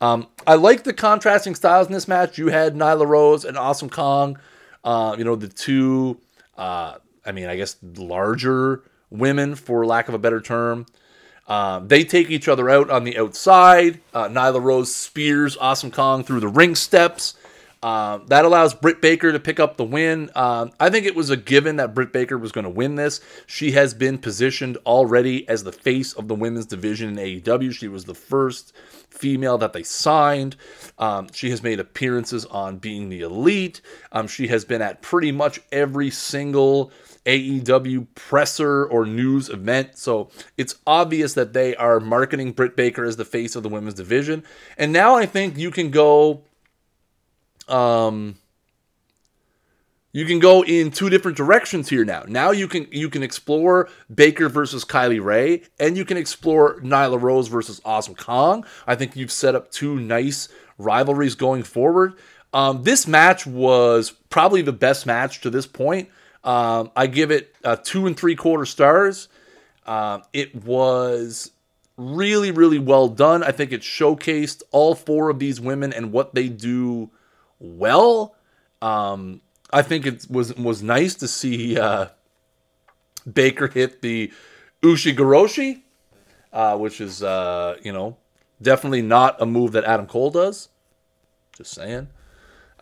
Um, 0.00 0.28
I 0.46 0.54
like 0.54 0.84
the 0.84 0.92
contrasting 0.92 1.54
styles 1.54 1.86
in 1.86 1.92
this 1.92 2.08
match. 2.08 2.38
You 2.38 2.48
had 2.48 2.74
Nyla 2.74 3.06
Rose 3.06 3.44
and 3.44 3.56
Awesome 3.58 3.90
Kong, 3.90 4.38
uh, 4.84 5.14
you 5.18 5.24
know 5.24 5.36
the 5.36 5.48
two. 5.48 6.18
Uh, 6.56 6.96
I 7.24 7.32
mean, 7.32 7.46
I 7.46 7.56
guess 7.56 7.76
larger 7.82 8.82
women, 9.10 9.54
for 9.54 9.84
lack 9.84 10.08
of 10.08 10.14
a 10.14 10.18
better 10.18 10.40
term. 10.40 10.86
Um, 11.46 11.88
they 11.88 12.04
take 12.04 12.30
each 12.30 12.48
other 12.48 12.70
out 12.70 12.90
on 12.90 13.04
the 13.04 13.18
outside. 13.18 14.00
Uh, 14.14 14.28
Nyla 14.28 14.62
Rose 14.62 14.94
spears 14.94 15.56
Awesome 15.56 15.90
Kong 15.90 16.22
through 16.22 16.40
the 16.40 16.48
ring 16.48 16.76
steps. 16.76 17.34
Uh, 17.82 18.18
that 18.26 18.44
allows 18.44 18.74
Britt 18.74 19.00
Baker 19.00 19.32
to 19.32 19.40
pick 19.40 19.58
up 19.58 19.78
the 19.78 19.84
win. 19.84 20.30
Um, 20.34 20.70
I 20.78 20.90
think 20.90 21.06
it 21.06 21.14
was 21.14 21.30
a 21.30 21.36
given 21.36 21.76
that 21.76 21.94
Britt 21.94 22.12
Baker 22.12 22.36
was 22.36 22.52
going 22.52 22.64
to 22.64 22.70
win 22.70 22.96
this. 22.96 23.20
She 23.46 23.72
has 23.72 23.94
been 23.94 24.18
positioned 24.18 24.76
already 24.84 25.48
as 25.48 25.64
the 25.64 25.72
face 25.72 26.12
of 26.12 26.28
the 26.28 26.34
women's 26.34 26.66
division 26.66 27.18
in 27.18 27.40
AEW. 27.40 27.72
She 27.72 27.88
was 27.88 28.04
the 28.04 28.14
first 28.14 28.74
female 29.08 29.56
that 29.58 29.72
they 29.72 29.82
signed. 29.82 30.56
Um, 30.98 31.28
she 31.32 31.48
has 31.50 31.62
made 31.62 31.80
appearances 31.80 32.44
on 32.46 32.76
Being 32.76 33.08
the 33.08 33.22
Elite. 33.22 33.80
Um, 34.12 34.28
she 34.28 34.48
has 34.48 34.66
been 34.66 34.82
at 34.82 35.00
pretty 35.00 35.32
much 35.32 35.60
every 35.72 36.10
single 36.10 36.92
AEW 37.24 38.06
presser 38.14 38.84
or 38.84 39.06
news 39.06 39.48
event. 39.48 39.96
So 39.96 40.30
it's 40.58 40.76
obvious 40.86 41.32
that 41.32 41.54
they 41.54 41.74
are 41.76 41.98
marketing 41.98 42.52
Britt 42.52 42.76
Baker 42.76 43.04
as 43.04 43.16
the 43.16 43.24
face 43.24 43.56
of 43.56 43.62
the 43.62 43.68
women's 43.70 43.94
division. 43.94 44.44
And 44.76 44.92
now 44.92 45.16
I 45.16 45.24
think 45.24 45.56
you 45.56 45.70
can 45.70 45.90
go 45.90 46.42
um, 47.70 48.36
you 50.12 50.24
can 50.24 50.40
go 50.40 50.64
in 50.64 50.90
two 50.90 51.08
different 51.08 51.36
directions 51.36 51.88
here 51.88 52.04
now. 52.04 52.24
Now 52.26 52.50
you 52.50 52.66
can 52.66 52.88
you 52.90 53.08
can 53.08 53.22
explore 53.22 53.88
Baker 54.12 54.48
versus 54.48 54.84
Kylie 54.84 55.22
Rae, 55.22 55.62
and 55.78 55.96
you 55.96 56.04
can 56.04 56.16
explore 56.16 56.80
Nyla 56.80 57.20
Rose 57.20 57.48
versus 57.48 57.80
Awesome 57.84 58.16
Kong. 58.16 58.64
I 58.86 58.96
think 58.96 59.14
you've 59.14 59.32
set 59.32 59.54
up 59.54 59.70
two 59.70 60.00
nice 60.00 60.48
rivalries 60.78 61.34
going 61.36 61.62
forward. 61.62 62.14
Um, 62.52 62.82
this 62.82 63.06
match 63.06 63.46
was 63.46 64.10
probably 64.10 64.62
the 64.62 64.72
best 64.72 65.06
match 65.06 65.40
to 65.42 65.50
this 65.50 65.66
point. 65.66 66.08
Um, 66.42 66.90
I 66.96 67.06
give 67.06 67.30
it 67.30 67.54
uh, 67.62 67.76
two 67.76 68.06
and 68.06 68.16
three 68.16 68.34
quarter 68.34 68.66
stars. 68.66 69.28
Uh, 69.86 70.20
it 70.32 70.54
was 70.64 71.52
really, 71.96 72.50
really 72.50 72.78
well 72.78 73.08
done. 73.08 73.44
I 73.44 73.52
think 73.52 73.72
it 73.72 73.82
showcased 73.82 74.62
all 74.72 74.94
four 74.94 75.30
of 75.30 75.38
these 75.38 75.60
women 75.60 75.92
and 75.92 76.12
what 76.12 76.34
they 76.34 76.48
do 76.48 77.10
well. 77.60 78.34
Um, 78.82 79.42
I 79.72 79.82
think 79.82 80.06
it 80.06 80.26
was 80.28 80.54
was 80.56 80.82
nice 80.82 81.14
to 81.16 81.28
see 81.28 81.78
uh, 81.78 82.06
Baker 83.30 83.68
hit 83.68 84.02
the 84.02 84.32
Ushigoroshi, 84.82 85.82
uh, 86.52 86.76
which 86.76 87.00
is 87.00 87.22
uh, 87.22 87.76
you 87.82 87.92
know 87.92 88.16
definitely 88.60 89.02
not 89.02 89.40
a 89.40 89.46
move 89.46 89.72
that 89.72 89.84
Adam 89.84 90.06
Cole 90.06 90.30
does. 90.30 90.68
Just 91.56 91.72
saying. 91.72 92.08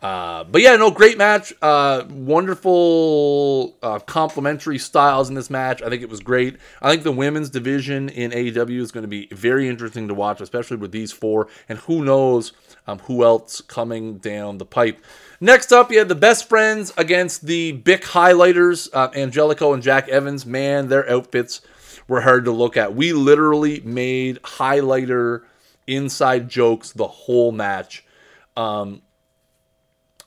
Uh, 0.01 0.45
but 0.45 0.61
yeah, 0.61 0.75
no, 0.77 0.91
great 0.91 1.17
match. 1.17 1.53
Uh, 1.61 2.03
wonderful 2.09 3.75
uh, 3.83 3.99
complementary 3.99 4.77
styles 4.77 5.27
in 5.27 5.35
this 5.35 5.49
match. 5.49 5.81
I 5.81 5.89
think 5.89 6.01
it 6.01 6.09
was 6.09 6.21
great. 6.21 6.57
I 6.81 6.89
think 6.89 7.03
the 7.03 7.11
women's 7.11 7.49
division 7.49 8.07
in 8.07 8.31
AEW 8.31 8.79
is 8.79 8.91
going 8.91 9.03
to 9.03 9.09
be 9.09 9.27
very 9.27 9.67
interesting 9.67 10.07
to 10.07 10.13
watch, 10.13 10.39
especially 10.39 10.77
with 10.77 10.93
these 10.93 11.11
four. 11.11 11.49
And 11.67 11.79
who 11.79 12.05
knows 12.05 12.53
um, 12.87 12.99
who 12.99 13.25
else 13.25 13.59
coming 13.61 14.17
down 14.17 14.57
the 14.57 14.65
pipe. 14.65 15.03
Next 15.41 15.73
up, 15.73 15.91
you 15.91 15.99
had 15.99 16.09
the 16.09 16.15
best 16.15 16.47
friends 16.47 16.93
against 16.97 17.45
the 17.45 17.73
Bic 17.73 18.03
highlighters, 18.03 18.89
uh, 18.93 19.09
Angelico 19.13 19.73
and 19.73 19.83
Jack 19.83 20.07
Evans. 20.07 20.45
Man, 20.45 20.87
their 20.87 21.09
outfits 21.09 21.61
were 22.07 22.21
hard 22.21 22.45
to 22.45 22.51
look 22.51 22.77
at. 22.77 22.95
We 22.95 23.11
literally 23.11 23.81
made 23.81 24.41
highlighter 24.43 25.43
inside 25.87 26.49
jokes 26.49 26.91
the 26.91 27.07
whole 27.07 27.51
match. 27.51 28.05
Um, 28.55 29.01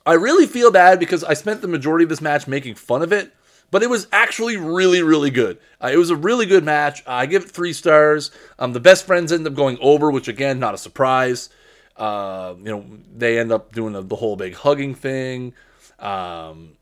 I 0.05 0.13
really 0.13 0.47
feel 0.47 0.71
bad 0.71 0.99
because 0.99 1.23
I 1.23 1.33
spent 1.33 1.61
the 1.61 1.67
majority 1.67 2.03
of 2.03 2.09
this 2.09 2.21
match 2.21 2.47
making 2.47 2.75
fun 2.75 3.01
of 3.01 3.13
it, 3.13 3.33
but 3.71 3.83
it 3.83 3.89
was 3.89 4.07
actually 4.11 4.57
really, 4.57 5.01
really 5.01 5.31
good. 5.31 5.59
Uh, 5.81 5.89
it 5.93 5.97
was 5.97 6.09
a 6.09 6.15
really 6.15 6.45
good 6.45 6.63
match. 6.63 7.01
I 7.07 7.25
give 7.25 7.43
it 7.43 7.51
three 7.51 7.73
stars. 7.73 8.31
Um, 8.59 8.73
the 8.73 8.79
best 8.79 9.05
friends 9.05 9.31
end 9.31 9.47
up 9.47 9.53
going 9.53 9.77
over, 9.81 10.11
which 10.11 10.27
again, 10.27 10.59
not 10.59 10.73
a 10.73 10.77
surprise. 10.77 11.49
Uh, 11.95 12.55
you 12.57 12.71
know, 12.71 12.85
they 13.15 13.39
end 13.39 13.51
up 13.51 13.73
doing 13.73 13.93
the, 13.93 14.01
the 14.01 14.15
whole 14.15 14.35
big 14.35 14.55
hugging 14.55 14.95
thing. 14.95 15.53
Um, 15.99 16.73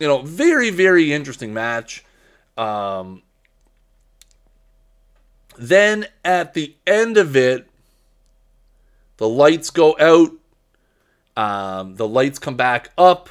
you 0.00 0.08
know, 0.08 0.22
very, 0.22 0.70
very 0.70 1.12
interesting 1.12 1.54
match. 1.54 2.04
Um, 2.56 3.22
then 5.56 6.06
at 6.24 6.54
the 6.54 6.74
end 6.86 7.16
of 7.16 7.36
it, 7.36 7.68
the 9.18 9.28
lights 9.28 9.70
go 9.70 9.96
out. 10.00 10.32
Um, 11.40 11.94
the 11.96 12.06
lights 12.06 12.38
come 12.38 12.56
back 12.56 12.90
up. 12.98 13.30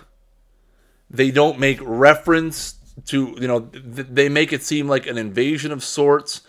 They 1.11 1.29
don't 1.29 1.59
make 1.59 1.77
reference 1.79 2.73
to, 3.05 3.35
you 3.39 3.47
know, 3.47 3.59
th- 3.59 4.07
they 4.09 4.29
make 4.29 4.51
it 4.51 4.63
seem 4.63 4.87
like 4.87 5.05
an 5.05 5.19
invasion 5.19 5.71
of 5.71 5.83
sorts. 5.83 6.41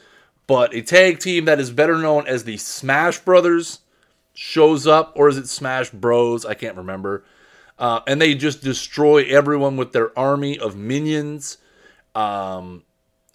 But 0.46 0.75
a 0.75 0.81
tag 0.81 1.18
team 1.18 1.44
that 1.44 1.61
is 1.61 1.70
better 1.70 1.99
known 1.99 2.27
as 2.27 2.44
the 2.44 2.57
Smash 2.57 3.18
Brothers 3.18 3.81
shows 4.33 4.87
up, 4.87 5.12
or 5.14 5.29
is 5.29 5.37
it 5.37 5.49
Smash 5.49 5.90
Bros? 5.90 6.46
I 6.46 6.55
can't 6.55 6.79
remember. 6.79 7.25
Uh, 7.79 8.01
and 8.07 8.23
they 8.23 8.35
just 8.35 8.62
destroy 8.62 9.25
everyone 9.25 9.77
with 9.77 9.92
their 9.92 10.18
army 10.18 10.59
of 10.59 10.77
minions. 10.77 11.59
Um, 12.14 12.85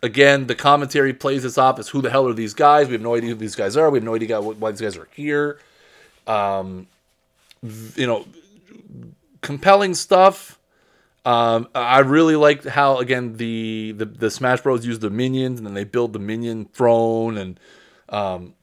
again, 0.02 0.48
the 0.48 0.56
commentary 0.56 1.14
plays 1.14 1.44
this 1.44 1.60
off 1.60 1.78
as 1.78 1.90
who 1.90 2.02
the 2.02 2.10
hell 2.10 2.28
are 2.28 2.34
these 2.34 2.56
guys? 2.56 2.88
We 2.88 2.94
have 2.94 3.04
no 3.04 3.16
idea 3.16 3.30
who 3.30 3.36
these 3.36 3.56
guys 3.56 3.78
are. 3.78 3.92
We 3.92 4.00
have 4.00 4.04
no 4.04 4.16
idea 4.16 4.42
why 4.42 4.72
these 4.72 4.82
guys 4.82 4.98
are 4.98 5.10
here. 5.14 5.60
Um, 6.26 6.88
you 7.96 8.08
know, 8.08 8.26
compelling 9.42 9.94
stuff. 9.94 10.60
Um, 11.26 11.68
I 11.74 12.00
really 12.00 12.36
liked 12.36 12.66
how 12.66 13.00
again 13.00 13.38
the, 13.38 13.94
the 13.94 14.06
the 14.06 14.30
Smash 14.30 14.62
Bros 14.62 14.86
use 14.86 15.00
the 15.00 15.10
minions 15.10 15.60
and 15.60 15.66
then 15.66 15.74
they 15.74 15.84
build 15.84 16.14
the 16.14 16.20
minion 16.20 16.66
throne 16.66 17.38
and 17.38 17.60
um, 18.10 18.54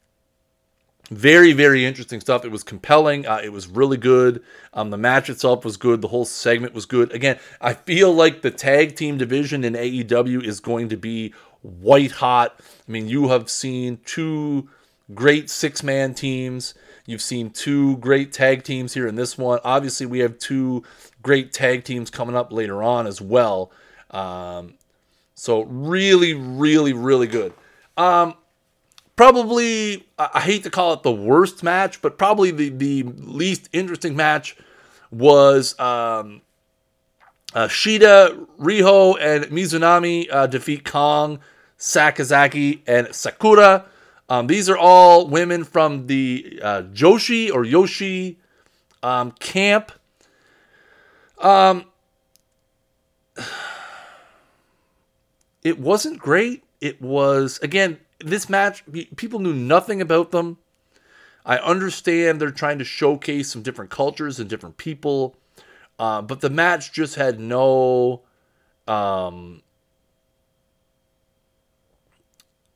very, 1.13 1.53
very 1.53 1.85
interesting 1.85 2.21
stuff. 2.21 2.45
It 2.45 2.51
was 2.51 2.63
compelling. 2.63 3.27
Uh, 3.27 3.41
it 3.43 3.53
was 3.53 3.67
really 3.69 3.97
good. 3.97 4.43
Um, 4.73 4.91
the 4.91 4.97
match 4.97 5.29
itself 5.29 5.65
was 5.65 5.77
good. 5.77 6.01
The 6.01 6.09
whole 6.09 6.25
segment 6.25 6.75
was 6.75 6.87
good. 6.87 7.13
Again, 7.13 7.39
I 7.61 7.75
feel 7.75 8.13
like 8.13 8.43
the 8.43 8.51
tag 8.51 8.97
team 8.97 9.19
division 9.19 9.65
in 9.65 9.75
AEW 9.75 10.45
is 10.45 10.61
going 10.61 10.89
to 10.89 10.97
be 10.97 11.35
white 11.61 12.13
hot. 12.13 12.59
I 12.89 12.91
mean, 12.91 13.09
you 13.09 13.29
have 13.29 13.51
seen 13.51 13.99
two 14.05 14.71
great 15.15 15.51
six 15.51 15.83
man 15.83 16.15
teams. 16.15 16.75
You've 17.07 17.23
seen 17.23 17.51
two 17.51 17.97
great 17.99 18.33
tag 18.33 18.63
teams 18.63 18.95
here 18.95 19.07
in 19.07 19.17
this 19.17 19.37
one. 19.37 19.59
Obviously, 19.65 20.07
we 20.07 20.21
have 20.21 20.39
two 20.39 20.85
great 21.23 21.53
tag 21.53 21.85
teams 21.85 22.11
coming 22.11 22.37
up 22.37 22.53
later 22.53 22.83
on 22.83 23.07
as 23.07 23.21
well. 23.21 23.73
Um, 24.11 24.75
so, 25.35 25.63
really, 25.63 26.35
really, 26.35 26.93
really 26.93 27.27
good. 27.27 27.53
Um, 27.97 28.35
probably 29.17 30.07
I 30.19 30.41
hate 30.41 30.63
to 30.65 30.71
call 30.71 30.93
it 30.93 31.03
the 31.03 31.13
worst 31.13 31.63
match, 31.63 32.01
but 32.03 32.19
probably 32.19 32.51
the, 32.51 32.69
the 32.71 33.03
least 33.03 33.69
interesting 33.73 34.17
match 34.17 34.57
was 35.11 35.79
um, 35.79 36.43
uh, 37.55 37.69
Shida, 37.69 38.47
Riho, 38.59 39.17
and 39.21 39.45
Mizunami 39.47 40.27
uh, 40.31 40.47
defeat 40.47 40.85
Kong, 40.85 41.41
Sakazaki, 41.79 42.81
and 42.87 43.15
Sakura. 43.15 43.85
Um, 44.33 44.47
these 44.47 44.71
are 44.71 44.79
all 44.79 45.29
women 45.29 45.63
from 45.63 46.07
the 46.07 46.59
uh, 46.63 46.83
Joshi 46.85 47.53
or 47.53 47.67
Yoshi 47.67 48.39
um, 49.03 49.33
camp. 49.33 49.93
Um, 51.37 51.85
it 55.63 55.79
wasn't 55.79 56.19
great. 56.19 56.65
It 56.81 57.03
was 57.03 57.59
again 57.59 57.99
this 58.21 58.49
match. 58.49 58.83
People 59.17 59.39
knew 59.39 59.53
nothing 59.53 60.01
about 60.01 60.31
them. 60.31 60.57
I 61.45 61.59
understand 61.59 62.41
they're 62.41 62.51
trying 62.51 62.79
to 62.79 62.87
showcase 62.87 63.51
some 63.51 63.61
different 63.61 63.91
cultures 63.91 64.41
and 64.41 64.49
different 64.49 64.79
people, 64.79 65.37
uh, 65.99 66.23
but 66.23 66.41
the 66.41 66.49
match 66.49 66.91
just 66.91 67.17
had 67.17 67.39
no, 67.39 68.23
um, 68.89 69.61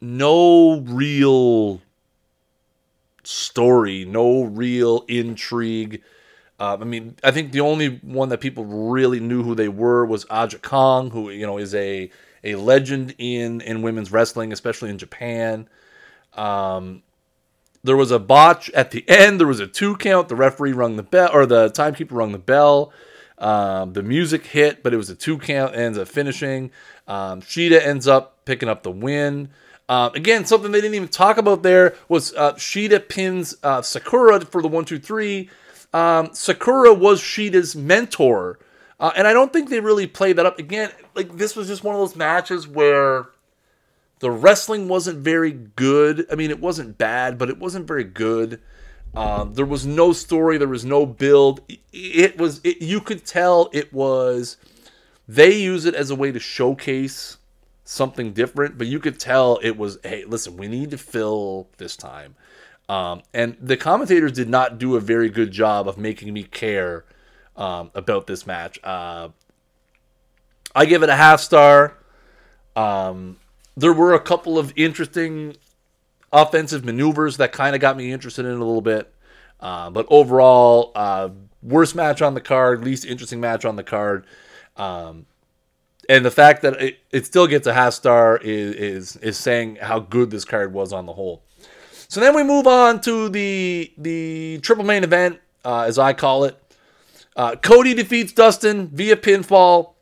no 0.00 0.80
real 0.80 1.80
story, 3.24 4.04
no 4.04 4.44
real 4.44 5.04
intrigue. 5.08 6.02
Uh, 6.58 6.78
I 6.80 6.84
mean, 6.84 7.16
I 7.22 7.30
think 7.30 7.52
the 7.52 7.60
only 7.60 7.96
one 8.02 8.30
that 8.30 8.40
people 8.40 8.64
really 8.64 9.20
knew 9.20 9.42
who 9.42 9.54
they 9.54 9.68
were 9.68 10.06
was 10.06 10.24
Aja 10.30 10.58
Kong, 10.58 11.10
who 11.10 11.30
you 11.30 11.46
know 11.46 11.58
is 11.58 11.74
a 11.74 12.10
a 12.44 12.54
legend 12.54 13.14
in 13.18 13.60
in 13.60 13.82
women's 13.82 14.10
wrestling, 14.10 14.52
especially 14.52 14.90
in 14.90 14.98
Japan. 14.98 15.68
Um, 16.34 17.02
there 17.82 17.96
was 17.96 18.10
a 18.10 18.18
botch 18.18 18.70
at 18.70 18.90
the 18.90 19.08
end. 19.08 19.38
There 19.38 19.46
was 19.46 19.60
a 19.60 19.66
two 19.66 19.96
count. 19.96 20.28
The 20.28 20.36
referee 20.36 20.72
rung 20.72 20.96
the 20.96 21.02
bell, 21.02 21.30
or 21.32 21.46
the 21.46 21.68
timekeeper 21.68 22.14
rung 22.14 22.32
the 22.32 22.38
bell. 22.38 22.92
Um, 23.38 23.92
the 23.92 24.02
music 24.02 24.46
hit, 24.46 24.82
but 24.82 24.94
it 24.94 24.96
was 24.96 25.10
a 25.10 25.14
two 25.14 25.38
count. 25.38 25.76
Ends 25.76 25.98
up 25.98 26.08
finishing. 26.08 26.70
Um, 27.06 27.42
Shida 27.42 27.80
ends 27.84 28.08
up 28.08 28.44
picking 28.46 28.68
up 28.68 28.82
the 28.82 28.90
win. 28.90 29.50
Uh, 29.88 30.10
again, 30.14 30.44
something 30.44 30.72
they 30.72 30.80
didn't 30.80 30.96
even 30.96 31.08
talk 31.08 31.38
about 31.38 31.62
there 31.62 31.94
was 32.08 32.34
uh, 32.34 32.54
Shida 32.54 33.08
pins 33.08 33.56
uh, 33.62 33.82
Sakura 33.82 34.40
for 34.40 34.60
the 34.60 34.68
one, 34.68 34.84
two, 34.84 34.98
three. 34.98 35.48
Um, 35.92 36.30
Sakura 36.34 36.92
was 36.92 37.20
Shida's 37.20 37.76
mentor, 37.76 38.58
uh, 38.98 39.12
and 39.16 39.26
I 39.26 39.32
don't 39.32 39.52
think 39.52 39.70
they 39.70 39.80
really 39.80 40.06
played 40.06 40.36
that 40.36 40.46
up. 40.46 40.58
Again, 40.58 40.90
like 41.14 41.36
this 41.36 41.54
was 41.54 41.68
just 41.68 41.84
one 41.84 41.94
of 41.94 42.00
those 42.00 42.16
matches 42.16 42.66
where 42.66 43.28
the 44.18 44.30
wrestling 44.30 44.88
wasn't 44.88 45.18
very 45.18 45.52
good. 45.52 46.26
I 46.30 46.34
mean, 46.34 46.50
it 46.50 46.60
wasn't 46.60 46.98
bad, 46.98 47.38
but 47.38 47.48
it 47.48 47.58
wasn't 47.58 47.86
very 47.86 48.04
good. 48.04 48.60
Um, 49.14 49.54
there 49.54 49.64
was 49.64 49.86
no 49.86 50.12
story. 50.12 50.58
There 50.58 50.68
was 50.68 50.84
no 50.84 51.06
build. 51.06 51.60
It 51.92 52.38
was. 52.38 52.60
It, 52.64 52.82
you 52.82 53.00
could 53.00 53.24
tell 53.24 53.70
it 53.72 53.92
was. 53.92 54.56
They 55.28 55.56
use 55.56 55.86
it 55.86 55.94
as 55.94 56.10
a 56.10 56.14
way 56.14 56.32
to 56.32 56.38
showcase 56.38 57.38
something 57.86 58.32
different, 58.32 58.76
but 58.76 58.88
you 58.88 58.98
could 58.98 59.18
tell 59.18 59.58
it 59.62 59.78
was. 59.78 59.98
Hey, 60.02 60.24
listen, 60.26 60.56
we 60.56 60.68
need 60.68 60.90
to 60.90 60.98
fill 60.98 61.68
this 61.78 61.96
time. 61.96 62.34
Um, 62.88 63.22
and 63.32 63.56
the 63.60 63.76
commentators 63.76 64.32
did 64.32 64.48
not 64.48 64.78
do 64.78 64.96
a 64.96 65.00
very 65.00 65.30
good 65.30 65.50
job 65.50 65.88
of 65.88 65.96
making 65.96 66.32
me 66.32 66.42
care 66.44 67.04
um, 67.56 67.90
about 67.94 68.26
this 68.26 68.46
match. 68.46 68.78
Uh, 68.84 69.30
I 70.74 70.84
give 70.84 71.02
it 71.02 71.08
a 71.08 71.16
half 71.16 71.40
star. 71.40 71.96
Um, 72.76 73.38
there 73.76 73.92
were 73.92 74.14
a 74.14 74.20
couple 74.20 74.58
of 74.58 74.72
interesting 74.76 75.56
offensive 76.32 76.84
maneuvers 76.84 77.38
that 77.38 77.52
kind 77.52 77.74
of 77.74 77.80
got 77.80 77.96
me 77.96 78.12
interested 78.12 78.44
in 78.44 78.52
a 78.52 78.58
little 78.58 78.82
bit. 78.82 79.12
Uh, 79.58 79.90
but 79.90 80.06
overall, 80.10 80.92
uh, 80.94 81.30
worst 81.62 81.94
match 81.94 82.20
on 82.20 82.34
the 82.34 82.40
card, 82.40 82.84
least 82.84 83.04
interesting 83.04 83.40
match 83.40 83.64
on 83.64 83.76
the 83.76 83.82
card. 83.82 84.26
Um, 84.76 85.26
and 86.08 86.24
the 86.24 86.30
fact 86.30 86.62
that 86.62 86.80
it, 86.80 86.98
it 87.10 87.26
still 87.26 87.46
gets 87.46 87.66
a 87.66 87.74
half 87.74 87.92
star 87.92 88.36
is, 88.38 88.74
is 88.74 89.16
is 89.16 89.36
saying 89.36 89.76
how 89.76 89.98
good 89.98 90.30
this 90.30 90.44
card 90.44 90.72
was 90.72 90.92
on 90.92 91.06
the 91.06 91.12
whole. 91.12 91.42
So 92.08 92.20
then 92.20 92.34
we 92.34 92.42
move 92.42 92.66
on 92.66 93.00
to 93.02 93.28
the 93.28 93.92
the 93.98 94.58
triple 94.62 94.84
main 94.84 95.04
event, 95.04 95.40
uh, 95.64 95.82
as 95.82 95.98
I 95.98 96.12
call 96.12 96.44
it. 96.44 96.60
Uh, 97.34 97.56
Cody 97.56 97.94
defeats 97.94 98.32
Dustin 98.32 98.88
via 98.88 99.16
pinfall. 99.16 99.94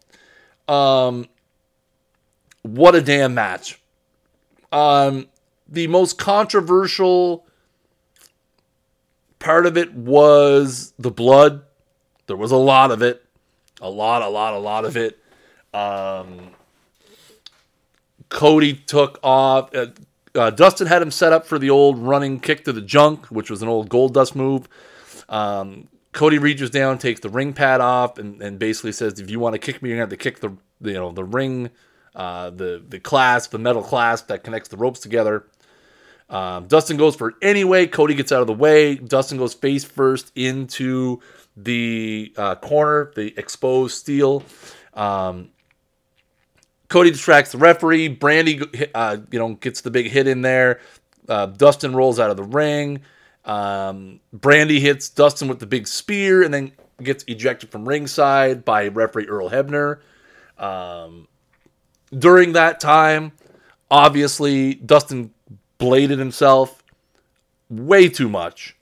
Um, 0.69 1.27
what 2.63 2.95
a 2.95 3.03
damn 3.03 3.35
match. 3.35 3.81
Um, 4.71 5.29
the 5.69 5.87
most 5.89 6.19
controversial 6.19 7.47
part 9.39 9.67
of 9.67 9.77
it 9.77 9.93
was 9.95 10.93
the 10.99 11.11
blood. 11.11 11.63
There 12.27 12.37
was 12.37 12.51
a 12.51 12.57
lot 12.57 12.91
of 12.91 13.03
it. 13.03 13.25
A 13.81 13.91
lot, 13.91 14.23
a 14.23 14.29
lot, 14.29 14.55
a 14.55 14.59
lot 14.59 14.85
of 14.85 14.97
it. 14.97 15.19
Um, 15.75 16.51
Cody 18.29 18.75
took 18.75 19.19
off. 19.23 19.75
Uh, 19.75 19.87
uh, 20.35 20.51
Dustin 20.51 20.87
had 20.87 21.03
him 21.03 21.11
set 21.11 21.33
up 21.33 21.47
for 21.47 21.59
the 21.59 21.71
old 21.71 21.99
running 21.99 22.41
kick 22.41 22.65
to 22.65 22.73
the 22.73 22.81
junk, 22.81 23.27
which 23.27 23.51
was 23.51 23.63
an 23.63 23.69
old 23.69 23.89
Goldust 23.89 24.35
move. 24.35 24.69
Um, 25.29 25.89
Cody 26.13 26.39
reaches 26.39 26.71
down, 26.71 26.99
takes 26.99 27.21
the 27.21 27.29
ring 27.29 27.53
pad 27.53 27.81
off, 27.81 28.19
and, 28.19 28.41
and 28.41 28.59
basically 28.59 28.93
says, 28.93 29.21
"If 29.21 29.31
you 29.31 29.41
want 29.41 29.55
to 29.55 29.59
kick 29.59 29.83
me, 29.83 29.91
you're 29.91 29.97
gonna 29.97 30.05
have 30.05 30.11
to 30.11 30.17
kick 30.17 30.41
the, 30.41 30.57
the 30.81 30.93
you 30.93 30.99
know 30.99 31.13
the 31.13 31.25
ring 31.25 31.71
uh, 32.15 32.51
the 32.51 32.83
the 32.89 33.01
clasp, 33.01 33.51
the 33.51 33.59
metal 33.59 33.83
clasp 33.83 34.29
that 34.29 34.45
connects 34.45 34.69
the 34.69 34.77
ropes 34.77 35.01
together. 35.01 35.47
Um, 36.31 36.67
Dustin 36.67 36.97
goes 36.97 37.17
for 37.17 37.31
it 37.31 37.35
anyway. 37.43 37.87
Cody 37.87 38.15
gets 38.15 38.33
out 38.33 38.41
of 38.41 38.47
the 38.47 38.55
way. 38.55 38.95
Dustin 38.95 39.37
goes 39.37 39.55
face 39.55 39.85
first 39.85 40.33
into 40.35 41.21
the 41.57 42.33
uh, 42.37 42.55
corner, 42.57 43.13
the 43.15 43.35
exposed 43.37 43.97
steel. 43.97 44.43
Um, 44.95 45.51
Cody 46.95 47.11
distracts 47.11 47.51
the 47.51 47.59
referee. 47.59 48.17
Brandi, 48.17 48.89
uh, 48.95 49.17
you 49.33 49.39
know, 49.41 49.55
gets 49.55 49.81
the 49.81 49.91
big 49.91 50.07
hit 50.07 50.29
in 50.29 50.43
there. 50.43 50.79
Uh, 51.29 51.47
Dustin 51.47 51.93
rolls 51.93 52.21
out 52.21 52.31
of 52.31 52.37
the 52.37 52.45
ring. 52.45 53.01
Um, 53.45 54.21
Brandi 54.33 54.79
hits 54.79 55.09
Dustin 55.09 55.49
with 55.49 55.59
the 55.59 55.67
big 55.67 55.89
spear 55.89 56.45
and 56.45 56.55
then 56.55 56.71
gets 57.03 57.25
ejected 57.27 57.73
from 57.73 57.85
ringside 57.89 58.65
by 58.65 58.87
referee 58.87 59.27
Earl 59.27 59.51
Hebner. 59.51 60.03
Um, 60.57 61.27
during 62.17 62.53
that 62.53 62.79
time, 62.79 63.33
obviously, 63.91 64.75
Dustin 64.75 65.35
bladed 65.79 66.21
himself 66.21 66.81
way 67.71 68.09
too 68.09 68.29
much. 68.29 68.77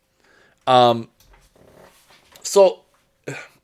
Um, 0.66 1.09
so, 2.42 2.83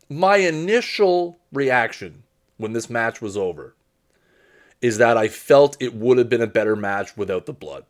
my 0.09 0.39
initial 0.39 1.39
reaction 1.53 2.23
when 2.57 2.73
this 2.73 2.89
match 2.89 3.21
was 3.21 3.37
over 3.37 3.75
is 4.81 4.99
that 4.99 5.17
I 5.17 5.29
felt 5.29 5.77
it 5.81 5.95
would 5.95 6.19
have 6.19 6.29
been 6.29 6.41
a 6.41 6.47
better 6.47 6.77
match 6.77 7.17
without 7.17 7.47
the 7.47 7.53
blood. 7.53 7.85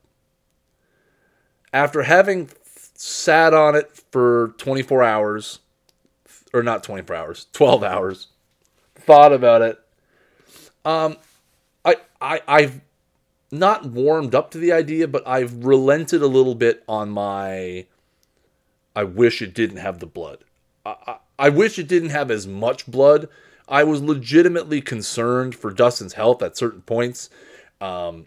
After 1.73 2.03
having 2.03 2.51
sat 2.95 3.53
on 3.53 3.75
it 3.75 3.91
for 4.11 4.55
24 4.59 5.03
hours, 5.03 5.59
or 6.53 6.63
not 6.63 6.83
24 6.83 7.15
hours, 7.15 7.47
12 7.53 7.83
hours, 7.85 8.29
thought 8.95 9.33
about 9.33 9.63
it, 9.63 9.79
um, 10.85 11.17
I, 11.85 11.97
I 12.21 12.41
I've 12.49 12.81
not 13.51 13.87
warmed 13.87 14.35
up 14.35 14.51
to 14.53 14.59
the 14.59 14.73
idea, 14.73 15.09
but 15.09 15.27
I've 15.27 15.65
relented 15.65 16.23
a 16.23 16.27
little 16.27 16.55
bit 16.55 16.83
on 16.89 17.11
my. 17.11 17.87
I 18.95 19.05
wish 19.05 19.41
it 19.43 19.55
didn't 19.55 19.79
have 19.79 20.01
the 20.01 20.07
blood. 20.07 20.45
I, 20.85 20.97
I, 21.07 21.17
I 21.39 21.49
wish 21.51 21.79
it 21.79 21.89
didn't 21.89 22.11
have 22.11 22.31
as 22.31 22.47
much 22.47 22.87
blood. 22.87 23.29
I 23.69 23.85
was 23.85 24.01
legitimately 24.01 24.81
concerned 24.81 25.55
for 25.55 25.71
Dustin's 25.71 26.15
health 26.15 26.43
at 26.43 26.57
certain 26.57 26.83
points. 26.83 27.31
Um, 27.81 28.27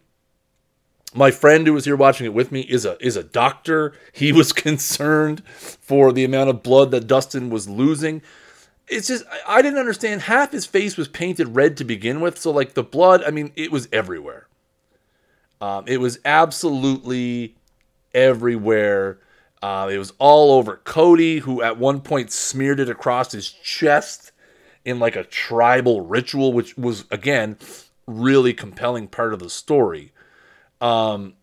my 1.13 1.31
friend 1.31 1.67
who 1.67 1.73
was 1.73 1.85
here 1.85 1.95
watching 1.95 2.25
it 2.25 2.33
with 2.33 2.51
me 2.51 2.61
is 2.61 2.85
a 2.85 2.97
is 3.05 3.15
a 3.15 3.23
doctor. 3.23 3.93
He 4.13 4.31
was 4.31 4.53
concerned 4.53 5.43
for 5.47 6.11
the 6.11 6.23
amount 6.23 6.49
of 6.49 6.63
blood 6.63 6.91
that 6.91 7.07
Dustin 7.07 7.49
was 7.49 7.67
losing 7.67 8.21
it's 8.91 9.07
just 9.07 9.23
I 9.47 9.61
didn't 9.61 9.79
understand. 9.79 10.23
Half 10.23 10.51
his 10.51 10.65
face 10.65 10.97
was 10.97 11.07
painted 11.07 11.55
red 11.55 11.77
to 11.77 11.83
begin 11.83 12.19
with, 12.19 12.37
so 12.37 12.51
like 12.51 12.73
the 12.73 12.83
blood, 12.83 13.23
I 13.23 13.31
mean, 13.31 13.51
it 13.55 13.71
was 13.71 13.87
everywhere. 13.91 14.47
Um, 15.61 15.85
it 15.87 15.97
was 15.97 16.19
absolutely 16.25 17.55
everywhere. 18.13 19.19
Uh, 19.61 19.89
it 19.91 19.97
was 19.97 20.11
all 20.19 20.51
over 20.51 20.77
Cody, 20.77 21.39
who 21.39 21.61
at 21.61 21.77
one 21.77 22.01
point 22.01 22.31
smeared 22.31 22.79
it 22.79 22.89
across 22.89 23.31
his 23.31 23.49
chest 23.49 24.30
in 24.85 24.99
like 24.99 25.15
a 25.15 25.23
tribal 25.23 26.01
ritual, 26.01 26.53
which 26.53 26.77
was 26.77 27.05
again 27.11 27.57
really 28.07 28.53
compelling 28.53 29.07
part 29.07 29.33
of 29.33 29.39
the 29.39 29.49
story. 29.49 30.11
Um, 30.79 31.33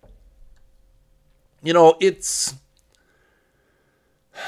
you 1.63 1.73
know, 1.73 1.97
it's 2.01 2.55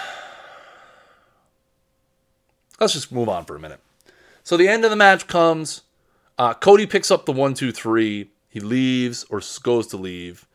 let's 2.81 2.93
just 2.93 3.13
move 3.13 3.29
on 3.29 3.45
for 3.45 3.57
a 3.57 3.61
minute. 3.61 3.81
So 4.43 4.57
the 4.57 4.69
end 4.69 4.85
of 4.85 4.91
the 4.91 4.97
match 4.97 5.27
comes. 5.27 5.83
Uh, 6.39 6.55
Cody 6.55 6.87
picks 6.87 7.11
up 7.11 7.27
the 7.27 7.33
one, 7.33 7.55
two, 7.55 7.73
three. 7.73 8.31
He 8.49 8.61
leaves 8.61 9.25
or 9.25 9.41
goes 9.63 9.87
to 9.89 9.97
leave, 9.97 10.47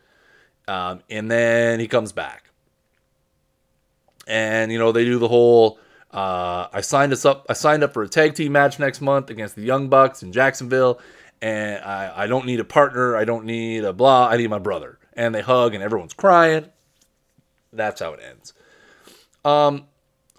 um, 0.67 1.01
and 1.09 1.31
then 1.31 1.79
he 1.79 1.87
comes 1.87 2.11
back. 2.11 2.49
And 4.27 4.71
you 4.71 4.79
know 4.79 4.91
they 4.91 5.05
do 5.05 5.19
the 5.19 5.27
whole. 5.27 5.79
Uh, 6.15 6.69
I 6.71 6.79
signed 6.79 7.11
us 7.11 7.25
up. 7.25 7.45
I 7.49 7.53
signed 7.53 7.83
up 7.83 7.93
for 7.93 8.01
a 8.01 8.07
tag 8.07 8.35
team 8.35 8.53
match 8.53 8.79
next 8.79 9.01
month 9.01 9.29
against 9.29 9.55
the 9.55 9.63
Young 9.63 9.89
Bucks 9.89 10.23
in 10.23 10.31
Jacksonville, 10.31 11.01
and 11.41 11.83
I, 11.83 12.23
I 12.23 12.27
don't 12.27 12.45
need 12.45 12.61
a 12.61 12.63
partner. 12.63 13.17
I 13.17 13.25
don't 13.25 13.43
need 13.43 13.83
a 13.83 13.91
blah. 13.91 14.29
I 14.29 14.37
need 14.37 14.49
my 14.49 14.59
brother. 14.59 14.97
And 15.13 15.35
they 15.35 15.41
hug, 15.41 15.73
and 15.73 15.83
everyone's 15.83 16.13
crying. 16.13 16.67
That's 17.73 18.01
how 18.01 18.13
it 18.13 18.21
ends. 18.25 18.53
Um, 19.43 19.87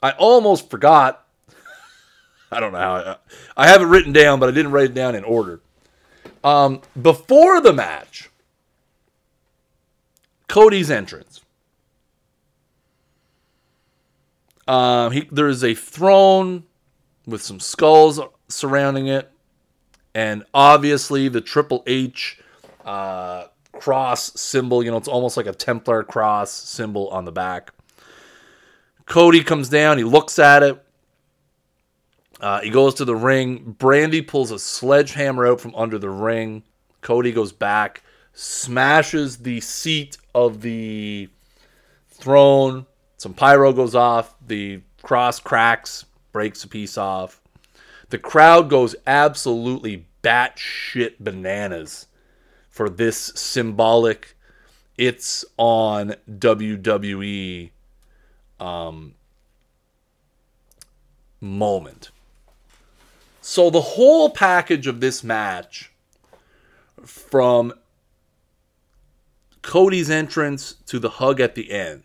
I 0.03 0.13
almost 0.13 0.71
forgot 0.71 1.27
I 2.51 2.59
don't 2.59 2.73
know 2.73 2.79
how. 2.79 2.95
I, 2.95 3.17
I 3.65 3.69
have 3.69 3.83
it 3.83 3.87
written 3.87 4.15
down, 4.15 4.41
but 4.41 4.49
I 4.49 4.53
didn't 4.53 4.73
write 4.73 4.87
it 4.87 4.95
down 4.95 5.15
in 5.15 5.25
order. 5.25 5.61
Um, 6.43 6.81
before 7.01 7.61
the 7.61 7.75
match, 7.75 8.31
Cody's 10.49 10.91
entrance. 10.91 11.43
Um, 14.67 15.13
he, 15.13 15.29
there's 15.31 15.63
a 15.63 15.75
throne 15.75 16.65
with 17.27 17.43
some 17.43 17.61
skulls 17.61 18.21
surrounding 18.49 19.07
it, 19.07 19.31
and 20.15 20.45
obviously 20.53 21.29
the 21.29 21.41
Triple 21.41 21.83
H 21.87 22.41
uh, 22.85 23.47
cross 23.73 24.39
symbol. 24.41 24.83
You 24.83 24.91
know, 24.91 24.97
it's 24.97 25.09
almost 25.09 25.37
like 25.37 25.47
a 25.47 25.53
Templar 25.53 26.03
cross 26.03 26.51
symbol 26.51 27.09
on 27.09 27.25
the 27.25 27.33
back. 27.33 27.73
Cody 29.07 29.43
comes 29.45 29.69
down. 29.69 29.99
He 29.99 30.05
looks 30.05 30.39
at 30.39 30.63
it. 30.63 30.83
Uh, 32.41 32.61
he 32.61 32.71
goes 32.71 32.95
to 32.95 33.05
the 33.05 33.17
ring. 33.17 33.77
Brandi 33.79 34.27
pulls 34.27 34.51
a 34.51 34.59
sledgehammer 34.59 35.47
out 35.47 35.61
from 35.61 35.75
under 35.75 35.99
the 35.99 36.11
ring. 36.11 36.65
Cody 37.01 37.33
goes 37.33 37.53
back, 37.53 38.03
smashes 38.33 39.39
the 39.39 39.61
seat 39.61 40.19
of 40.35 40.61
the 40.61 41.29
throne. 42.09 42.87
Some 43.17 43.35
pyro 43.35 43.73
goes 43.73 43.95
off. 43.95 44.35
The 44.47 44.81
cross 45.03 45.41
cracks, 45.41 46.05
breaks 46.33 46.65
a 46.65 46.69
piece 46.69 46.99
off. 46.99 47.41
The 48.11 48.19
crowd 48.19 48.71
goes 48.71 48.95
absolutely 49.07 50.07
batshit 50.23 51.15
bananas 51.21 52.07
for 52.71 52.89
this 52.89 53.17
symbolic 53.35 54.37
it's 54.97 55.45
on 55.59 56.15
WWE 56.31 57.71
um, 58.59 59.15
moment. 61.41 62.11
So 63.43 63.71
the 63.71 63.81
whole 63.81 64.31
package 64.31 64.87
of 64.87 65.01
this 65.01 65.23
match 65.23 65.93
from 67.05 67.75
Cody's 69.63 70.11
entrance 70.11 70.75
to 70.87 70.99
the 70.99 71.11
hug 71.11 71.41
at 71.41 71.55
the 71.55 71.71
end 71.71 72.05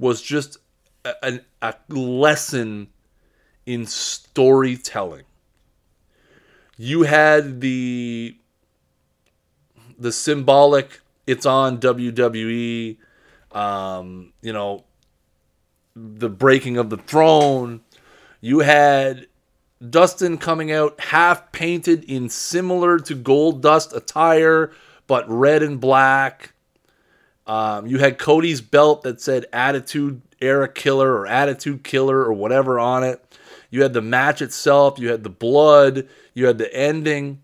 was 0.00 0.20
just 0.20 0.58
a, 1.04 1.40
a, 1.62 1.74
lesson 1.88 2.88
in 3.66 3.86
storytelling. 3.86 5.24
You 6.76 7.02
had 7.02 7.60
the 7.60 8.36
the 9.98 10.10
symbolic 10.10 11.00
it's 11.26 11.44
on 11.44 11.78
WWE 11.78 12.96
um, 13.52 14.32
you 14.40 14.52
know 14.52 14.84
the 15.94 16.30
breaking 16.30 16.78
of 16.78 16.88
the 16.88 16.96
throne 16.96 17.82
you 18.40 18.60
had 18.60 19.26
Dustin 19.88 20.36
coming 20.36 20.70
out 20.72 20.98
half 21.00 21.52
painted 21.52 22.04
in 22.04 22.28
similar 22.28 22.98
to 22.98 23.16
Goldust 23.16 23.94
attire, 23.94 24.72
but 25.06 25.28
red 25.28 25.62
and 25.62 25.80
black. 25.80 26.52
Um, 27.46 27.86
you 27.86 27.98
had 27.98 28.18
Cody's 28.18 28.60
belt 28.60 29.02
that 29.02 29.20
said 29.20 29.46
Attitude 29.52 30.22
Era 30.40 30.68
Killer 30.68 31.12
or 31.12 31.26
Attitude 31.26 31.82
Killer 31.84 32.18
or 32.18 32.32
whatever 32.32 32.78
on 32.78 33.02
it. 33.04 33.24
You 33.70 33.82
had 33.82 33.92
the 33.92 34.02
match 34.02 34.42
itself. 34.42 34.98
You 34.98 35.10
had 35.10 35.22
the 35.22 35.30
blood. 35.30 36.08
You 36.34 36.46
had 36.46 36.58
the 36.58 36.72
ending. 36.74 37.40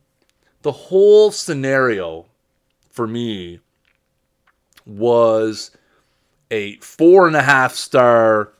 The 0.62 0.72
whole 0.72 1.30
scenario 1.30 2.26
for 2.90 3.06
me 3.06 3.60
was 4.84 5.70
a 6.50 6.76
four 6.76 7.26
and 7.26 7.36
a 7.36 7.42
half 7.42 7.74
star 7.74 8.52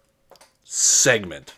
segment. 0.64 1.54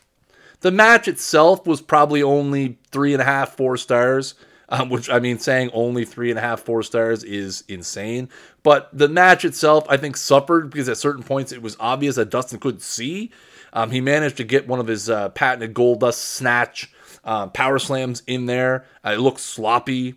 The 0.60 0.70
match 0.70 1.08
itself 1.08 1.66
was 1.66 1.80
probably 1.80 2.22
only 2.22 2.78
three 2.90 3.12
and 3.12 3.22
a 3.22 3.24
half, 3.24 3.56
four 3.56 3.76
stars. 3.76 4.34
Um, 4.70 4.90
which 4.90 5.08
I 5.08 5.18
mean, 5.18 5.38
saying 5.38 5.70
only 5.72 6.04
three 6.04 6.28
and 6.28 6.38
a 6.38 6.42
half, 6.42 6.60
four 6.60 6.82
stars 6.82 7.24
is 7.24 7.64
insane. 7.68 8.28
But 8.62 8.90
the 8.92 9.08
match 9.08 9.46
itself, 9.46 9.86
I 9.88 9.96
think, 9.96 10.16
suffered 10.16 10.70
because 10.70 10.90
at 10.90 10.98
certain 10.98 11.22
points 11.22 11.52
it 11.52 11.62
was 11.62 11.76
obvious 11.80 12.16
that 12.16 12.28
Dustin 12.28 12.58
couldn't 12.58 12.82
see. 12.82 13.30
Um, 13.72 13.90
he 13.90 14.00
managed 14.00 14.36
to 14.38 14.44
get 14.44 14.68
one 14.68 14.78
of 14.78 14.86
his 14.86 15.08
uh, 15.08 15.30
patented 15.30 15.74
Goldust 15.74 16.18
snatch 16.18 16.92
uh, 17.24 17.46
power 17.48 17.78
slams 17.78 18.22
in 18.26 18.46
there. 18.46 18.84
Uh, 19.04 19.12
it 19.12 19.20
looked 19.20 19.40
sloppy. 19.40 20.16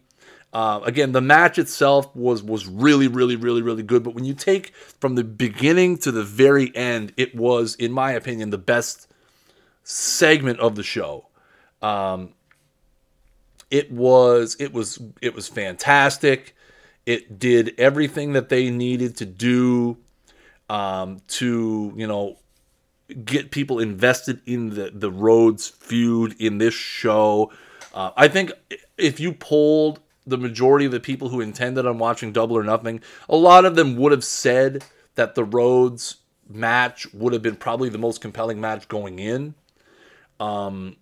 Uh, 0.53 0.81
again, 0.83 1.13
the 1.13 1.21
match 1.21 1.57
itself 1.57 2.13
was 2.15 2.43
was 2.43 2.67
really, 2.67 3.07
really, 3.07 3.37
really, 3.37 3.61
really 3.61 3.83
good. 3.83 4.03
But 4.03 4.15
when 4.15 4.25
you 4.25 4.33
take 4.33 4.75
from 4.99 5.15
the 5.15 5.23
beginning 5.23 5.97
to 5.99 6.11
the 6.11 6.23
very 6.23 6.75
end, 6.75 7.13
it 7.15 7.33
was, 7.35 7.75
in 7.75 7.91
my 7.91 8.11
opinion, 8.11 8.49
the 8.49 8.57
best 8.57 9.07
segment 9.83 10.59
of 10.59 10.75
the 10.75 10.83
show. 10.83 11.27
Um, 11.81 12.33
it 13.71 13.91
was 13.91 14.55
it 14.59 14.73
was 14.73 15.01
it 15.21 15.33
was 15.33 15.47
fantastic. 15.47 16.55
It 17.05 17.39
did 17.39 17.73
everything 17.79 18.33
that 18.33 18.49
they 18.49 18.69
needed 18.69 19.17
to 19.17 19.25
do 19.25 19.97
um, 20.69 21.21
to 21.29 21.93
you 21.95 22.05
know 22.05 22.37
get 23.25 23.49
people 23.49 23.79
invested 23.79 24.41
in 24.45 24.71
the 24.71 24.91
the 24.93 25.09
Rhodes 25.09 25.69
feud 25.69 26.35
in 26.39 26.57
this 26.57 26.73
show. 26.73 27.51
Uh, 27.93 28.11
I 28.15 28.27
think 28.27 28.51
if 28.97 29.19
you 29.19 29.33
polled 29.33 30.01
the 30.27 30.37
majority 30.37 30.85
of 30.85 30.91
the 30.91 30.99
people 30.99 31.29
who 31.29 31.41
intended 31.41 31.85
on 31.85 31.97
watching 31.97 32.31
Double 32.31 32.57
or 32.57 32.63
Nothing, 32.63 33.01
a 33.27 33.35
lot 33.35 33.65
of 33.65 33.75
them 33.75 33.95
would 33.95 34.11
have 34.11 34.23
said 34.23 34.83
that 35.15 35.35
the 35.35 35.43
Rhodes 35.43 36.17
match 36.47 37.11
would 37.13 37.33
have 37.33 37.41
been 37.41 37.55
probably 37.55 37.89
the 37.89 37.97
most 37.97 38.21
compelling 38.21 38.61
match 38.61 38.87
going 38.87 39.19
in. 39.19 39.55
Um, 40.39 40.97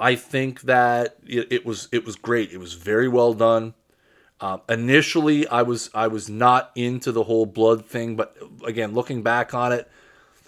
I 0.00 0.14
think 0.14 0.62
that 0.62 1.16
it, 1.26 1.52
it, 1.52 1.66
was 1.66 1.88
it 1.90 2.04
was 2.04 2.16
great. 2.16 2.52
It 2.52 2.58
was 2.58 2.74
very 2.74 3.08
well 3.08 3.34
done. 3.34 3.74
Uh, 4.40 4.58
initially, 4.68 5.46
I 5.48 5.62
was 5.62 5.90
I 5.94 6.06
was 6.06 6.28
not 6.28 6.70
into 6.76 7.10
the 7.10 7.24
whole 7.24 7.46
blood 7.46 7.84
thing, 7.84 8.14
but 8.14 8.36
again, 8.64 8.94
looking 8.94 9.22
back 9.22 9.52
on 9.52 9.72
it, 9.72 9.90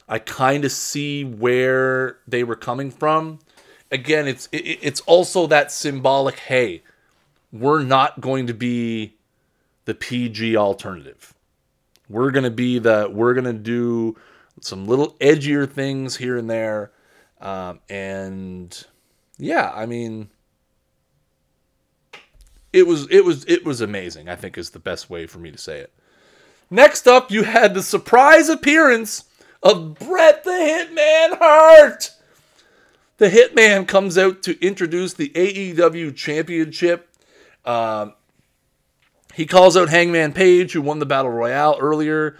I 0.08 0.20
kind 0.20 0.64
of 0.64 0.70
see 0.70 1.24
where 1.24 2.18
they 2.28 2.44
were 2.44 2.56
coming 2.56 2.90
from. 2.90 3.40
Again, 3.90 4.28
it's 4.28 4.48
it, 4.52 4.78
it's 4.82 5.00
also 5.02 5.48
that 5.48 5.72
symbolic. 5.72 6.38
Hey, 6.38 6.84
we're 7.52 7.82
not 7.82 8.20
going 8.20 8.46
to 8.46 8.54
be 8.54 9.14
the 9.86 9.94
PG 9.94 10.56
alternative. 10.56 11.34
We're 12.08 12.30
gonna 12.30 12.50
be 12.50 12.78
the 12.78 13.08
we're 13.12 13.34
gonna 13.34 13.52
do 13.52 14.16
some 14.60 14.86
little 14.86 15.14
edgier 15.14 15.68
things 15.68 16.16
here 16.16 16.36
and 16.36 16.48
there 16.48 16.92
um, 17.40 17.80
and 17.88 18.86
yeah, 19.40 19.72
I 19.74 19.86
mean, 19.86 20.28
it 22.72 22.86
was 22.86 23.08
it 23.10 23.24
was 23.24 23.44
it 23.46 23.64
was 23.64 23.80
amazing. 23.80 24.28
I 24.28 24.36
think 24.36 24.56
is 24.58 24.70
the 24.70 24.78
best 24.78 25.10
way 25.10 25.26
for 25.26 25.38
me 25.38 25.50
to 25.50 25.58
say 25.58 25.78
it. 25.78 25.92
Next 26.70 27.08
up, 27.08 27.30
you 27.30 27.42
had 27.42 27.74
the 27.74 27.82
surprise 27.82 28.48
appearance 28.48 29.24
of 29.62 29.98
Bret 29.98 30.44
the 30.44 30.50
Hitman 30.50 31.38
Hart. 31.38 32.12
The 33.18 33.28
Hitman 33.28 33.88
comes 33.88 34.16
out 34.16 34.42
to 34.44 34.64
introduce 34.64 35.14
the 35.14 35.30
AEW 35.30 36.14
Championship. 36.14 37.08
Um, 37.64 38.14
he 39.34 39.46
calls 39.46 39.76
out 39.76 39.90
Hangman 39.90 40.32
Page, 40.32 40.72
who 40.72 40.80
won 40.80 41.00
the 41.00 41.06
Battle 41.06 41.30
Royale 41.30 41.76
earlier. 41.78 42.38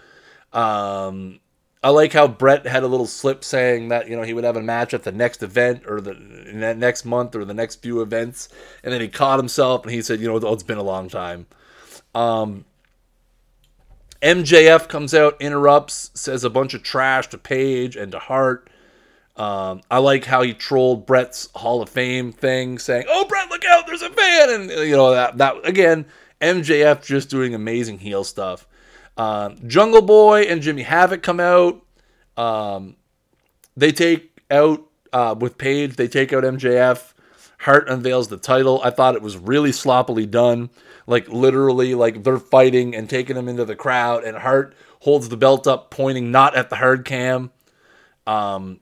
Um, 0.53 1.39
I 1.83 1.89
like 1.89 2.13
how 2.13 2.27
Bret 2.27 2.67
had 2.67 2.83
a 2.83 2.87
little 2.87 3.07
slip 3.07 3.43
saying 3.43 3.87
that 3.87 4.07
you 4.07 4.15
know 4.15 4.21
he 4.21 4.33
would 4.33 4.43
have 4.43 4.55
a 4.55 4.61
match 4.61 4.93
at 4.93 5.03
the 5.03 5.11
next 5.11 5.41
event 5.41 5.83
or 5.87 5.99
the 5.99 6.13
that 6.55 6.77
next 6.77 7.05
month 7.05 7.35
or 7.35 7.43
the 7.43 7.55
next 7.55 7.81
few 7.81 8.01
events, 8.01 8.49
and 8.83 8.93
then 8.93 9.01
he 9.01 9.07
caught 9.07 9.39
himself 9.39 9.83
and 9.83 9.91
he 9.91 10.01
said, 10.01 10.19
you 10.19 10.27
know, 10.27 10.39
oh, 10.39 10.53
it's 10.53 10.63
been 10.63 10.77
a 10.77 10.83
long 10.83 11.09
time. 11.09 11.47
Um, 12.13 12.65
MJF 14.21 14.87
comes 14.87 15.15
out, 15.15 15.41
interrupts, 15.41 16.11
says 16.13 16.43
a 16.43 16.49
bunch 16.49 16.75
of 16.75 16.83
trash 16.83 17.27
to 17.29 17.39
Page 17.39 17.95
and 17.95 18.11
to 18.11 18.19
Hart. 18.19 18.69
Um, 19.35 19.81
I 19.89 19.97
like 19.97 20.25
how 20.25 20.43
he 20.43 20.53
trolled 20.53 21.07
Bret's 21.07 21.49
Hall 21.55 21.81
of 21.81 21.89
Fame 21.89 22.31
thing, 22.31 22.77
saying, 22.77 23.05
"Oh, 23.07 23.25
Bret, 23.25 23.49
look 23.49 23.65
out! 23.65 23.87
There's 23.87 24.03
a 24.03 24.09
fan!" 24.09 24.49
And 24.49 24.69
you 24.69 24.95
know 24.95 25.11
that 25.11 25.39
that 25.39 25.67
again, 25.67 26.05
MJF 26.41 27.03
just 27.03 27.31
doing 27.31 27.55
amazing 27.55 27.97
heel 27.99 28.23
stuff. 28.23 28.67
Um, 29.17 29.57
Jungle 29.67 30.01
Boy 30.01 30.43
and 30.43 30.61
Jimmy 30.61 30.83
Havoc 30.83 31.21
come 31.21 31.39
out. 31.39 31.81
Um, 32.37 32.95
they 33.75 33.91
take 33.91 34.41
out 34.49 34.83
uh, 35.13 35.35
with 35.37 35.57
Page. 35.57 35.95
They 35.95 36.07
take 36.07 36.33
out 36.33 36.43
MJF. 36.43 37.13
Hart 37.59 37.89
unveils 37.89 38.29
the 38.29 38.37
title. 38.37 38.81
I 38.83 38.89
thought 38.89 39.15
it 39.15 39.21
was 39.21 39.37
really 39.37 39.71
sloppily 39.71 40.25
done. 40.25 40.69
Like 41.05 41.29
literally, 41.29 41.93
like 41.93 42.23
they're 42.23 42.39
fighting 42.39 42.95
and 42.95 43.09
taking 43.09 43.35
him 43.35 43.47
into 43.47 43.65
the 43.65 43.75
crowd, 43.75 44.23
and 44.23 44.37
Hart 44.37 44.75
holds 45.01 45.29
the 45.29 45.37
belt 45.37 45.67
up, 45.67 45.91
pointing 45.91 46.31
not 46.31 46.55
at 46.55 46.69
the 46.69 46.75
hard 46.77 47.05
cam. 47.05 47.51
Um, 48.25 48.79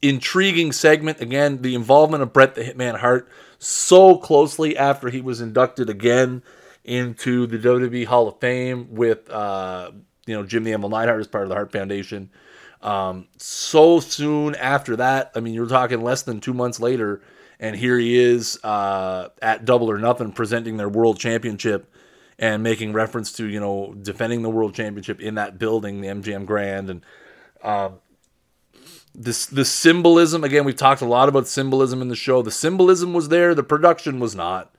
intriguing 0.00 0.72
segment 0.72 1.20
again. 1.20 1.62
The 1.62 1.74
involvement 1.74 2.22
of 2.22 2.32
Bret 2.32 2.54
the 2.54 2.62
Hitman 2.62 2.98
Hart 2.98 3.28
so 3.58 4.16
closely 4.16 4.76
after 4.76 5.08
he 5.08 5.20
was 5.20 5.40
inducted 5.40 5.88
again 5.88 6.42
into 6.84 7.46
the 7.46 7.58
WWE 7.58 8.06
Hall 8.06 8.28
of 8.28 8.40
Fame 8.40 8.94
with 8.94 9.30
uh, 9.30 9.92
you 10.26 10.34
know 10.34 10.44
Jim 10.44 10.64
the 10.64 10.72
Anvil 10.72 10.90
Neidhart 10.90 11.20
as 11.20 11.28
part 11.28 11.44
of 11.44 11.48
the 11.48 11.54
Hart 11.54 11.72
Foundation. 11.72 12.30
Um, 12.80 13.28
so 13.36 14.00
soon 14.00 14.56
after 14.56 14.96
that, 14.96 15.30
I 15.36 15.40
mean, 15.40 15.54
you're 15.54 15.68
talking 15.68 16.02
less 16.02 16.22
than 16.22 16.40
two 16.40 16.52
months 16.52 16.80
later, 16.80 17.22
and 17.60 17.76
here 17.76 17.98
he 17.98 18.18
is 18.18 18.58
uh, 18.64 19.28
at 19.40 19.64
Double 19.64 19.90
or 19.90 19.98
Nothing 19.98 20.32
presenting 20.32 20.76
their 20.76 20.88
world 20.88 21.18
championship 21.18 21.94
and 22.38 22.62
making 22.62 22.92
reference 22.92 23.32
to 23.32 23.46
you 23.46 23.60
know 23.60 23.94
defending 24.02 24.42
the 24.42 24.50
world 24.50 24.74
championship 24.74 25.20
in 25.20 25.36
that 25.36 25.58
building, 25.58 26.00
the 26.00 26.08
MGM 26.08 26.44
Grand, 26.46 26.90
and 26.90 27.06
um, 27.62 28.00
this 29.14 29.46
the 29.46 29.64
symbolism. 29.64 30.42
Again, 30.42 30.64
we've 30.64 30.76
talked 30.76 31.02
a 31.02 31.06
lot 31.06 31.28
about 31.28 31.46
symbolism 31.46 32.02
in 32.02 32.08
the 32.08 32.16
show. 32.16 32.42
The 32.42 32.50
symbolism 32.50 33.12
was 33.12 33.28
there, 33.28 33.54
the 33.54 33.62
production 33.62 34.18
was 34.18 34.34
not. 34.34 34.71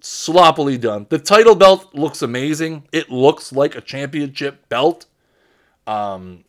Sloppily 0.00 0.78
done. 0.78 1.06
The 1.08 1.18
title 1.18 1.54
belt 1.54 1.94
looks 1.94 2.22
amazing. 2.22 2.84
It 2.92 3.10
looks 3.10 3.52
like 3.52 3.74
a 3.74 3.80
championship 3.80 4.68
belt. 4.68 5.06
Um, 5.86 6.44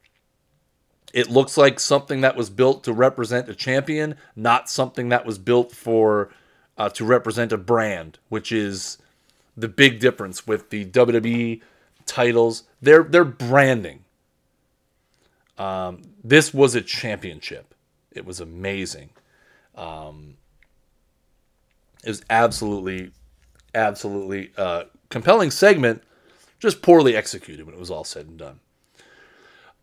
it 1.14 1.30
looks 1.30 1.58
like 1.58 1.80
something 1.80 2.22
that 2.22 2.36
was 2.36 2.50
built 2.50 2.84
to 2.86 2.94
represent 2.94 3.50
a 3.50 3.56
champion, 3.56 4.16
not 4.36 4.70
something 4.70 5.10
that 5.10 5.26
was 5.26 5.38
built 5.38 5.72
for 5.74 6.30
uh, 6.78 6.90
to 6.90 7.06
represent 7.06 7.52
a 7.52 7.58
brand, 7.58 8.18
which 8.30 8.52
is 8.52 8.98
the 9.58 9.68
big 9.68 10.00
difference 10.00 10.48
with 10.48 10.70
the 10.70 10.86
WWE 10.86 11.62
titles. 12.06 12.64
They're 12.82 13.04
they're 13.04 13.26
branding. 13.26 14.06
Um, 15.58 16.02
this 16.24 16.54
was 16.54 16.74
a 16.76 16.82
championship. 16.82 17.76
It 18.12 18.26
was 18.26 18.40
amazing. 18.40 19.10
Um, 19.76 20.38
it 22.04 22.10
was 22.10 22.24
absolutely, 22.30 23.12
absolutely 23.74 24.52
uh, 24.58 24.84
compelling 25.10 25.52
segment, 25.52 26.04
just 26.60 26.82
poorly 26.82 27.16
executed 27.16 27.66
when 27.66 27.76
it 27.76 27.80
was 27.80 27.92
all 27.92 28.04
said 28.04 28.28
and 28.28 28.38
done. 28.38 28.60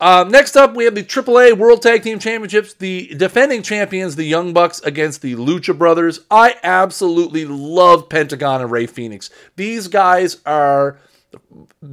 Um, 0.01 0.29
next 0.29 0.57
up, 0.57 0.75
we 0.75 0.85
have 0.85 0.95
the 0.95 1.03
AAA 1.03 1.59
World 1.59 1.83
Tag 1.83 2.05
Team 2.05 2.21
Championships. 2.21 2.75
The 2.75 3.09
defending 3.17 3.63
champions, 3.63 4.15
the 4.15 4.25
Young 4.25 4.53
Bucks, 4.53 4.81
against 4.83 5.23
the 5.23 5.35
Lucha 5.35 5.77
Brothers. 5.77 6.21
I 6.31 6.55
absolutely 6.63 7.45
love 7.45 8.09
Pentagon 8.09 8.61
and 8.61 8.71
Rey 8.71 8.87
Fenix. 8.87 9.29
These 9.57 9.89
guys 9.89 10.37
are 10.47 10.99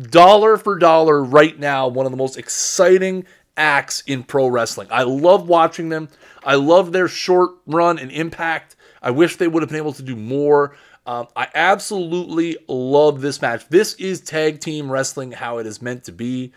dollar 0.09 0.57
for 0.57 0.77
dollar 0.77 1.23
right 1.23 1.59
now 1.59 1.87
one 1.87 2.05
of 2.05 2.11
the 2.11 2.17
most 2.17 2.37
exciting 2.37 3.25
acts 3.57 4.03
in 4.05 4.23
pro 4.23 4.47
wrestling. 4.47 4.87
I 4.91 5.03
love 5.03 5.47
watching 5.47 5.89
them. 5.89 6.09
I 6.43 6.55
love 6.55 6.91
their 6.91 7.07
short 7.07 7.51
run 7.65 7.97
and 7.97 8.11
impact. 8.11 8.75
I 9.01 9.11
wish 9.11 9.37
they 9.37 9.47
would 9.47 9.63
have 9.63 9.69
been 9.69 9.77
able 9.77 9.93
to 9.93 10.03
do 10.03 10.15
more. 10.15 10.75
Um, 11.05 11.27
I 11.35 11.47
absolutely 11.53 12.57
love 12.67 13.21
this 13.21 13.41
match. 13.41 13.67
This 13.69 13.93
is 13.95 14.21
tag 14.21 14.59
team 14.59 14.91
wrestling 14.91 15.31
how 15.31 15.59
it 15.59 15.67
is 15.67 15.81
meant 15.81 16.03
to 16.05 16.11
be. 16.11 16.51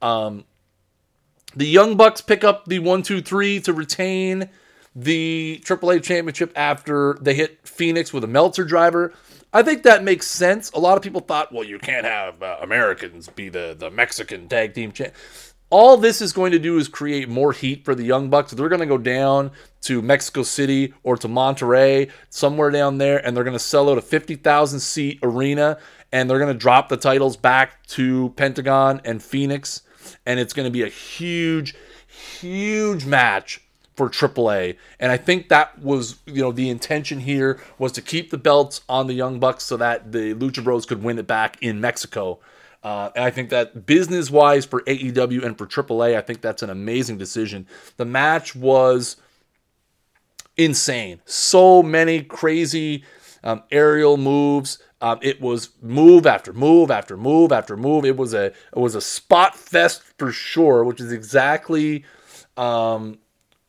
Um, 0.00 0.44
the 1.54 1.66
Young 1.66 1.96
Bucks 1.96 2.20
pick 2.20 2.42
up 2.42 2.64
the 2.66 2.80
one, 2.80 3.02
two, 3.02 3.20
three 3.20 3.60
to 3.60 3.72
retain 3.72 4.48
the 4.94 5.62
AAA 5.64 6.02
championship 6.02 6.52
after 6.56 7.16
they 7.20 7.34
hit 7.34 7.66
Fenix 7.66 8.12
with 8.12 8.24
a 8.24 8.26
Meltzer 8.26 8.64
driver. 8.64 9.12
I 9.52 9.62
think 9.62 9.82
that 9.82 10.02
makes 10.02 10.26
sense. 10.26 10.70
A 10.72 10.78
lot 10.78 10.96
of 10.96 11.02
people 11.02 11.20
thought, 11.20 11.52
well, 11.52 11.64
you 11.64 11.78
can't 11.78 12.06
have 12.06 12.42
uh, 12.42 12.56
Americans 12.62 13.28
be 13.28 13.50
the, 13.50 13.76
the 13.78 13.90
Mexican 13.90 14.48
tag 14.48 14.74
team 14.74 14.92
champ. 14.92 15.12
All 15.72 15.96
this 15.96 16.20
is 16.20 16.34
going 16.34 16.52
to 16.52 16.58
do 16.58 16.76
is 16.76 16.86
create 16.86 17.30
more 17.30 17.52
heat 17.52 17.82
for 17.82 17.94
the 17.94 18.04
Young 18.04 18.28
Bucks. 18.28 18.52
They're 18.52 18.68
going 18.68 18.82
to 18.82 18.86
go 18.86 18.98
down 18.98 19.52
to 19.80 20.02
Mexico 20.02 20.42
City 20.42 20.92
or 21.02 21.16
to 21.16 21.28
Monterrey, 21.28 22.10
somewhere 22.28 22.70
down 22.70 22.98
there, 22.98 23.24
and 23.24 23.34
they're 23.34 23.42
going 23.42 23.54
to 23.54 23.58
sell 23.58 23.88
out 23.88 23.96
a 23.96 24.02
50,000 24.02 24.80
seat 24.80 25.18
arena, 25.22 25.78
and 26.12 26.28
they're 26.28 26.38
going 26.38 26.52
to 26.52 26.58
drop 26.58 26.90
the 26.90 26.98
titles 26.98 27.38
back 27.38 27.86
to 27.86 28.34
Pentagon 28.36 29.00
and 29.06 29.22
Fenix. 29.22 29.80
and 30.26 30.38
it's 30.38 30.52
going 30.52 30.66
to 30.66 30.70
be 30.70 30.82
a 30.82 30.88
huge, 30.88 31.74
huge 32.06 33.06
match 33.06 33.62
for 33.96 34.10
AAA. 34.10 34.76
And 35.00 35.10
I 35.10 35.16
think 35.16 35.48
that 35.48 35.78
was, 35.78 36.16
you 36.26 36.42
know, 36.42 36.52
the 36.52 36.68
intention 36.68 37.20
here 37.20 37.60
was 37.78 37.92
to 37.92 38.02
keep 38.02 38.30
the 38.30 38.36
belts 38.36 38.82
on 38.90 39.06
the 39.06 39.14
Young 39.14 39.40
Bucks 39.40 39.64
so 39.64 39.78
that 39.78 40.12
the 40.12 40.34
Lucha 40.34 40.62
Bros 40.62 40.84
could 40.84 41.02
win 41.02 41.18
it 41.18 41.26
back 41.26 41.56
in 41.62 41.80
Mexico. 41.80 42.40
Uh, 42.82 43.10
and 43.14 43.24
I 43.24 43.30
think 43.30 43.50
that 43.50 43.86
business 43.86 44.30
wise 44.30 44.64
for 44.64 44.82
AEW 44.82 45.44
and 45.44 45.56
for 45.56 45.66
AAA, 45.66 46.16
I 46.16 46.20
think 46.20 46.40
that's 46.40 46.62
an 46.62 46.70
amazing 46.70 47.16
decision. 47.16 47.66
The 47.96 48.04
match 48.04 48.56
was 48.56 49.16
insane. 50.56 51.20
So 51.24 51.82
many 51.82 52.22
crazy 52.22 53.04
um, 53.44 53.62
aerial 53.70 54.16
moves. 54.16 54.78
Um, 55.00 55.18
it 55.22 55.40
was 55.40 55.70
move 55.80 56.26
after 56.26 56.52
move 56.52 56.90
after 56.90 57.16
move 57.16 57.50
after 57.52 57.76
move. 57.76 58.04
It 58.04 58.16
was 58.16 58.34
a 58.34 58.46
it 58.46 58.54
was 58.76 58.94
a 58.94 59.00
spot 59.00 59.56
fest 59.56 60.02
for 60.18 60.30
sure, 60.30 60.84
which 60.84 61.00
is 61.00 61.10
exactly 61.10 62.04
um, 62.56 63.18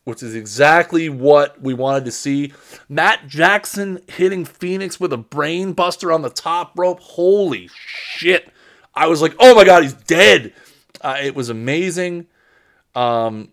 which 0.03 0.21
is 0.21 0.35
exactly 0.35 1.09
what 1.09 1.59
we 1.61 1.73
wanted 1.73 2.05
to 2.05 2.11
see. 2.11 2.53
Matt 2.89 3.27
Jackson 3.27 3.99
hitting 4.07 4.45
Fenix 4.45 4.99
with 4.99 5.13
a 5.13 5.17
brain 5.17 5.73
buster 5.73 6.11
on 6.11 6.21
the 6.21 6.29
top 6.29 6.77
rope. 6.77 6.99
Holy 6.99 7.69
shit. 7.73 8.52
I 8.95 9.07
was 9.07 9.21
like, 9.21 9.35
oh 9.39 9.55
my 9.55 9.63
god, 9.63 9.83
he's 9.83 9.93
dead. 9.93 10.53
Uh, 11.01 11.17
it 11.21 11.35
was 11.35 11.49
amazing. 11.49 12.27
Um, 12.95 13.49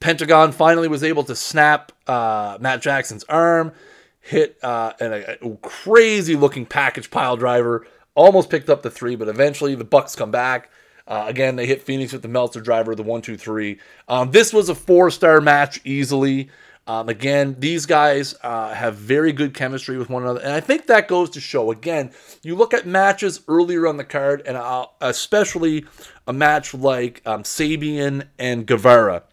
Pentagon 0.00 0.52
finally 0.52 0.88
was 0.88 1.02
able 1.02 1.24
to 1.24 1.34
snap 1.34 1.92
uh, 2.06 2.58
Matt 2.60 2.80
Jackson's 2.82 3.24
arm 3.24 3.72
hit 4.20 4.58
uh, 4.62 4.92
a 5.00 5.56
crazy 5.62 6.36
looking 6.36 6.66
package 6.66 7.10
pile 7.10 7.36
driver. 7.36 7.86
Almost 8.14 8.50
picked 8.50 8.68
up 8.68 8.82
the 8.82 8.90
three, 8.90 9.16
but 9.16 9.28
eventually 9.28 9.74
the 9.74 9.84
Bucks 9.84 10.14
come 10.14 10.30
back. 10.30 10.70
Uh, 11.06 11.24
again, 11.26 11.56
they 11.56 11.66
hit 11.66 11.82
Fenix 11.82 12.12
with 12.12 12.20
the 12.20 12.28
Meltzer 12.28 12.60
driver, 12.60 12.94
the 12.94 13.02
one, 13.02 13.22
two, 13.22 13.38
three. 13.38 13.78
Um, 14.08 14.30
this 14.30 14.52
was 14.52 14.68
a 14.68 14.74
four 14.74 15.10
star 15.10 15.40
match 15.40 15.80
easily. 15.84 16.50
Um, 16.88 17.10
again, 17.10 17.54
these 17.58 17.84
guys 17.84 18.34
uh, 18.42 18.72
have 18.72 18.96
very 18.96 19.32
good 19.32 19.52
chemistry 19.52 19.98
with 19.98 20.08
one 20.08 20.22
another, 20.22 20.40
and 20.40 20.52
I 20.52 20.60
think 20.60 20.86
that 20.86 21.06
goes 21.06 21.28
to 21.30 21.40
show. 21.40 21.70
Again, 21.70 22.12
you 22.42 22.56
look 22.56 22.72
at 22.72 22.86
matches 22.86 23.42
earlier 23.46 23.86
on 23.86 23.98
the 23.98 24.04
card, 24.04 24.42
and 24.46 24.56
uh, 24.56 24.86
especially 25.02 25.84
a 26.26 26.32
match 26.32 26.72
like 26.72 27.20
um, 27.26 27.42
Sabian 27.42 28.26
and 28.38 28.66
Guevara. 28.66 29.24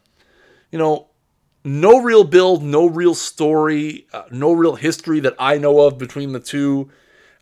You 0.70 0.80
know, 0.80 1.08
no 1.64 2.01
real 2.01 2.26
build, 2.26 2.62
no 2.62 2.88
real 2.88 3.16
story, 3.16 4.06
uh, 4.12 4.24
no 4.32 4.51
real 4.51 4.76
history 4.76 5.22
that 5.22 5.36
I 5.39 5.58
know 5.58 5.80
of 5.80 5.97
between 5.97 6.34
the 6.34 6.41
two. 6.41 6.89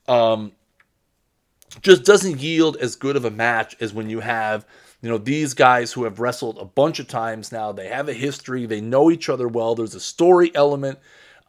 Um, 0.07 0.51
just 1.81 2.05
doesn't 2.05 2.39
yield 2.39 2.77
as 2.77 2.95
good 2.95 3.15
of 3.15 3.25
a 3.25 3.31
match 3.31 3.75
as 3.79 3.93
when 3.93 4.11
you 4.11 4.19
have, 4.19 4.63
you 5.03 5.09
know, 5.09 5.17
these 5.17 5.53
guys 5.53 5.91
who 5.91 6.05
have 6.05 6.21
wrestled 6.21 6.57
a 6.57 6.65
bunch 6.65 6.97
of 6.97 7.09
times 7.09 7.51
now. 7.51 7.73
They 7.73 7.89
have 7.89 8.07
a 8.07 8.13
history, 8.13 8.65
they 8.65 8.79
know 8.79 9.11
each 9.11 9.27
other 9.27 9.49
well. 9.49 9.75
There's 9.75 9.95
a 9.95 9.99
story 9.99 10.49
element. 10.55 10.97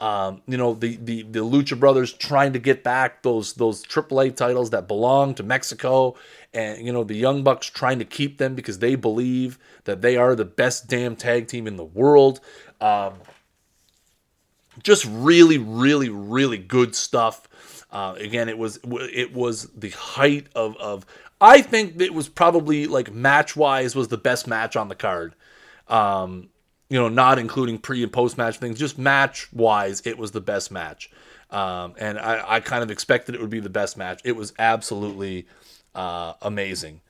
Um, 0.00 0.42
you 0.48 0.56
know, 0.56 0.74
the, 0.74 0.96
the 0.96 1.22
the 1.22 1.38
Lucha 1.38 1.78
Brothers 1.78 2.12
trying 2.12 2.52
to 2.54 2.58
get 2.58 2.82
back 2.82 3.22
those 3.22 3.52
those 3.54 3.84
AAA 3.84 4.34
titles 4.34 4.70
that 4.70 4.88
belong 4.88 5.36
to 5.36 5.44
Mexico, 5.44 6.16
and 6.52 6.84
you 6.84 6.92
know 6.92 7.04
the 7.04 7.14
Young 7.14 7.44
Bucks 7.44 7.68
trying 7.68 8.00
to 8.00 8.04
keep 8.04 8.38
them 8.38 8.56
because 8.56 8.80
they 8.80 8.96
believe 8.96 9.56
that 9.84 10.02
they 10.02 10.16
are 10.16 10.34
the 10.34 10.44
best 10.44 10.88
damn 10.88 11.14
tag 11.14 11.46
team 11.46 11.68
in 11.68 11.76
the 11.76 11.84
world. 11.84 12.40
Um, 12.80 13.14
just 14.82 15.04
really, 15.08 15.58
really, 15.58 16.08
really 16.08 16.58
good 16.58 16.96
stuff. 16.96 17.48
Uh, 17.94 18.14
again, 18.18 18.48
it 18.48 18.58
was 18.58 18.80
it 18.84 19.32
was 19.32 19.68
the 19.68 19.90
height 19.90 20.48
of 20.54 20.76
of. 20.78 21.06
I 21.40 21.62
think 21.62 22.00
it 22.00 22.12
was 22.12 22.28
probably 22.28 22.86
like 22.86 23.12
match 23.12 23.54
wise 23.54 23.94
was 23.94 24.08
the 24.08 24.18
best 24.18 24.48
match 24.48 24.76
on 24.76 24.88
the 24.88 24.94
card. 24.96 25.34
Um, 25.88 26.48
you 26.88 26.98
know, 26.98 27.08
not 27.08 27.38
including 27.38 27.78
pre 27.78 28.02
and 28.02 28.12
post 28.12 28.36
match 28.36 28.58
things, 28.58 28.78
just 28.78 28.98
match 28.98 29.52
wise, 29.52 30.02
it 30.04 30.18
was 30.18 30.32
the 30.32 30.40
best 30.40 30.72
match. 30.72 31.10
Um, 31.50 31.94
and 31.98 32.18
I, 32.18 32.56
I 32.56 32.60
kind 32.60 32.82
of 32.82 32.90
expected 32.90 33.36
it 33.36 33.40
would 33.40 33.50
be 33.50 33.60
the 33.60 33.70
best 33.70 33.96
match. 33.96 34.20
It 34.24 34.32
was 34.32 34.52
absolutely 34.58 35.46
uh, 35.94 36.32
amazing. 36.42 37.00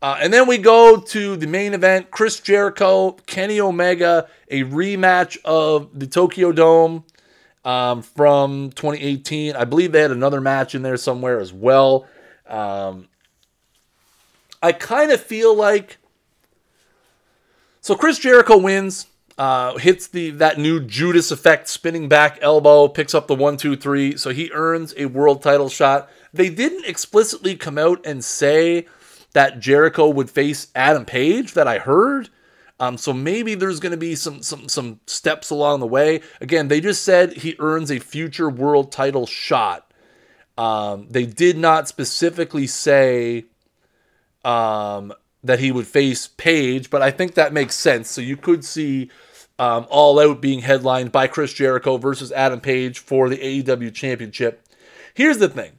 Uh, 0.00 0.18
and 0.20 0.32
then 0.32 0.46
we 0.46 0.58
go 0.58 0.98
to 0.98 1.36
the 1.36 1.48
main 1.48 1.74
event 1.74 2.12
Chris 2.12 2.38
Jericho, 2.38 3.12
Kenny 3.26 3.60
Omega, 3.60 4.28
a 4.48 4.62
rematch 4.62 5.36
of 5.44 5.98
the 5.98 6.06
Tokyo 6.06 6.52
Dome 6.52 7.04
um, 7.68 8.00
from 8.00 8.70
2018. 8.70 9.54
I 9.54 9.64
believe 9.64 9.92
they 9.92 10.00
had 10.00 10.10
another 10.10 10.40
match 10.40 10.74
in 10.74 10.80
there 10.80 10.96
somewhere 10.96 11.38
as 11.38 11.52
well. 11.52 12.06
Um, 12.46 13.08
I 14.62 14.72
kind 14.72 15.12
of 15.12 15.20
feel 15.20 15.54
like. 15.54 15.98
So 17.82 17.94
Chris 17.94 18.18
Jericho 18.18 18.56
wins, 18.56 19.06
uh, 19.36 19.76
hits 19.76 20.06
the 20.06 20.30
that 20.30 20.58
new 20.58 20.80
Judas 20.80 21.30
effect 21.30 21.68
spinning 21.68 22.08
back 22.08 22.38
elbow, 22.40 22.88
picks 22.88 23.14
up 23.14 23.26
the 23.26 23.34
one, 23.34 23.58
two, 23.58 23.76
three. 23.76 24.16
So 24.16 24.30
he 24.30 24.50
earns 24.54 24.94
a 24.96 25.04
world 25.04 25.42
title 25.42 25.68
shot. 25.68 26.08
They 26.32 26.48
didn't 26.48 26.86
explicitly 26.86 27.54
come 27.54 27.76
out 27.76 28.00
and 28.06 28.24
say 28.24 28.86
that 29.34 29.60
Jericho 29.60 30.08
would 30.08 30.30
face 30.30 30.68
Adam 30.74 31.04
Page 31.04 31.52
that 31.52 31.68
I 31.68 31.78
heard. 31.78 32.30
Um, 32.80 32.96
so 32.96 33.12
maybe 33.12 33.54
there's 33.54 33.80
going 33.80 33.92
to 33.92 33.98
be 33.98 34.14
some 34.14 34.42
some 34.42 34.68
some 34.68 35.00
steps 35.06 35.50
along 35.50 35.80
the 35.80 35.86
way. 35.86 36.20
Again, 36.40 36.68
they 36.68 36.80
just 36.80 37.02
said 37.02 37.32
he 37.32 37.56
earns 37.58 37.90
a 37.90 37.98
future 37.98 38.48
world 38.48 38.92
title 38.92 39.26
shot. 39.26 39.92
Um, 40.56 41.06
they 41.10 41.26
did 41.26 41.56
not 41.56 41.88
specifically 41.88 42.66
say 42.66 43.46
um, 44.44 45.12
that 45.42 45.60
he 45.60 45.72
would 45.72 45.86
face 45.86 46.28
Page, 46.28 46.90
but 46.90 47.02
I 47.02 47.10
think 47.10 47.34
that 47.34 47.52
makes 47.52 47.74
sense. 47.74 48.10
So 48.10 48.20
you 48.20 48.36
could 48.36 48.64
see 48.64 49.10
um, 49.58 49.86
All 49.90 50.18
Out 50.20 50.40
being 50.40 50.60
headlined 50.60 51.12
by 51.12 51.26
Chris 51.26 51.52
Jericho 51.52 51.96
versus 51.96 52.32
Adam 52.32 52.60
Page 52.60 52.98
for 52.98 53.28
the 53.28 53.38
AEW 53.38 53.92
Championship. 53.94 54.64
Here's 55.14 55.38
the 55.38 55.48
thing 55.48 55.78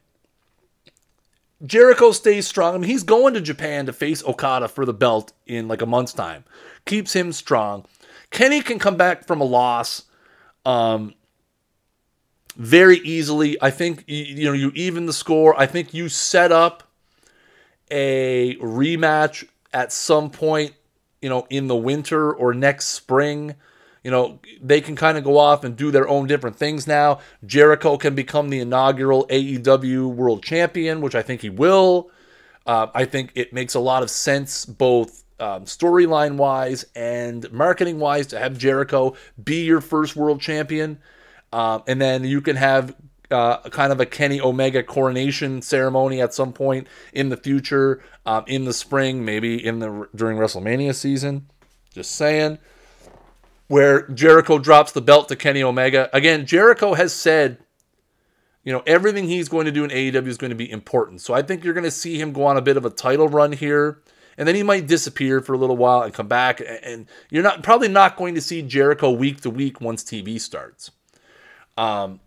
Jericho 1.64 2.12
stays 2.12 2.46
strong. 2.46 2.74
I 2.74 2.78
mean, 2.78 2.90
he's 2.90 3.02
going 3.02 3.34
to 3.34 3.40
Japan 3.40 3.86
to 3.86 3.92
face 3.92 4.24
Okada 4.24 4.68
for 4.68 4.86
the 4.86 4.94
belt 4.94 5.32
in 5.46 5.68
like 5.68 5.82
a 5.82 5.86
month's 5.86 6.14
time. 6.14 6.44
Keeps 6.84 7.14
him 7.14 7.32
strong. 7.32 7.84
Kenny 8.30 8.60
can 8.60 8.78
come 8.78 8.96
back 8.96 9.26
from 9.26 9.40
a 9.40 9.44
loss 9.44 10.04
um, 10.64 11.14
very 12.56 12.98
easily. 12.98 13.56
I 13.60 13.70
think 13.70 14.04
you, 14.06 14.44
know 14.44 14.52
you 14.52 14.72
even 14.74 15.06
the 15.06 15.12
score. 15.12 15.58
I 15.58 15.66
think 15.66 15.92
you 15.94 16.08
set 16.08 16.52
up 16.52 16.84
a 17.90 18.56
rematch 18.56 19.46
at 19.72 19.92
some 19.92 20.30
point, 20.30 20.74
you 21.20 21.28
know, 21.28 21.46
in 21.50 21.66
the 21.66 21.76
winter 21.76 22.32
or 22.32 22.54
next 22.54 22.86
spring. 22.86 23.56
You 24.04 24.10
know, 24.10 24.40
they 24.62 24.80
can 24.80 24.96
kind 24.96 25.18
of 25.18 25.24
go 25.24 25.36
off 25.36 25.62
and 25.62 25.76
do 25.76 25.90
their 25.90 26.08
own 26.08 26.26
different 26.26 26.56
things 26.56 26.86
now. 26.86 27.20
Jericho 27.44 27.98
can 27.98 28.14
become 28.14 28.48
the 28.48 28.60
inaugural 28.60 29.26
AEW 29.26 30.06
World 30.06 30.42
Champion, 30.42 31.02
which 31.02 31.14
I 31.14 31.22
think 31.22 31.42
he 31.42 31.50
will. 31.50 32.10
Uh, 32.66 32.86
I 32.94 33.04
think 33.04 33.32
it 33.34 33.52
makes 33.52 33.74
a 33.74 33.80
lot 33.80 34.02
of 34.02 34.10
sense, 34.10 34.64
both 34.64 35.19
um, 35.40 35.64
storyline 35.64 36.36
wise 36.36 36.84
and 36.94 37.50
marketing 37.52 37.98
wise, 37.98 38.26
to 38.28 38.38
have 38.38 38.58
Jericho 38.58 39.16
be 39.42 39.64
your 39.64 39.80
first 39.80 40.16
world 40.16 40.40
champion. 40.40 40.98
Um, 41.52 41.82
and 41.86 42.00
then 42.00 42.24
you 42.24 42.40
can 42.40 42.56
have 42.56 42.94
uh, 43.30 43.58
kind 43.70 43.92
of 43.92 44.00
a 44.00 44.06
Kenny 44.06 44.40
Omega 44.40 44.82
coronation 44.82 45.62
ceremony 45.62 46.20
at 46.20 46.34
some 46.34 46.52
point 46.52 46.86
in 47.12 47.28
the 47.28 47.36
future, 47.36 48.02
um, 48.26 48.44
in 48.46 48.64
the 48.64 48.72
spring, 48.72 49.24
maybe 49.24 49.64
in 49.64 49.78
the 49.78 50.08
during 50.14 50.36
WrestleMania 50.36 50.94
season. 50.94 51.46
Just 51.92 52.12
saying. 52.12 52.58
Where 53.68 54.08
Jericho 54.08 54.58
drops 54.58 54.90
the 54.90 55.00
belt 55.00 55.28
to 55.28 55.36
Kenny 55.36 55.62
Omega. 55.62 56.10
Again, 56.12 56.44
Jericho 56.44 56.94
has 56.94 57.12
said, 57.12 57.58
you 58.64 58.72
know, 58.72 58.82
everything 58.84 59.28
he's 59.28 59.48
going 59.48 59.66
to 59.66 59.72
do 59.72 59.84
in 59.84 59.90
AEW 59.90 60.26
is 60.26 60.36
going 60.36 60.50
to 60.50 60.56
be 60.56 60.68
important. 60.68 61.20
So 61.20 61.34
I 61.34 61.42
think 61.42 61.62
you're 61.62 61.74
going 61.74 61.84
to 61.84 61.90
see 61.90 62.20
him 62.20 62.32
go 62.32 62.44
on 62.46 62.56
a 62.56 62.62
bit 62.62 62.76
of 62.76 62.84
a 62.84 62.90
title 62.90 63.28
run 63.28 63.52
here. 63.52 64.02
And 64.38 64.48
then 64.48 64.54
he 64.54 64.62
might 64.62 64.86
disappear 64.86 65.40
for 65.40 65.52
a 65.52 65.58
little 65.58 65.76
while 65.76 66.02
and 66.02 66.14
come 66.14 66.28
back. 66.28 66.62
And 66.82 67.06
you're 67.30 67.42
not 67.42 67.62
probably 67.62 67.88
not 67.88 68.16
going 68.16 68.34
to 68.34 68.40
see 68.40 68.62
Jericho 68.62 69.10
week 69.10 69.40
to 69.42 69.50
week 69.50 69.80
once 69.80 70.02
TV 70.02 70.40
starts. 70.40 70.90
Um, 71.76 72.20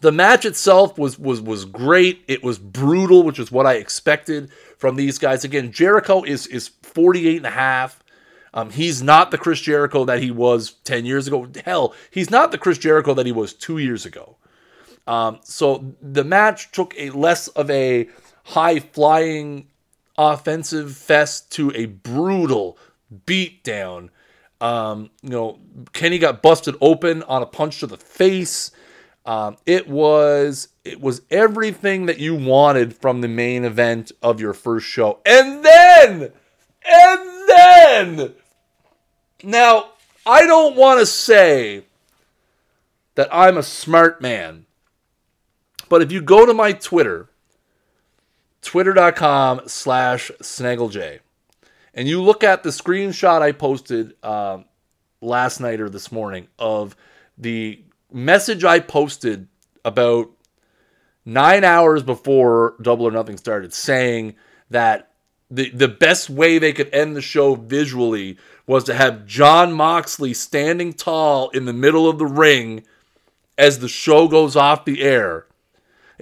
the 0.00 0.12
match 0.12 0.44
itself 0.44 0.98
was 0.98 1.18
was 1.18 1.40
was 1.40 1.64
great. 1.64 2.24
It 2.26 2.42
was 2.42 2.58
brutal, 2.58 3.22
which 3.22 3.38
is 3.38 3.52
what 3.52 3.66
I 3.66 3.74
expected 3.74 4.50
from 4.76 4.96
these 4.96 5.18
guys. 5.18 5.44
Again, 5.44 5.72
Jericho 5.72 6.24
is 6.24 6.46
is 6.48 6.68
48 6.82 7.36
and 7.38 7.46
a 7.46 7.50
half. 7.50 8.02
Um, 8.54 8.70
he's 8.70 9.02
not 9.02 9.30
the 9.30 9.38
Chris 9.38 9.60
Jericho 9.60 10.04
that 10.04 10.20
he 10.20 10.30
was 10.30 10.72
10 10.84 11.06
years 11.06 11.26
ago. 11.26 11.48
Hell, 11.64 11.94
he's 12.10 12.30
not 12.30 12.50
the 12.50 12.58
Chris 12.58 12.76
Jericho 12.78 13.14
that 13.14 13.24
he 13.24 13.32
was 13.32 13.54
two 13.54 13.78
years 13.78 14.04
ago. 14.04 14.36
Um, 15.06 15.40
so 15.42 15.94
the 16.02 16.24
match 16.24 16.70
took 16.70 16.94
a 16.98 17.10
less 17.10 17.48
of 17.48 17.70
a 17.70 18.08
high 18.44 18.80
flying 18.80 19.68
offensive 20.16 20.96
fest 20.96 21.50
to 21.52 21.72
a 21.74 21.86
brutal 21.86 22.78
beatdown. 23.26 24.10
Um, 24.60 25.10
you 25.22 25.30
know, 25.30 25.58
Kenny 25.92 26.18
got 26.18 26.42
busted 26.42 26.76
open 26.80 27.22
on 27.24 27.42
a 27.42 27.46
punch 27.46 27.80
to 27.80 27.86
the 27.86 27.96
face. 27.96 28.70
Um, 29.24 29.56
it 29.66 29.88
was 29.88 30.68
it 30.84 31.00
was 31.00 31.22
everything 31.30 32.06
that 32.06 32.18
you 32.18 32.34
wanted 32.34 32.96
from 32.96 33.20
the 33.20 33.28
main 33.28 33.64
event 33.64 34.10
of 34.20 34.40
your 34.40 34.52
first 34.52 34.86
show, 34.86 35.20
and 35.24 35.64
then 35.64 36.32
and 36.84 37.48
then 37.48 38.34
now 39.44 39.90
I 40.26 40.44
don't 40.46 40.76
want 40.76 41.00
to 41.00 41.06
say 41.06 41.84
that 43.14 43.28
I'm 43.32 43.56
a 43.56 43.62
smart 43.62 44.20
man, 44.20 44.66
but 45.88 46.02
if 46.02 46.10
you 46.10 46.20
go 46.20 46.44
to 46.44 46.54
my 46.54 46.72
Twitter, 46.72 47.28
twitter.com 48.62 49.62
slash 49.66 50.30
snaggleJ, 50.40 51.20
and 51.94 52.08
you 52.08 52.22
look 52.22 52.42
at 52.42 52.62
the 52.62 52.70
screenshot 52.70 53.42
I 53.42 53.52
posted 53.52 54.14
um, 54.24 54.64
last 55.20 55.60
night 55.60 55.80
or 55.80 55.88
this 55.88 56.10
morning 56.10 56.48
of 56.58 56.96
the 57.36 57.82
message 58.10 58.64
I 58.64 58.80
posted 58.80 59.48
about 59.84 60.30
nine 61.24 61.64
hours 61.64 62.02
before 62.02 62.74
Double 62.80 63.06
or 63.06 63.10
Nothing 63.10 63.36
started 63.36 63.72
saying 63.72 64.34
that 64.70 65.10
the, 65.50 65.70
the 65.70 65.88
best 65.88 66.30
way 66.30 66.58
they 66.58 66.72
could 66.72 66.92
end 66.94 67.14
the 67.14 67.20
show 67.20 67.54
visually 67.54 68.38
was 68.66 68.84
to 68.84 68.94
have 68.94 69.26
Jon 69.26 69.72
Moxley 69.72 70.32
standing 70.32 70.92
tall 70.92 71.50
in 71.50 71.66
the 71.66 71.72
middle 71.72 72.08
of 72.08 72.18
the 72.18 72.26
ring 72.26 72.84
as 73.58 73.78
the 73.78 73.88
show 73.88 74.28
goes 74.28 74.56
off 74.56 74.84
the 74.84 75.02
air. 75.02 75.46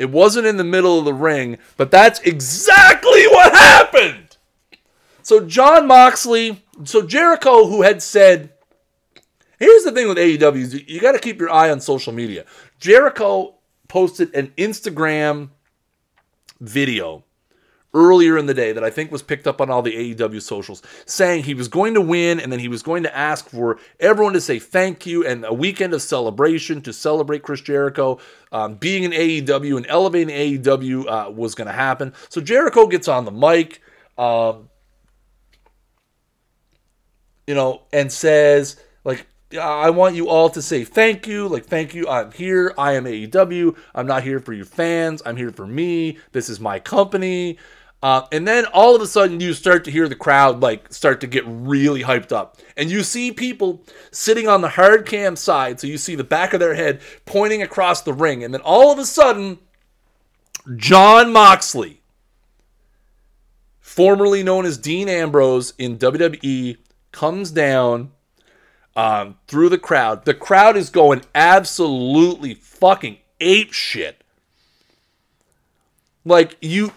It 0.00 0.10
wasn't 0.10 0.46
in 0.46 0.56
the 0.56 0.64
middle 0.64 0.98
of 0.98 1.04
the 1.04 1.14
ring, 1.14 1.58
but 1.76 1.90
that's 1.90 2.20
exactly 2.20 3.26
what 3.28 3.52
happened. 3.52 4.36
So 5.22 5.44
Jon 5.44 5.86
Moxley, 5.86 6.64
so 6.84 7.02
Jericho, 7.02 7.66
who 7.66 7.82
had 7.82 8.02
said 8.02 8.54
Here's 9.58 9.84
the 9.84 9.92
thing 9.92 10.08
with 10.08 10.16
AEW 10.16 10.88
you 10.88 11.00
got 11.00 11.12
to 11.12 11.18
keep 11.18 11.38
your 11.38 11.50
eye 11.50 11.70
on 11.70 11.82
social 11.82 12.14
media. 12.14 12.46
Jericho 12.78 13.56
posted 13.88 14.34
an 14.34 14.54
Instagram 14.56 15.50
video 16.60 17.24
earlier 17.92 18.38
in 18.38 18.46
the 18.46 18.54
day 18.54 18.72
that 18.72 18.84
I 18.84 18.90
think 18.90 19.10
was 19.10 19.22
picked 19.22 19.46
up 19.46 19.60
on 19.60 19.70
all 19.70 19.82
the 19.82 20.14
AEW 20.14 20.40
socials 20.42 20.82
saying 21.06 21.44
he 21.44 21.54
was 21.54 21.68
going 21.68 21.94
to 21.94 22.00
win 22.00 22.38
and 22.38 22.52
then 22.52 22.60
he 22.60 22.68
was 22.68 22.82
going 22.82 23.02
to 23.02 23.16
ask 23.16 23.48
for 23.48 23.78
everyone 23.98 24.32
to 24.34 24.40
say 24.40 24.58
thank 24.58 25.06
you 25.06 25.26
and 25.26 25.44
a 25.44 25.52
weekend 25.52 25.92
of 25.92 26.02
celebration 26.02 26.82
to 26.82 26.92
celebrate 26.92 27.42
Chris 27.42 27.60
Jericho 27.60 28.18
um, 28.52 28.74
being 28.74 29.02
in 29.02 29.10
AEW 29.12 29.76
and 29.76 29.86
elevating 29.88 30.34
AEW 30.34 31.06
uh, 31.08 31.30
was 31.30 31.54
going 31.54 31.66
to 31.66 31.72
happen. 31.72 32.12
So 32.28 32.40
Jericho 32.40 32.86
gets 32.86 33.08
on 33.08 33.24
the 33.24 33.32
mic, 33.32 33.80
um, 34.16 34.68
you 37.46 37.54
know, 37.54 37.82
and 37.92 38.12
says, 38.12 38.76
like, 39.02 39.26
I 39.58 39.90
want 39.90 40.14
you 40.14 40.28
all 40.28 40.48
to 40.50 40.62
say 40.62 40.84
thank 40.84 41.26
you. 41.26 41.48
Like, 41.48 41.66
thank 41.66 41.92
you. 41.92 42.06
I'm 42.08 42.30
here. 42.30 42.72
I 42.78 42.92
am 42.92 43.04
AEW. 43.04 43.76
I'm 43.94 44.06
not 44.06 44.22
here 44.22 44.38
for 44.38 44.52
you 44.52 44.64
fans. 44.64 45.22
I'm 45.26 45.36
here 45.36 45.50
for 45.50 45.66
me. 45.66 46.18
This 46.30 46.48
is 46.48 46.60
my 46.60 46.78
company. 46.78 47.58
Uh, 48.02 48.22
and 48.32 48.48
then 48.48 48.64
all 48.66 48.96
of 48.96 49.02
a 49.02 49.06
sudden, 49.06 49.40
you 49.40 49.52
start 49.52 49.84
to 49.84 49.90
hear 49.90 50.08
the 50.08 50.14
crowd 50.14 50.60
like 50.60 50.92
start 50.92 51.20
to 51.20 51.26
get 51.26 51.44
really 51.46 52.02
hyped 52.02 52.32
up, 52.32 52.56
and 52.76 52.90
you 52.90 53.02
see 53.02 53.30
people 53.30 53.84
sitting 54.10 54.48
on 54.48 54.62
the 54.62 54.70
hard 54.70 55.04
cam 55.04 55.36
side. 55.36 55.78
So 55.78 55.86
you 55.86 55.98
see 55.98 56.14
the 56.14 56.24
back 56.24 56.54
of 56.54 56.60
their 56.60 56.74
head 56.74 57.00
pointing 57.26 57.62
across 57.62 58.00
the 58.00 58.14
ring, 58.14 58.42
and 58.42 58.54
then 58.54 58.62
all 58.62 58.90
of 58.90 58.98
a 58.98 59.04
sudden, 59.04 59.58
Jon 60.76 61.30
Moxley, 61.30 62.00
formerly 63.80 64.42
known 64.42 64.64
as 64.64 64.78
Dean 64.78 65.08
Ambrose 65.08 65.74
in 65.76 65.98
WWE, 65.98 66.78
comes 67.12 67.50
down 67.50 68.12
um, 68.96 69.36
through 69.46 69.68
the 69.68 69.78
crowd. 69.78 70.24
The 70.24 70.34
crowd 70.34 70.76
is 70.76 70.88
going 70.88 71.22
absolutely 71.34 72.54
fucking 72.54 73.18
ape 73.40 73.72
shit. 73.72 74.22
Like 76.24 76.56
you, 76.60 76.92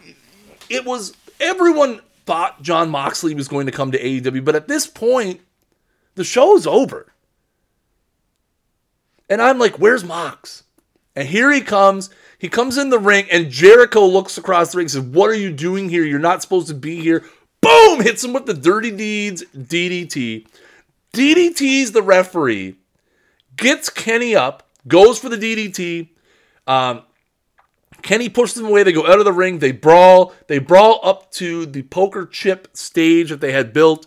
it 0.73 0.85
was 0.85 1.13
everyone 1.39 2.01
thought 2.25 2.61
Jon 2.61 2.89
Moxley 2.89 3.35
was 3.35 3.47
going 3.47 3.65
to 3.65 3.71
come 3.71 3.91
to 3.91 4.01
AEW, 4.01 4.43
but 4.43 4.55
at 4.55 4.67
this 4.67 4.87
point, 4.87 5.41
the 6.15 6.23
show 6.23 6.55
is 6.55 6.65
over. 6.67 7.11
And 9.29 9.41
I'm 9.41 9.59
like, 9.59 9.79
where's 9.79 10.03
Mox? 10.03 10.63
And 11.15 11.27
here 11.27 11.51
he 11.51 11.61
comes. 11.61 12.09
He 12.39 12.49
comes 12.49 12.77
in 12.77 12.89
the 12.89 12.99
ring, 12.99 13.27
and 13.31 13.49
Jericho 13.49 14.05
looks 14.05 14.37
across 14.37 14.71
the 14.71 14.77
ring 14.77 14.85
and 14.85 14.91
says, 14.91 15.01
What 15.01 15.29
are 15.29 15.35
you 15.35 15.51
doing 15.51 15.89
here? 15.89 16.03
You're 16.03 16.19
not 16.19 16.41
supposed 16.41 16.67
to 16.67 16.73
be 16.73 16.99
here. 16.99 17.23
Boom! 17.61 18.01
Hits 18.01 18.23
him 18.23 18.33
with 18.33 18.45
the 18.45 18.53
Dirty 18.53 18.91
Deeds 18.91 19.43
DDT. 19.55 20.47
DDT's 21.13 21.91
the 21.91 22.01
referee, 22.01 22.75
gets 23.55 23.89
Kenny 23.89 24.35
up, 24.35 24.67
goes 24.87 25.19
for 25.19 25.29
the 25.29 25.37
DDT. 25.37 26.09
Um, 26.65 27.03
Kenny 28.03 28.29
pushes 28.29 28.55
them 28.55 28.67
away. 28.67 28.83
They 28.83 28.91
go 28.91 29.07
out 29.07 29.19
of 29.19 29.25
the 29.25 29.33
ring. 29.33 29.59
They 29.59 29.71
brawl. 29.71 30.33
They 30.47 30.59
brawl 30.59 30.99
up 31.03 31.31
to 31.31 31.65
the 31.65 31.83
poker 31.83 32.25
chip 32.25 32.67
stage 32.73 33.29
that 33.29 33.41
they 33.41 33.51
had 33.51 33.73
built. 33.73 34.05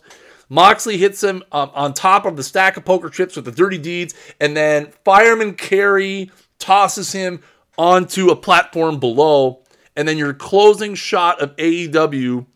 Moxley 0.49 0.97
hits 0.97 1.25
him 1.25 1.43
um, 1.51 1.71
on 1.75 1.93
top 1.93 2.25
of 2.25 2.37
the 2.37 2.45
stack 2.45 2.77
of 2.77 2.85
poker 2.85 3.11
chips 3.11 3.35
with 3.35 3.47
the 3.47 3.51
dirty 3.51 3.79
deeds, 3.79 4.15
and 4.41 4.57
then 4.57 4.93
Fireman 5.05 5.55
Carry 5.55 6.31
tosses 6.61 7.11
him 7.11 7.41
onto 7.77 8.29
a 8.29 8.37
platform 8.37 9.01
below. 9.01 9.63
And 9.97 10.07
then 10.07 10.19
your 10.19 10.35
closing 10.35 10.95
shot 10.95 11.41
of 11.41 11.57
AEW 11.57 12.47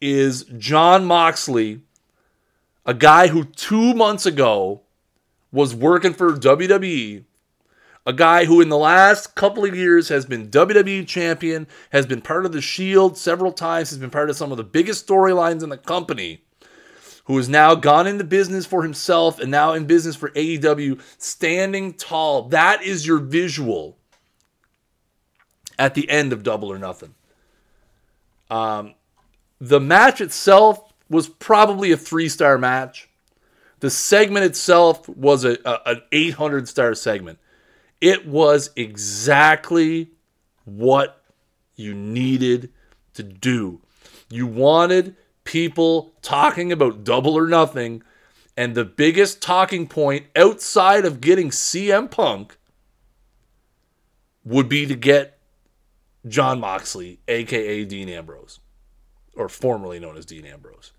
is 0.00 0.44
Jon 0.58 1.04
Moxley 1.04 1.82
a 2.86 2.94
guy 2.94 3.26
who 3.26 3.44
two 3.44 3.92
months 3.94 4.24
ago 4.24 4.82
was 5.52 5.74
working 5.74 6.14
for 6.14 6.32
WWE 6.32 7.24
A 8.06 8.12
guy 8.12 8.44
who, 8.44 8.60
in 8.60 8.68
the 8.68 8.78
last 8.78 9.34
couple 9.34 9.64
of 9.64 9.74
years, 9.74 10.08
has 10.08 10.24
been 10.24 10.48
WWE 10.48 11.06
champion, 11.08 11.66
has 11.90 12.06
been 12.06 12.20
part 12.20 12.46
of 12.46 12.52
the 12.52 12.60
Shield 12.60 13.18
several 13.18 13.50
times, 13.50 13.90
has 13.90 13.98
been 13.98 14.10
part 14.10 14.30
of 14.30 14.36
some 14.36 14.52
of 14.52 14.56
the 14.56 14.64
biggest 14.64 15.08
storylines 15.08 15.64
in 15.64 15.70
the 15.70 15.76
company, 15.76 16.44
who 17.24 17.36
has 17.36 17.48
now 17.48 17.74
gone 17.74 18.06
into 18.06 18.22
business 18.22 18.64
for 18.64 18.84
himself 18.84 19.40
and 19.40 19.50
now 19.50 19.72
in 19.72 19.86
business 19.86 20.14
for 20.14 20.30
AEW, 20.30 21.00
standing 21.18 21.94
tall. 21.94 22.42
That 22.48 22.84
is 22.84 23.04
your 23.04 23.18
visual 23.18 23.98
at 25.76 25.94
the 25.94 26.08
end 26.08 26.32
of 26.32 26.44
Double 26.44 26.70
or 26.70 26.78
Nothing. 26.78 27.16
Um, 28.48 28.94
the 29.60 29.80
match 29.80 30.20
itself 30.20 30.92
was 31.10 31.28
probably 31.28 31.90
a 31.90 31.96
three 31.96 32.28
star 32.28 32.56
match. 32.56 33.08
The 33.80 33.90
segment 33.90 34.44
itself 34.44 35.08
was 35.08 35.44
a, 35.44 35.58
a, 35.64 35.80
an 35.86 36.02
800 36.12 36.68
star 36.68 36.94
segment. 36.94 37.40
It 38.00 38.26
was 38.26 38.70
exactly 38.76 40.10
what 40.64 41.22
you 41.74 41.94
needed 41.94 42.70
to 43.14 43.22
do. 43.22 43.80
You 44.28 44.46
wanted 44.46 45.16
people 45.44 46.12
talking 46.22 46.72
about 46.72 47.04
double 47.04 47.36
or 47.36 47.46
nothing, 47.46 48.02
and 48.56 48.74
the 48.74 48.84
biggest 48.84 49.40
talking 49.40 49.86
point 49.86 50.26
outside 50.34 51.04
of 51.04 51.20
getting 51.20 51.50
CM 51.50 52.10
Punk 52.10 52.58
would 54.44 54.68
be 54.68 54.86
to 54.86 54.94
get 54.94 55.38
Jon 56.26 56.60
Moxley, 56.60 57.20
aka 57.28 57.84
Dean 57.84 58.08
Ambrose, 58.08 58.60
or 59.34 59.48
formerly 59.48 59.98
known 59.98 60.16
as 60.16 60.26
Dean 60.26 60.44
Ambrose. 60.44 60.92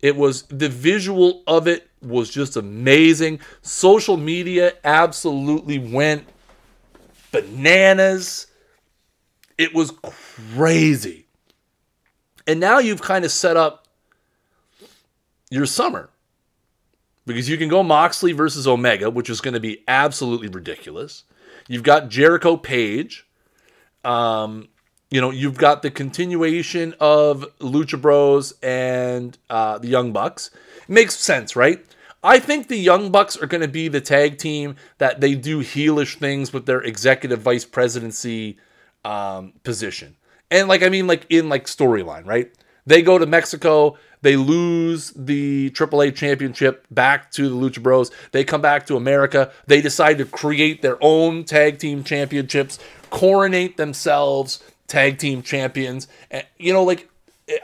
It 0.00 0.16
was 0.16 0.42
the 0.42 0.68
visual 0.68 1.42
of 1.46 1.66
it 1.66 1.88
was 2.04 2.30
just 2.30 2.56
amazing. 2.56 3.40
Social 3.62 4.16
media 4.16 4.74
absolutely 4.84 5.78
went 5.78 6.26
bananas. 7.32 8.46
It 9.58 9.74
was 9.74 9.92
crazy. 10.02 11.26
And 12.46 12.60
now 12.60 12.78
you've 12.78 13.02
kind 13.02 13.24
of 13.24 13.30
set 13.30 13.56
up 13.56 13.86
your 15.50 15.66
summer 15.66 16.10
because 17.26 17.48
you 17.48 17.56
can 17.56 17.68
go 17.68 17.82
Moxley 17.82 18.32
versus 18.32 18.66
Omega, 18.66 19.10
which 19.10 19.30
is 19.30 19.40
going 19.40 19.54
to 19.54 19.60
be 19.60 19.82
absolutely 19.88 20.48
ridiculous. 20.48 21.24
You've 21.68 21.82
got 21.82 22.08
Jericho 22.08 22.56
Page. 22.56 23.26
Um, 24.04 24.68
you 25.10 25.20
know, 25.20 25.30
you've 25.30 25.56
got 25.56 25.82
the 25.82 25.90
continuation 25.90 26.94
of 27.00 27.46
Lucha 27.60 28.00
Bros 28.00 28.52
and 28.62 29.38
uh, 29.48 29.78
the 29.78 29.88
Young 29.88 30.12
Bucks. 30.12 30.50
Makes 30.88 31.16
sense, 31.16 31.56
right? 31.56 31.84
I 32.22 32.38
think 32.38 32.68
the 32.68 32.78
Young 32.78 33.10
Bucks 33.10 33.36
are 33.36 33.46
going 33.46 33.60
to 33.60 33.68
be 33.68 33.88
the 33.88 34.00
tag 34.00 34.38
team 34.38 34.76
that 34.98 35.20
they 35.20 35.34
do 35.34 35.60
heelish 35.60 36.16
things 36.16 36.52
with 36.52 36.64
their 36.64 36.80
executive 36.80 37.40
vice 37.40 37.66
presidency 37.66 38.56
um, 39.04 39.52
position. 39.62 40.16
And 40.50 40.68
like, 40.68 40.82
I 40.82 40.88
mean, 40.88 41.06
like 41.06 41.26
in 41.28 41.48
like 41.48 41.66
storyline, 41.66 42.26
right? 42.26 42.50
They 42.86 43.02
go 43.02 43.18
to 43.18 43.26
Mexico, 43.26 43.98
they 44.22 44.36
lose 44.36 45.10
the 45.10 45.70
AAA 45.70 46.14
championship 46.14 46.86
back 46.90 47.30
to 47.32 47.48
the 47.48 47.54
Lucha 47.54 47.82
Bros. 47.82 48.10
They 48.32 48.42
come 48.42 48.62
back 48.62 48.86
to 48.86 48.96
America. 48.96 49.52
They 49.66 49.82
decide 49.82 50.16
to 50.18 50.24
create 50.24 50.80
their 50.80 50.96
own 51.02 51.44
tag 51.44 51.78
team 51.78 52.04
championships, 52.04 52.78
coronate 53.10 53.76
themselves 53.76 54.62
tag 54.86 55.18
team 55.18 55.42
champions. 55.42 56.08
And, 56.30 56.46
you 56.58 56.72
know, 56.72 56.84
like, 56.84 57.10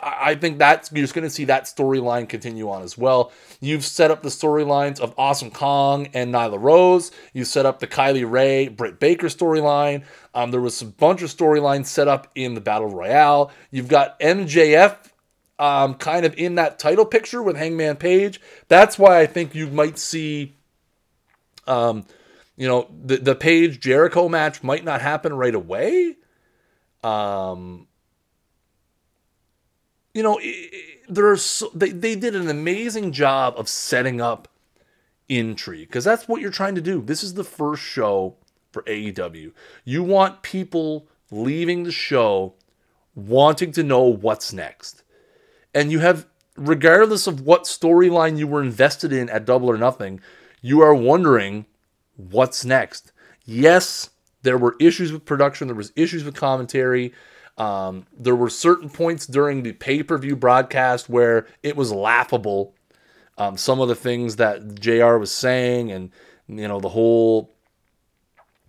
I 0.02 0.34
think 0.34 0.58
that's 0.58 0.92
you're 0.92 1.02
just 1.02 1.14
going 1.14 1.26
to 1.26 1.30
see 1.30 1.46
that 1.46 1.64
storyline 1.64 2.28
continue 2.28 2.68
on 2.68 2.82
as 2.82 2.98
well. 2.98 3.32
You've 3.60 3.84
set 3.84 4.10
up 4.10 4.22
the 4.22 4.28
storylines 4.28 5.00
of 5.00 5.14
Awesome 5.16 5.50
Kong 5.50 6.08
and 6.12 6.34
Nyla 6.34 6.60
Rose. 6.60 7.10
You 7.32 7.46
set 7.46 7.64
up 7.64 7.80
the 7.80 7.86
Kylie 7.86 8.30
Rae, 8.30 8.68
Britt 8.68 9.00
Baker 9.00 9.28
storyline. 9.28 10.04
Um, 10.34 10.50
there 10.50 10.60
was 10.60 10.82
a 10.82 10.86
bunch 10.86 11.22
of 11.22 11.30
storylines 11.30 11.86
set 11.86 12.08
up 12.08 12.30
in 12.34 12.54
the 12.54 12.60
Battle 12.60 12.88
Royale. 12.88 13.50
You've 13.70 13.88
got 13.88 14.20
MJF 14.20 14.96
um, 15.58 15.94
kind 15.94 16.26
of 16.26 16.34
in 16.36 16.56
that 16.56 16.78
title 16.78 17.06
picture 17.06 17.42
with 17.42 17.56
Hangman 17.56 17.96
Page. 17.96 18.40
That's 18.68 18.98
why 18.98 19.20
I 19.20 19.26
think 19.26 19.54
you 19.54 19.68
might 19.68 19.98
see, 19.98 20.56
um, 21.66 22.04
you 22.56 22.68
know, 22.68 22.90
the 23.02 23.16
the 23.16 23.34
Page 23.34 23.80
Jericho 23.80 24.28
match 24.28 24.62
might 24.62 24.84
not 24.84 25.00
happen 25.00 25.32
right 25.32 25.54
away. 25.54 26.16
Um, 27.02 27.86
you 30.14 30.22
know, 30.22 30.40
there's 31.08 31.42
so, 31.42 31.70
they 31.74 31.90
they 31.90 32.14
did 32.14 32.34
an 32.34 32.48
amazing 32.48 33.12
job 33.12 33.54
of 33.56 33.68
setting 33.68 34.20
up 34.20 34.48
intrigue 35.28 35.88
because 35.88 36.04
that's 36.04 36.26
what 36.26 36.40
you're 36.40 36.50
trying 36.50 36.74
to 36.74 36.80
do. 36.80 37.00
This 37.00 37.22
is 37.22 37.34
the 37.34 37.44
first 37.44 37.82
show 37.82 38.36
for 38.72 38.82
AEW. 38.82 39.52
You 39.84 40.02
want 40.02 40.42
people 40.42 41.06
leaving 41.30 41.84
the 41.84 41.92
show 41.92 42.54
wanting 43.14 43.72
to 43.72 43.82
know 43.82 44.02
what's 44.02 44.52
next. 44.52 45.02
And 45.74 45.92
you 45.92 46.00
have 46.00 46.26
regardless 46.56 47.26
of 47.26 47.40
what 47.40 47.64
storyline 47.64 48.38
you 48.38 48.46
were 48.46 48.62
invested 48.62 49.12
in 49.12 49.28
at 49.30 49.44
Double 49.44 49.70
or 49.70 49.78
Nothing, 49.78 50.20
you 50.60 50.82
are 50.82 50.94
wondering 50.94 51.66
what's 52.16 52.64
next. 52.64 53.12
Yes, 53.44 54.10
there 54.42 54.58
were 54.58 54.76
issues 54.80 55.12
with 55.12 55.24
production, 55.24 55.68
there 55.68 55.76
was 55.76 55.92
issues 55.96 56.24
with 56.24 56.34
commentary. 56.34 57.12
Um, 57.60 58.06
there 58.16 58.34
were 58.34 58.48
certain 58.48 58.88
points 58.88 59.26
during 59.26 59.62
the 59.62 59.72
pay 59.72 60.02
per 60.02 60.16
view 60.16 60.34
broadcast 60.34 61.10
where 61.10 61.46
it 61.62 61.76
was 61.76 61.92
laughable. 61.92 62.74
Um, 63.36 63.58
some 63.58 63.80
of 63.80 63.88
the 63.88 63.94
things 63.94 64.36
that 64.36 64.80
JR 64.80 65.16
was 65.18 65.30
saying, 65.30 65.92
and 65.92 66.10
you 66.48 66.66
know 66.66 66.80
the 66.80 66.88
whole. 66.88 67.52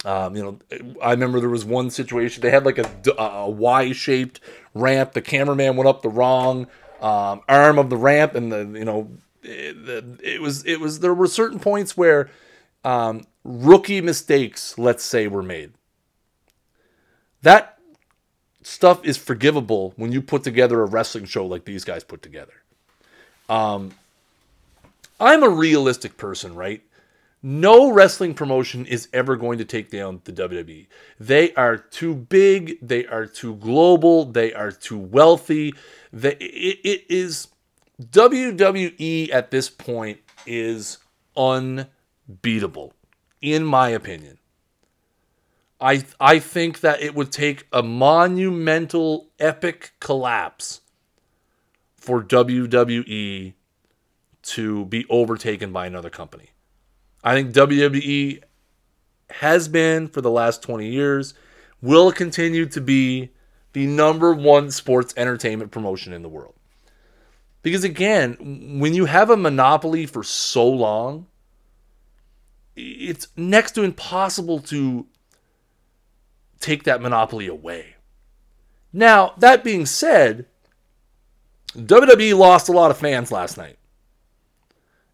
Um, 0.03 0.35
you 0.35 0.43
know, 0.43 0.59
I 1.01 1.11
remember 1.11 1.39
there 1.39 1.47
was 1.47 1.63
one 1.63 1.89
situation 1.89 2.41
they 2.41 2.49
had 2.49 2.65
like 2.65 2.79
a, 2.79 2.89
a 3.17 3.49
Y 3.49 3.93
shaped 3.93 4.41
ramp. 4.73 5.13
The 5.13 5.21
cameraman 5.21 5.77
went 5.77 5.87
up 5.87 6.01
the 6.01 6.09
wrong 6.09 6.67
um, 7.01 7.41
arm 7.47 7.79
of 7.79 7.89
the 7.89 7.97
ramp, 7.97 8.35
and 8.35 8.51
the 8.51 8.77
you 8.77 8.83
know 8.83 9.09
it, 9.41 10.19
it 10.21 10.41
was 10.41 10.65
it 10.65 10.81
was 10.81 10.99
there 10.99 11.13
were 11.13 11.27
certain 11.27 11.59
points 11.59 11.95
where 11.95 12.29
um, 12.83 13.25
rookie 13.45 14.01
mistakes, 14.01 14.77
let's 14.77 15.03
say, 15.05 15.27
were 15.27 15.43
made. 15.43 15.71
That 17.41 17.77
stuff 18.71 19.03
is 19.05 19.17
forgivable 19.17 19.93
when 19.97 20.11
you 20.11 20.21
put 20.21 20.43
together 20.43 20.81
a 20.81 20.85
wrestling 20.85 21.25
show 21.25 21.45
like 21.45 21.65
these 21.65 21.83
guys 21.83 22.03
put 22.03 22.21
together. 22.21 22.53
Um, 23.49 23.91
I'm 25.19 25.43
a 25.43 25.49
realistic 25.49 26.17
person, 26.17 26.55
right? 26.55 26.81
No 27.43 27.91
wrestling 27.91 28.33
promotion 28.33 28.85
is 28.85 29.09
ever 29.11 29.35
going 29.35 29.57
to 29.57 29.65
take 29.65 29.89
down 29.89 30.21
the 30.23 30.31
WWE. 30.31 30.87
They 31.19 31.53
are 31.55 31.77
too 31.77 32.15
big, 32.15 32.77
they 32.81 33.05
are 33.07 33.25
too 33.25 33.55
global, 33.55 34.25
they 34.25 34.53
are 34.53 34.71
too 34.71 34.99
wealthy. 34.99 35.73
They, 36.13 36.35
it, 36.35 36.79
it 36.83 37.05
is 37.09 37.47
WWE 38.01 39.33
at 39.33 39.51
this 39.51 39.69
point 39.69 40.19
is 40.45 40.99
unbeatable, 41.35 42.93
in 43.41 43.65
my 43.65 43.89
opinion. 43.89 44.37
I 45.81 46.05
I 46.19 46.39
think 46.39 46.81
that 46.81 47.01
it 47.01 47.15
would 47.15 47.31
take 47.31 47.65
a 47.73 47.81
monumental 47.81 49.29
epic 49.39 49.93
collapse 49.99 50.81
for 51.97 52.23
WWE 52.23 53.53
to 54.43 54.85
be 54.85 55.05
overtaken 55.09 55.71
by 55.71 55.87
another 55.87 56.09
company. 56.09 56.49
I 57.23 57.33
think 57.33 57.53
WWE 57.53 58.41
has 59.29 59.67
been 59.67 60.07
for 60.07 60.21
the 60.21 60.31
last 60.31 60.61
20 60.63 60.87
years, 60.87 61.33
will 61.81 62.11
continue 62.11 62.65
to 62.67 62.81
be 62.81 63.29
the 63.73 63.85
number 63.85 64.33
one 64.33 64.71
sports 64.71 65.13
entertainment 65.15 65.71
promotion 65.71 66.13
in 66.13 66.21
the 66.21 66.29
world. 66.29 66.55
Because 67.61 67.83
again, 67.83 68.79
when 68.79 68.93
you 68.93 69.05
have 69.05 69.29
a 69.29 69.37
monopoly 69.37 70.05
for 70.05 70.23
so 70.23 70.67
long, 70.67 71.27
it's 72.75 73.27
next 73.37 73.73
to 73.73 73.83
impossible 73.83 74.59
to 74.59 75.05
take 76.61 76.83
that 76.83 77.01
monopoly 77.01 77.47
away. 77.47 77.95
Now, 78.93 79.33
that 79.37 79.63
being 79.63 79.85
said, 79.85 80.45
WWE 81.75 82.37
lost 82.37 82.69
a 82.69 82.73
lot 82.73 82.91
of 82.91 82.97
fans 82.97 83.31
last 83.31 83.57
night. 83.57 83.77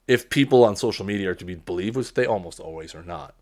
If 0.07 0.29
people 0.29 0.63
on 0.63 0.75
social 0.75 1.05
media 1.05 1.31
are 1.31 1.35
to 1.35 1.45
be 1.45 1.55
believed, 1.55 1.97
which 1.97 2.13
they 2.13 2.25
almost 2.25 2.59
always 2.59 2.95
are 2.95 3.03
not. 3.03 3.35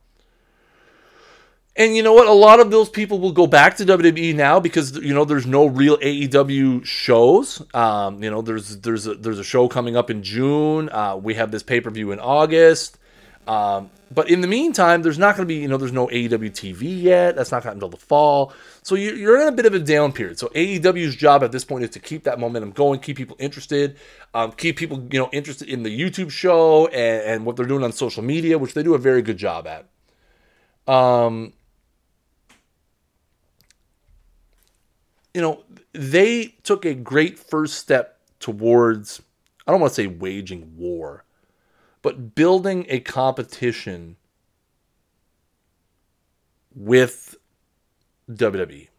And 1.77 1.95
you 1.95 2.03
know 2.03 2.13
what? 2.13 2.27
A 2.27 2.33
lot 2.33 2.59
of 2.59 2.71
those 2.71 2.89
people 2.89 3.19
will 3.19 3.33
go 3.33 3.47
back 3.47 3.75
to 3.77 3.85
WWE 3.85 4.33
now 4.33 4.61
because 4.61 4.97
you 4.97 5.13
know 5.13 5.25
there's 5.25 5.45
no 5.45 5.65
real 5.65 5.97
AEW 5.97 6.85
shows. 6.85 7.61
Um, 7.73 8.23
you 8.23 8.31
know, 8.31 8.41
there's 8.41 8.77
there's 8.77 9.07
a, 9.07 9.15
there's 9.15 9.39
a 9.39 9.43
show 9.43 9.67
coming 9.67 9.97
up 9.97 10.09
in 10.09 10.23
June. 10.23 10.89
Uh, 10.89 11.17
we 11.17 11.33
have 11.33 11.51
this 11.51 11.63
pay 11.63 11.81
per 11.81 11.89
view 11.89 12.13
in 12.13 12.19
August. 12.19 12.97
Um, 13.45 13.89
but 14.15 14.29
in 14.29 14.39
the 14.39 14.47
meantime, 14.47 15.01
there's 15.01 15.19
not 15.19 15.35
going 15.35 15.45
to 15.45 15.53
be, 15.53 15.59
you 15.59 15.67
know, 15.67 15.75
there's 15.75 15.91
no 15.91 16.07
AEW 16.07 16.51
TV 16.51 17.01
yet. 17.01 17.35
That's 17.35 17.51
not 17.51 17.63
going 17.63 17.73
until 17.73 17.89
the 17.89 17.97
fall. 17.97 18.53
So 18.81 18.95
you're 18.95 19.41
in 19.41 19.49
a 19.49 19.51
bit 19.51 19.65
of 19.65 19.73
a 19.73 19.79
down 19.79 20.13
period. 20.13 20.39
So 20.39 20.47
AEW's 20.47 21.15
job 21.15 21.43
at 21.43 21.51
this 21.51 21.65
point 21.65 21.83
is 21.83 21.89
to 21.91 21.99
keep 21.99 22.23
that 22.23 22.39
momentum 22.39 22.71
going, 22.71 23.01
keep 23.01 23.17
people 23.17 23.35
interested, 23.39 23.97
um, 24.33 24.53
keep 24.53 24.77
people, 24.77 25.05
you 25.11 25.19
know, 25.19 25.29
interested 25.33 25.67
in 25.67 25.83
the 25.83 25.99
YouTube 25.99 26.31
show 26.31 26.87
and, 26.87 27.23
and, 27.23 27.45
what 27.45 27.57
they're 27.57 27.65
doing 27.65 27.83
on 27.83 27.91
social 27.91 28.23
media, 28.23 28.57
which 28.57 28.73
they 28.73 28.83
do 28.83 28.95
a 28.95 28.97
very 28.97 29.21
good 29.21 29.37
job 29.37 29.67
at. 29.67 29.85
Um, 30.87 31.51
you 35.33 35.41
know, 35.41 35.63
they 35.91 36.55
took 36.63 36.85
a 36.85 36.93
great 36.93 37.37
first 37.37 37.79
step 37.79 38.19
towards, 38.39 39.21
I 39.67 39.71
don't 39.71 39.81
want 39.81 39.91
to 39.91 40.01
say 40.01 40.07
waging 40.07 40.77
war, 40.77 41.24
but 42.05 42.35
building 42.35 42.85
a 42.87 42.99
competition 42.99 44.15
with 46.75 47.35
WWE. 48.29 48.89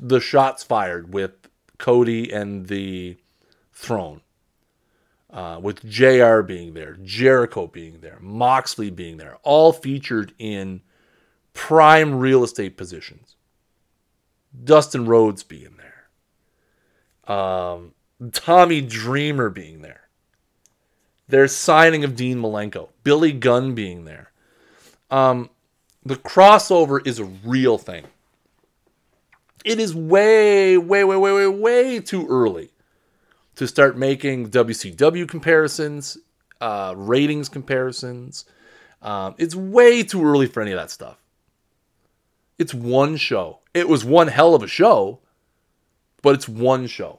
The 0.00 0.18
shots 0.18 0.64
fired 0.64 1.14
with 1.14 1.30
Cody 1.78 2.32
and 2.32 2.66
the 2.66 3.18
throne. 3.72 4.22
Uh, 5.30 5.60
with 5.62 5.88
JR 5.88 6.40
being 6.40 6.74
there, 6.74 6.96
Jericho 7.04 7.68
being 7.68 8.00
there, 8.00 8.18
Moxley 8.20 8.90
being 8.90 9.16
there, 9.16 9.38
all 9.44 9.72
featured 9.72 10.34
in 10.40 10.80
prime 11.52 12.16
real 12.16 12.42
estate 12.42 12.76
positions. 12.76 13.36
Dustin 14.64 15.06
Rhodes 15.06 15.44
being 15.44 15.76
there. 15.76 17.32
Um, 17.32 17.92
Tommy 18.32 18.80
Dreamer 18.80 19.48
being 19.48 19.82
there. 19.82 20.05
Their 21.28 21.48
signing 21.48 22.04
of 22.04 22.14
Dean 22.14 22.38
Malenko. 22.38 22.90
Billy 23.02 23.32
Gunn 23.32 23.74
being 23.74 24.04
there. 24.04 24.30
Um, 25.10 25.50
the 26.04 26.16
crossover 26.16 27.04
is 27.06 27.18
a 27.18 27.24
real 27.24 27.78
thing. 27.78 28.04
It 29.64 29.80
is 29.80 29.94
way, 29.94 30.78
way, 30.78 31.02
way, 31.02 31.16
way, 31.16 31.32
way, 31.32 31.46
way 31.48 32.00
too 32.00 32.26
early 32.28 32.70
to 33.56 33.66
start 33.66 33.98
making 33.98 34.50
WCW 34.50 35.28
comparisons, 35.28 36.18
uh, 36.60 36.94
ratings 36.96 37.48
comparisons. 37.48 38.44
Um, 39.02 39.34
it's 39.38 39.56
way 39.56 40.04
too 40.04 40.24
early 40.24 40.46
for 40.46 40.62
any 40.62 40.70
of 40.70 40.78
that 40.78 40.90
stuff. 40.90 41.18
It's 42.58 42.72
one 42.72 43.16
show. 43.16 43.58
It 43.74 43.88
was 43.88 44.04
one 44.04 44.28
hell 44.28 44.54
of 44.54 44.62
a 44.62 44.68
show, 44.68 45.18
but 46.22 46.34
it's 46.34 46.48
one 46.48 46.86
show. 46.86 47.18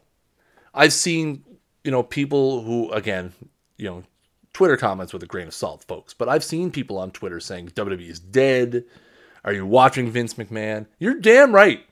I've 0.74 0.94
seen, 0.94 1.44
you 1.84 1.92
know, 1.92 2.04
people 2.04 2.64
who, 2.64 2.92
again, 2.92 3.34
you 3.78 3.86
know, 3.86 4.04
Twitter 4.54 4.78
comments 4.78 5.14
with 5.14 5.24
a 5.24 5.28
grain 5.28 5.48
of 5.48 5.54
salt, 5.54 5.84
folks, 5.84 6.14
but 6.14 6.28
I've 6.28 6.44
seen 6.44 6.72
people 6.72 6.98
on 6.98 7.12
Twitter 7.12 7.40
saying 7.40 7.70
WWE 7.70 8.10
is 8.10 8.20
dead. 8.20 8.86
Are 9.44 9.54
you 9.54 9.66
watching 9.66 10.10
Vince 10.10 10.34
McMahon? 10.34 10.88
You're 11.00 11.20
damn 11.20 11.54
right. 11.54 11.86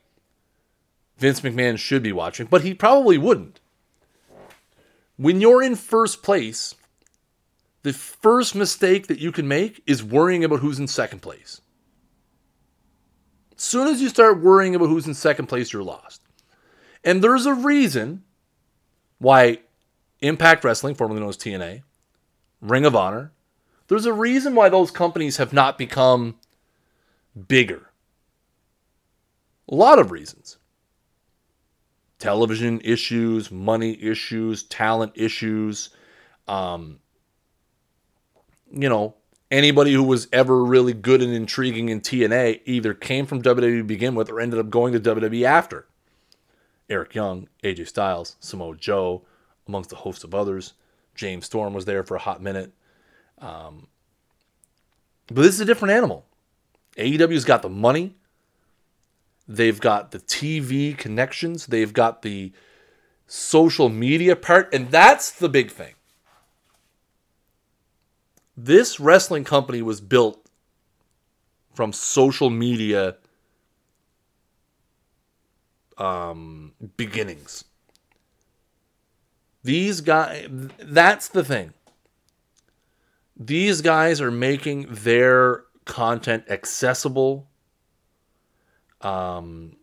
Vince 1.16 1.40
McMahon 1.40 1.78
should 1.78 2.02
be 2.02 2.12
watching, 2.12 2.46
but 2.46 2.62
he 2.62 2.74
probably 2.74 3.18
wouldn't. 3.18 3.60
When 5.16 5.40
you're 5.40 5.62
in 5.62 5.76
first 5.76 6.22
place, 6.22 6.74
the 7.82 7.92
first 7.92 8.54
mistake 8.54 9.06
that 9.06 9.20
you 9.20 9.32
can 9.32 9.48
make 9.48 9.82
is 9.86 10.02
worrying 10.02 10.44
about 10.44 10.60
who's 10.60 10.78
in 10.78 10.88
second 10.88 11.20
place. 11.20 11.60
As 13.56 13.62
soon 13.62 13.88
as 13.88 14.02
you 14.02 14.08
start 14.08 14.42
worrying 14.42 14.74
about 14.74 14.88
who's 14.88 15.06
in 15.06 15.14
second 15.14 15.46
place, 15.46 15.72
you're 15.72 15.82
lost. 15.82 16.20
And 17.04 17.22
there's 17.22 17.46
a 17.46 17.54
reason 17.54 18.24
why 19.18 19.60
Impact 20.20 20.64
Wrestling, 20.64 20.94
formerly 20.94 21.20
known 21.20 21.28
as 21.28 21.36
TNA, 21.36 21.82
Ring 22.60 22.84
of 22.84 22.96
Honor, 22.96 23.32
there's 23.88 24.06
a 24.06 24.12
reason 24.12 24.54
why 24.54 24.68
those 24.68 24.90
companies 24.90 25.36
have 25.36 25.52
not 25.52 25.78
become 25.78 26.36
bigger. 27.48 27.90
A 29.68 29.74
lot 29.74 29.98
of 29.98 30.10
reasons 30.10 30.58
television 32.18 32.80
issues, 32.82 33.50
money 33.50 34.02
issues, 34.02 34.62
talent 34.64 35.12
issues. 35.14 35.90
Um, 36.48 37.00
you 38.72 38.88
know, 38.88 39.16
anybody 39.50 39.92
who 39.92 40.02
was 40.02 40.28
ever 40.32 40.64
really 40.64 40.92
good 40.94 41.22
and 41.22 41.32
intriguing 41.32 41.88
in 41.88 42.00
TNA 42.00 42.62
either 42.64 42.94
came 42.94 43.26
from 43.26 43.42
WWE 43.42 43.78
to 43.78 43.84
begin 43.84 44.14
with 44.14 44.30
or 44.30 44.40
ended 44.40 44.58
up 44.58 44.70
going 44.70 44.92
to 44.92 45.00
WWE 45.00 45.44
after. 45.44 45.86
Eric 46.88 47.14
Young, 47.14 47.48
AJ 47.64 47.88
Styles, 47.88 48.36
Samoa 48.40 48.76
Joe, 48.76 49.22
amongst 49.66 49.92
a 49.92 49.96
host 49.96 50.24
of 50.24 50.34
others. 50.34 50.74
James 51.14 51.46
Storm 51.46 51.74
was 51.74 51.84
there 51.84 52.02
for 52.02 52.16
a 52.16 52.20
hot 52.20 52.42
minute. 52.42 52.72
Um, 53.38 53.88
but 55.28 55.36
this 55.42 55.54
is 55.54 55.60
a 55.60 55.64
different 55.64 55.92
animal. 55.92 56.24
AEW's 56.96 57.44
got 57.44 57.62
the 57.62 57.68
money. 57.68 58.14
They've 59.48 59.80
got 59.80 60.10
the 60.10 60.18
TV 60.18 60.96
connections. 60.96 61.66
They've 61.66 61.92
got 61.92 62.22
the 62.22 62.52
social 63.26 63.88
media 63.88 64.36
part. 64.36 64.72
And 64.72 64.90
that's 64.90 65.30
the 65.30 65.48
big 65.48 65.70
thing. 65.70 65.94
This 68.56 68.98
wrestling 68.98 69.44
company 69.44 69.82
was 69.82 70.00
built 70.00 70.46
from 71.74 71.92
social 71.92 72.48
media 72.48 73.16
um, 75.98 76.72
beginnings. 76.96 77.64
These 79.66 80.00
guys, 80.00 80.48
that's 80.78 81.26
the 81.26 81.42
thing. 81.42 81.72
These 83.36 83.80
guys 83.80 84.20
are 84.20 84.30
making 84.30 84.86
their 84.88 85.64
content 85.84 86.44
accessible 86.48 87.48
um, 89.00 89.74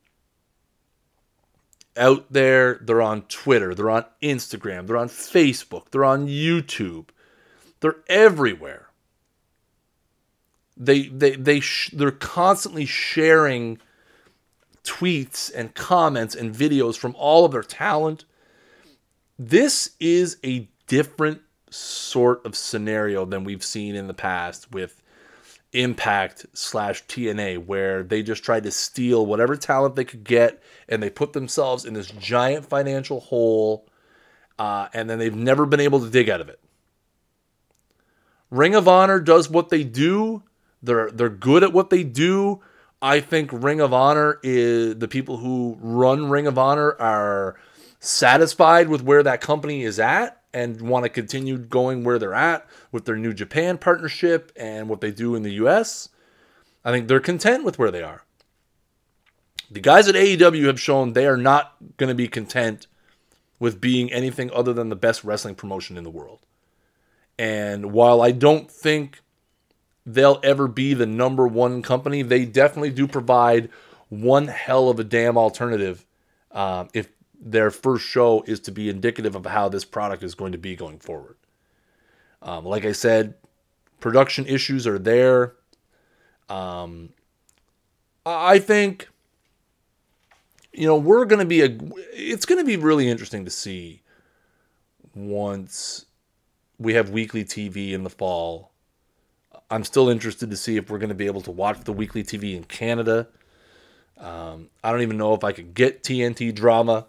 out 1.98 2.32
there. 2.32 2.80
They're 2.82 3.02
on 3.02 3.24
Twitter, 3.24 3.76
they're 3.76 3.90
on 3.90 4.06
Instagram, 4.22 4.88
they're 4.88 4.96
on 4.96 5.10
Facebook, 5.10 5.92
they're 5.92 6.06
on 6.06 6.28
YouTube, 6.28 7.10
they're 7.82 7.98
everywhere. 8.08 8.88
They 10.78 11.04
they 11.10 11.36
they 11.36 11.60
sh- 11.60 11.92
they're 11.92 12.10
constantly 12.10 12.86
sharing 12.86 13.80
tweets 14.86 15.52
and 15.54 15.76
comments 15.76 16.36
and 16.36 16.56
videos 16.56 16.98
from 16.98 17.16
all 17.18 17.44
of 17.44 17.52
their 17.52 17.64
talent. 17.64 18.24
This 19.38 19.92
is 20.00 20.38
a 20.44 20.70
different 20.88 21.42
sort 21.70 22.46
of 22.46 22.56
scenario 22.56 23.26
than 23.26 23.44
we've 23.44 23.64
seen 23.64 23.96
in 23.96 24.08
the 24.08 24.14
past 24.14 24.72
with 24.72 25.02
Impact 25.74 26.46
slash 26.54 27.04
TNA, 27.08 27.66
where 27.66 28.04
they 28.04 28.22
just 28.22 28.44
tried 28.44 28.64
to 28.64 28.72
steal 28.72 29.26
whatever 29.26 29.56
talent 29.56 29.96
they 29.96 30.06
could 30.06 30.24
get 30.24 30.62
and 30.88 31.02
they 31.02 31.10
put 31.10 31.34
themselves 31.34 31.84
in 31.84 31.96
this 31.96 32.12
giant 32.12 32.68
financial 32.68 33.20
hole, 33.20 33.88
uh, 34.60 34.88
and 34.94 35.10
then 35.10 35.18
they've 35.18 35.36
never 35.36 35.66
been 35.66 35.80
able 35.80 36.00
to 36.00 36.12
dig 36.12 36.30
out 36.30 36.42
of 36.42 36.50
it. 36.50 36.60
Ring 38.52 38.76
of 38.76 38.88
Honor 38.88 39.20
does 39.20 39.50
what 39.50 39.70
they 39.70 39.84
do. 39.84 40.44
They're 40.84 41.10
they're 41.10 41.30
good 41.30 41.64
at 41.64 41.74
what 41.74 41.90
they 41.90 42.04
do. 42.04 42.62
I 43.02 43.20
think 43.20 43.50
Ring 43.52 43.82
of 43.82 43.94
Honor 43.94 44.40
is 44.44 44.98
the 44.98 45.08
people 45.08 45.38
who 45.38 45.76
run 45.82 46.30
Ring 46.30 46.46
of 46.46 46.60
Honor 46.60 46.96
are 47.00 47.60
satisfied 48.04 48.90
with 48.90 49.02
where 49.02 49.24
that 49.24 49.40
company 49.40 49.84
is 49.84 49.98
at 49.98 50.42
and 50.54 50.82
want 50.82 51.04
to 51.04 51.10
continue 51.10 51.58
going 51.58 52.04
where 52.04 52.20
they're 52.20 52.34
at 52.34 52.68
with 52.92 53.06
their 53.06 53.16
New 53.16 53.34
Japan 53.34 53.78
partnership 53.78 54.52
and 54.58 54.90
what 54.90 55.00
they 55.00 55.12
do 55.12 55.36
in 55.36 55.44
the 55.44 55.54
US. 55.54 56.10
I 56.84 56.92
think 56.92 57.08
they're 57.08 57.22
content 57.22 57.64
with 57.64 57.80
where 57.80 57.92
they 57.92 58.04
are. 58.04 58.24
The 59.72 59.80
guys 59.80 60.08
at 60.10 60.16
AEW 60.16 60.66
have 60.68 60.80
shown 60.80 61.14
they 61.14 61.26
are 61.26 61.38
not 61.38 61.76
going 61.98 62.10
to 62.10 62.16
be 62.16 62.28
content 62.28 62.88
with 63.58 63.80
being 63.80 64.12
anything 64.12 64.52
other 64.52 64.74
than 64.74 64.90
the 64.90 64.96
best 64.96 65.24
wrestling 65.24 65.56
promotion 65.56 65.98
in 65.98 66.04
the 66.04 66.10
world. 66.10 66.40
And 67.40 67.94
while 67.94 68.22
I 68.22 68.32
don't 68.32 68.70
think 68.70 69.22
they'll 70.06 70.42
ever 70.44 70.68
be 70.68 70.94
the 70.94 71.06
number 71.06 71.48
one 71.48 71.82
company, 71.82 72.22
they 72.22 72.46
definitely 72.46 72.92
do 72.92 73.08
provide 73.08 73.70
one 74.10 74.50
hell 74.50 74.90
of 74.90 75.00
a 75.00 75.04
damn 75.06 75.38
alternative 75.38 76.06
um, 76.52 76.90
if 76.94 77.08
their 77.44 77.70
first 77.70 78.06
show 78.06 78.42
is 78.48 78.60
to 78.62 78.72
be 78.72 78.90
indicative 78.90 79.36
of 79.36 79.46
how 79.46 79.68
this 79.68 79.84
product 79.84 80.24
is 80.24 80.34
going 80.34 80.54
to 80.54 80.58
be 80.58 80.76
going 80.76 81.00
forward. 81.00 81.36
Um, 82.42 82.66
like 82.66 82.86
I 82.86 82.94
said, 82.94 83.36
production 84.00 84.46
issues 84.46 84.88
are 84.88 85.00
there. 85.00 85.56
Um, 86.50 87.10
I 88.26 88.60
think, 88.60 89.10
you 90.72 90.88
know, 90.88 90.98
we're 90.98 91.26
going 91.26 91.40
to 91.40 91.46
be 91.46 91.62
a. 91.62 91.78
It's 92.14 92.46
going 92.46 92.60
to 92.60 92.66
be 92.66 92.78
really 92.78 93.10
interesting 93.10 93.44
to 93.46 93.52
see 93.52 94.02
once 95.14 96.06
we 96.80 96.94
have 96.94 97.10
weekly 97.10 97.44
TV 97.44 97.92
in 97.92 98.04
the 98.04 98.10
fall. 98.10 98.72
I'm 99.70 99.84
still 99.84 100.10
interested 100.10 100.50
to 100.50 100.58
see 100.58 100.78
if 100.78 100.90
we're 100.90 101.00
going 101.00 101.10
to 101.10 101.16
be 101.16 101.26
able 101.26 101.42
to 101.42 101.52
watch 101.52 101.82
the 101.82 101.94
weekly 101.94 102.24
TV 102.24 102.56
in 102.56 102.64
Canada. 102.64 103.28
Um, 104.18 104.70
I 104.84 104.92
don't 104.92 105.02
even 105.02 105.18
know 105.18 105.34
if 105.34 105.44
I 105.44 105.52
could 105.52 105.74
get 105.74 106.04
TNT 106.04 106.54
drama 106.54 107.08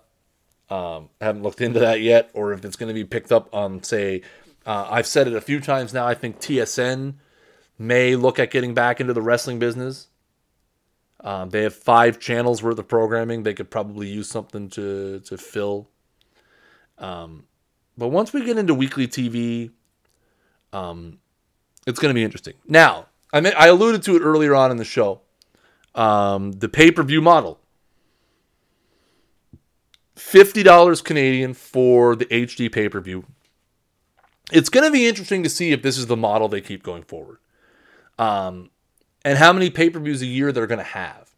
um, 0.71 1.11
I 1.21 1.27
haven't 1.27 1.43
looked 1.43 1.61
into 1.61 1.81
that 1.81 2.01
yet, 2.01 2.31
or 2.33 2.53
if 2.53 2.65
it's 2.65 2.77
going 2.77 2.89
to 2.89 2.95
be 2.95 3.05
picked 3.05 3.33
up 3.33 3.55
on, 3.55 3.83
say, 3.83 4.23
uh, 4.67 4.87
I've 4.91 5.07
said 5.07 5.27
it 5.27 5.35
a 5.35 5.41
few 5.41 5.61
times 5.61 5.93
now. 5.93 6.07
I 6.07 6.15
think 6.15 6.41
TSN 6.41 7.15
may 7.79 8.17
look 8.17 8.39
at 8.39 8.51
getting 8.51 8.73
back 8.75 9.01
into 9.01 9.12
the 9.12 9.23
wrestling 9.23 9.59
business. 9.59 10.09
Um, 11.21 11.51
they 11.51 11.62
have 11.62 11.75
five 11.75 12.19
channels 12.19 12.62
worth 12.62 12.79
of 12.79 12.89
programming. 12.89 13.43
They 13.43 13.55
could 13.55 13.71
probably 13.71 14.09
use 14.09 14.29
something 14.29 14.69
to 14.71 15.21
to 15.21 15.39
fill. 15.39 15.89
Um, 16.99 17.45
but 17.97 18.09
once 18.09 18.33
we 18.33 18.45
get 18.45 18.59
into 18.59 18.75
weekly 18.75 19.07
TV, 19.09 19.71
um, 20.73 21.19
it's 21.87 21.99
going 21.99 22.11
to 22.11 22.15
be 22.15 22.25
interesting. 22.25 22.55
Now, 22.67 23.07
I 23.33 23.41
mean, 23.41 23.53
I 23.57 23.69
alluded 23.69 24.03
to 24.05 24.17
it 24.17 24.21
earlier 24.21 24.55
on 24.55 24.71
in 24.71 24.77
the 24.77 24.85
show. 24.85 25.23
Um, 25.95 26.53
the 26.53 26.69
pay 26.69 26.91
per 26.91 27.03
view 27.03 27.23
model. 27.23 27.59
$50 30.17 31.05
Canadian 31.05 31.55
for 31.55 32.15
the 32.17 32.27
HD 32.27 32.71
pay 32.71 32.89
per 32.89 33.01
view. 33.01 33.25
It's 34.53 34.69
going 34.69 34.85
to 34.85 34.93
be 34.93 35.09
interesting 35.09 35.43
to 35.43 35.49
see 35.49 35.73
if 35.73 35.83
this 35.83 35.99
is 35.99 36.07
the 36.07 36.17
model 36.17 36.49
they 36.49 36.61
keep 36.61 36.83
going 36.83 37.03
forward. 37.03 37.39
Um, 38.19 38.71
and 39.25 39.39
how 39.39 39.53
many 39.53 39.71
pay 39.71 39.91
per 39.91 39.99
views 39.99 40.23
a 40.23 40.27
year 40.27 40.53
they're 40.53 40.67
going 40.67 40.79
to 40.79 40.85
have. 40.85 41.35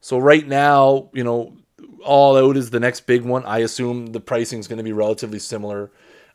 So, 0.00 0.18
right 0.18 0.46
now, 0.46 1.10
you 1.14 1.24
know, 1.24 1.56
All 2.04 2.36
Out 2.36 2.56
is 2.56 2.70
the 2.70 2.80
next 2.80 3.06
big 3.06 3.22
one. 3.22 3.44
I 3.46 3.58
assume 3.58 4.08
the 4.08 4.20
pricing 4.20 4.60
is 4.60 4.68
going 4.68 4.76
to 4.76 4.84
be 4.84 4.92
relatively 4.92 5.38
similar. 5.38 5.90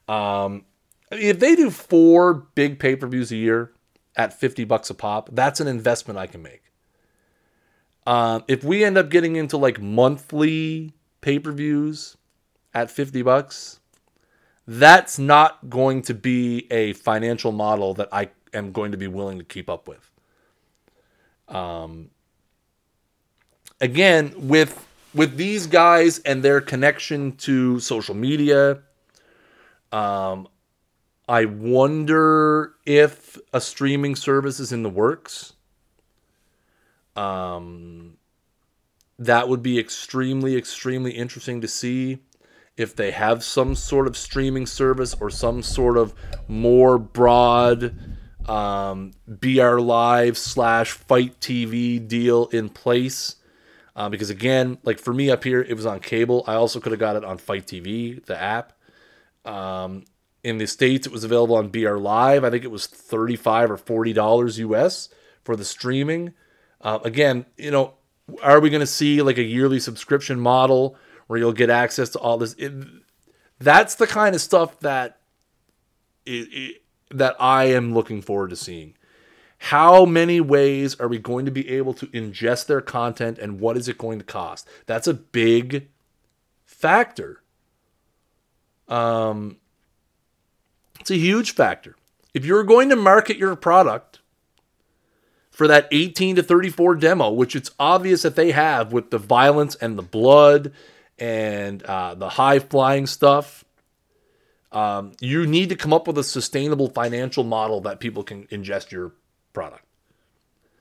Um, 0.08 0.66
if 1.12 1.40
they 1.40 1.56
do 1.56 1.70
four 1.70 2.34
big 2.34 2.80
pay 2.80 2.96
per 2.96 3.08
views 3.08 3.32
a 3.32 3.36
year 3.36 3.72
at 4.16 4.34
50 4.34 4.66
bucks 4.66 4.90
a 4.90 4.96
pop, 4.96 5.30
that's 5.32 5.60
an 5.60 5.68
investment 5.68 6.18
I 6.18 6.28
can 6.28 6.42
make. 6.42 6.64
Um, 8.08 8.44
if 8.48 8.64
we 8.64 8.84
end 8.84 8.98
up 8.98 9.10
getting 9.10 9.36
into 9.36 9.56
like 9.56 9.80
monthly 9.80 10.94
pay 11.22 11.39
per 11.39 11.51
views 11.51 12.17
at 12.74 12.91
50 12.91 13.22
bucks, 13.22 13.80
that's 14.67 15.17
not 15.17 15.70
going 15.70 16.01
to 16.03 16.13
be 16.13 16.72
a 16.72 16.93
financial 16.93 17.51
model 17.51 17.93
that 17.95 18.09
I 18.11 18.30
am 18.53 18.72
going 18.72 18.91
to 18.91 18.97
be 18.97 19.07
willing 19.07 19.39
to 19.39 19.43
keep 19.43 19.70
up 19.70 19.88
with. 19.88 20.11
Um, 21.47 22.11
again, 23.82 24.34
with 24.38 24.86
with 25.13 25.38
these 25.38 25.65
guys 25.65 26.20
and 26.20 26.43
their 26.43 26.61
connection 26.61 27.36
to 27.38 27.80
social 27.80 28.13
media, 28.13 28.80
um, 29.91 30.47
I 31.28 31.45
wonder 31.45 32.74
if 32.86 33.38
a 33.53 33.59
streaming 33.59 34.15
service 34.15 34.59
is 34.59 34.72
in 34.72 34.84
the 34.84 34.89
works. 34.89 35.53
Um, 37.15 38.17
that 39.20 39.49
would 39.49 39.61
be 39.61 39.78
extremely, 39.78 40.55
extremely 40.55 41.11
interesting 41.11 41.59
to 41.61 41.67
see 41.67 42.20
if 42.78 42.95
they 42.95 43.11
have 43.11 43.43
some 43.43 43.76
sort 43.76 44.07
of 44.07 44.15
streaming 44.15 44.65
service 44.65 45.13
or 45.20 45.30
some 45.30 45.61
sort 45.61 45.97
of 45.97 46.15
more 46.47 46.97
broad 46.97 47.93
um, 48.47 49.11
BR 49.28 49.80
Live 49.80 50.38
slash 50.38 50.91
FITE 50.93 51.38
TV 51.41 52.05
deal 52.05 52.47
in 52.47 52.70
place. 52.70 53.36
Uh, 53.97 54.07
because 54.07 54.30
again, 54.30 54.78
like 54.84 54.97
for 54.97 55.13
me 55.13 55.30
up 55.30 55.43
here, 55.43 55.61
it 55.61 55.74
was 55.74 55.86
on 55.86 55.99
cable. 55.99 56.45
I 56.47 56.53
also 56.53 56.80
could 56.80 56.93
have 56.93 56.99
got 56.99 57.17
it 57.17 57.26
on 57.26 57.38
FITE 57.38 57.67
TV, 57.67 58.26
the 58.26 58.41
app. 58.41 58.72
Um, 59.43 60.05
in 60.41 60.57
the 60.57 60.67
states, 60.67 61.05
it 61.05 61.11
was 61.11 61.26
available 61.26 61.57
on 61.57 61.67
BR 61.67 61.97
Live. 61.97 62.45
I 62.45 62.49
think 62.49 62.63
it 62.63 62.72
was 62.72 62.88
thirty-five 62.88 63.70
or 63.70 63.76
forty 63.76 64.13
dollars 64.13 64.57
US 64.59 65.09
for 65.43 65.57
the 65.57 65.65
streaming. 65.65 66.34
Uh, 66.80 66.99
again, 67.03 67.45
you 67.57 67.72
know, 67.72 67.95
are 68.42 68.60
we 68.60 68.70
going 68.70 68.80
to 68.82 68.88
see 68.88 69.22
like 69.22 69.38
a 69.38 69.44
yearly 69.44 69.80
subscription 69.80 70.40
model 70.40 70.96
where 71.28 71.40
you'll 71.40 71.54
get 71.54 71.70
access 71.70 72.10
to 72.10 72.20
all 72.20 72.38
this? 72.38 72.54
It, 72.54 72.74
that's 73.60 73.96
the 73.96 74.08
kind 74.08 74.36
of 74.36 74.42
stuff 74.42 74.80
that 74.80 75.20
it, 76.26 76.48
it, 76.52 76.82
that 77.12 77.36
I 77.40 77.66
am 77.66 77.94
looking 77.94 78.22
forward 78.22 78.50
to 78.52 78.56
seeing. 78.56 78.96
How 79.58 80.06
many 80.06 80.40
ways 80.40 80.98
are 81.00 81.10
we 81.10 81.20
going 81.20 81.46
to 81.46 81.52
be 81.52 81.70
able 81.70 81.94
to 81.96 82.08
ingest 82.08 82.68
their 82.68 82.82
content 82.82 83.38
and 83.38 83.60
what 83.60 83.76
is 83.76 83.90
it 83.90 83.98
going 83.98 84.20
to 84.20 84.26
cost? 84.26 84.68
That's 84.86 85.08
a 85.08 85.14
big 85.14 85.90
factor. 86.66 87.44
Um, 88.88 89.58
it's 91.00 91.12
a 91.12 91.18
huge 91.18 91.54
factor. 91.54 91.98
If 92.34 92.46
you're 92.46 92.64
going 92.64 92.90
to 92.90 92.96
market 92.96 93.38
your 93.38 93.56
product 93.58 94.09
for 95.60 95.68
that 95.68 95.89
18 95.91 96.38
to 96.38 96.41
34 96.41 96.95
demo, 96.95 97.30
which 97.32 97.53
it's 97.53 97.70
obvious 97.78 98.22
that 98.22 98.38
they 98.38 98.51
have 98.51 98.93
with 98.93 99.10
the 99.10 99.18
violence 99.18 99.76
and 99.76 99.97
the 99.97 100.01
blood 100.01 100.72
and 101.18 101.84
uh, 101.84 102.16
the 102.16 102.30
high 102.30 102.60
flying 102.60 103.05
stuff. 103.05 103.66
Um, 104.72 105.12
you 105.20 105.45
need 105.45 105.68
to 105.68 105.76
come 105.76 105.91
up 105.91 106.07
with 106.07 106.18
a 106.18 106.24
sustainable 106.24 106.88
financial 106.88 107.43
model 107.43 107.82
that 107.82 107.99
people 107.99 108.24
can 108.24 108.47
ingest 108.47 108.91
your 108.91 109.12
product. 109.51 109.84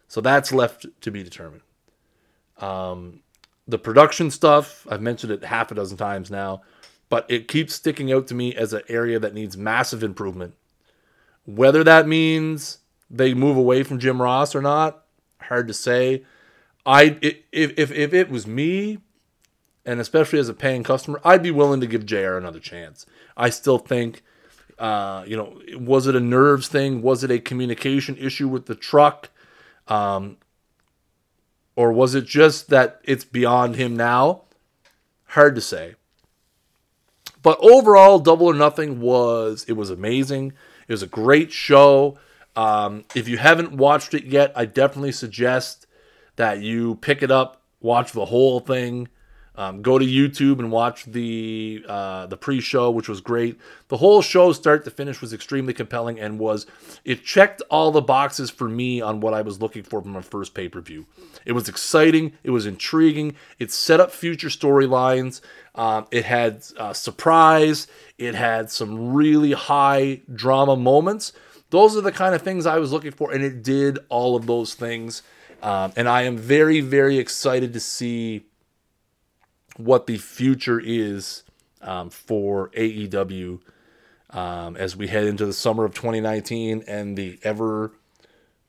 So 0.06 0.20
that's 0.20 0.52
left 0.52 0.86
to 1.00 1.10
be 1.10 1.24
determined. 1.24 1.62
Um, 2.58 3.18
the 3.66 3.80
production 3.80 4.30
stuff, 4.30 4.86
I've 4.88 5.02
mentioned 5.02 5.32
it 5.32 5.42
half 5.42 5.72
a 5.72 5.74
dozen 5.74 5.96
times 5.96 6.30
now, 6.30 6.62
but 7.08 7.28
it 7.28 7.48
keeps 7.48 7.74
sticking 7.74 8.12
out 8.12 8.28
to 8.28 8.34
me 8.36 8.54
as 8.54 8.72
an 8.72 8.82
area 8.88 9.18
that 9.18 9.34
needs 9.34 9.56
massive 9.56 10.04
improvement. 10.04 10.54
Whether 11.46 11.82
that 11.82 12.06
means 12.06 12.78
they 13.10 13.34
move 13.34 13.56
away 13.56 13.82
from 13.82 13.98
Jim 13.98 14.20
Ross 14.20 14.54
or 14.54 14.62
not, 14.62 15.04
hard 15.40 15.68
to 15.68 15.74
say. 15.74 16.24
I 16.84 17.18
if 17.20 17.42
if 17.52 17.90
if 17.92 18.14
it 18.14 18.30
was 18.30 18.46
me, 18.46 18.98
and 19.84 20.00
especially 20.00 20.38
as 20.38 20.48
a 20.48 20.54
paying 20.54 20.82
customer, 20.82 21.20
I'd 21.24 21.42
be 21.42 21.50
willing 21.50 21.80
to 21.80 21.86
give 21.86 22.06
JR 22.06 22.36
another 22.36 22.60
chance. 22.60 23.06
I 23.36 23.50
still 23.50 23.78
think, 23.78 24.22
uh, 24.78 25.24
you 25.26 25.36
know, 25.36 25.60
was 25.78 26.06
it 26.06 26.16
a 26.16 26.20
nerves 26.20 26.68
thing? 26.68 27.02
Was 27.02 27.24
it 27.24 27.30
a 27.30 27.38
communication 27.38 28.16
issue 28.16 28.48
with 28.48 28.66
the 28.66 28.74
truck? 28.74 29.30
Um, 29.86 30.36
or 31.76 31.92
was 31.92 32.14
it 32.14 32.26
just 32.26 32.70
that 32.70 33.00
it's 33.04 33.24
beyond 33.24 33.76
him 33.76 33.96
now? 33.96 34.42
Hard 35.28 35.54
to 35.54 35.60
say. 35.60 35.94
But 37.42 37.58
overall, 37.60 38.18
Double 38.18 38.46
or 38.46 38.54
Nothing 38.54 39.00
was 39.00 39.64
it 39.68 39.74
was 39.74 39.90
amazing. 39.90 40.52
It 40.88 40.92
was 40.92 41.02
a 41.02 41.06
great 41.06 41.52
show. 41.52 42.18
Um, 42.58 43.04
if 43.14 43.28
you 43.28 43.38
haven't 43.38 43.74
watched 43.74 44.14
it 44.14 44.24
yet, 44.24 44.52
I 44.56 44.64
definitely 44.64 45.12
suggest 45.12 45.86
that 46.34 46.60
you 46.60 46.96
pick 46.96 47.22
it 47.22 47.30
up, 47.30 47.62
watch 47.80 48.10
the 48.10 48.24
whole 48.24 48.58
thing. 48.58 49.06
Um, 49.54 49.82
go 49.82 49.98
to 49.98 50.04
YouTube 50.04 50.58
and 50.58 50.70
watch 50.70 51.04
the 51.04 51.84
uh, 51.88 52.26
the 52.26 52.36
pre-show, 52.36 52.90
which 52.90 53.08
was 53.08 53.20
great. 53.20 53.58
The 53.88 53.96
whole 53.96 54.22
show, 54.22 54.52
start 54.52 54.84
to 54.84 54.90
finish, 54.90 55.20
was 55.20 55.32
extremely 55.32 55.72
compelling 55.72 56.18
and 56.18 56.38
was 56.40 56.66
it 57.04 57.24
checked 57.24 57.62
all 57.70 57.92
the 57.92 58.00
boxes 58.00 58.50
for 58.50 58.68
me 58.68 59.00
on 59.00 59.20
what 59.20 59.34
I 59.34 59.42
was 59.42 59.60
looking 59.60 59.84
for 59.84 60.02
from 60.02 60.12
my 60.12 60.22
first 60.22 60.54
pay-per-view. 60.54 61.06
It 61.44 61.52
was 61.52 61.68
exciting, 61.68 62.32
it 62.42 62.50
was 62.50 62.66
intriguing, 62.66 63.36
it 63.60 63.70
set 63.70 64.00
up 64.00 64.10
future 64.10 64.48
storylines. 64.48 65.40
Um, 65.76 66.06
it 66.10 66.24
had 66.24 66.64
uh, 66.76 66.92
surprise, 66.92 67.86
it 68.16 68.34
had 68.34 68.70
some 68.70 69.12
really 69.12 69.52
high 69.52 70.22
drama 70.32 70.76
moments 70.76 71.32
those 71.70 71.96
are 71.96 72.00
the 72.00 72.12
kind 72.12 72.34
of 72.34 72.42
things 72.42 72.66
I 72.66 72.78
was 72.78 72.92
looking 72.92 73.12
for, 73.12 73.32
and 73.32 73.44
it 73.44 73.62
did 73.62 73.98
all 74.08 74.36
of 74.36 74.46
those 74.46 74.74
things. 74.74 75.22
Um, 75.62 75.92
and 75.96 76.08
I 76.08 76.22
am 76.22 76.36
very, 76.36 76.80
very 76.80 77.18
excited 77.18 77.72
to 77.72 77.80
see 77.80 78.44
what 79.76 80.06
the 80.06 80.18
future 80.18 80.80
is 80.80 81.42
um, 81.82 82.10
for 82.10 82.70
AEW 82.70 83.60
um, 84.30 84.76
as 84.76 84.96
we 84.96 85.08
head 85.08 85.24
into 85.24 85.46
the 85.46 85.52
summer 85.52 85.84
of 85.84 85.94
2019 85.94 86.84
and 86.86 87.16
the 87.16 87.38
ever 87.42 87.92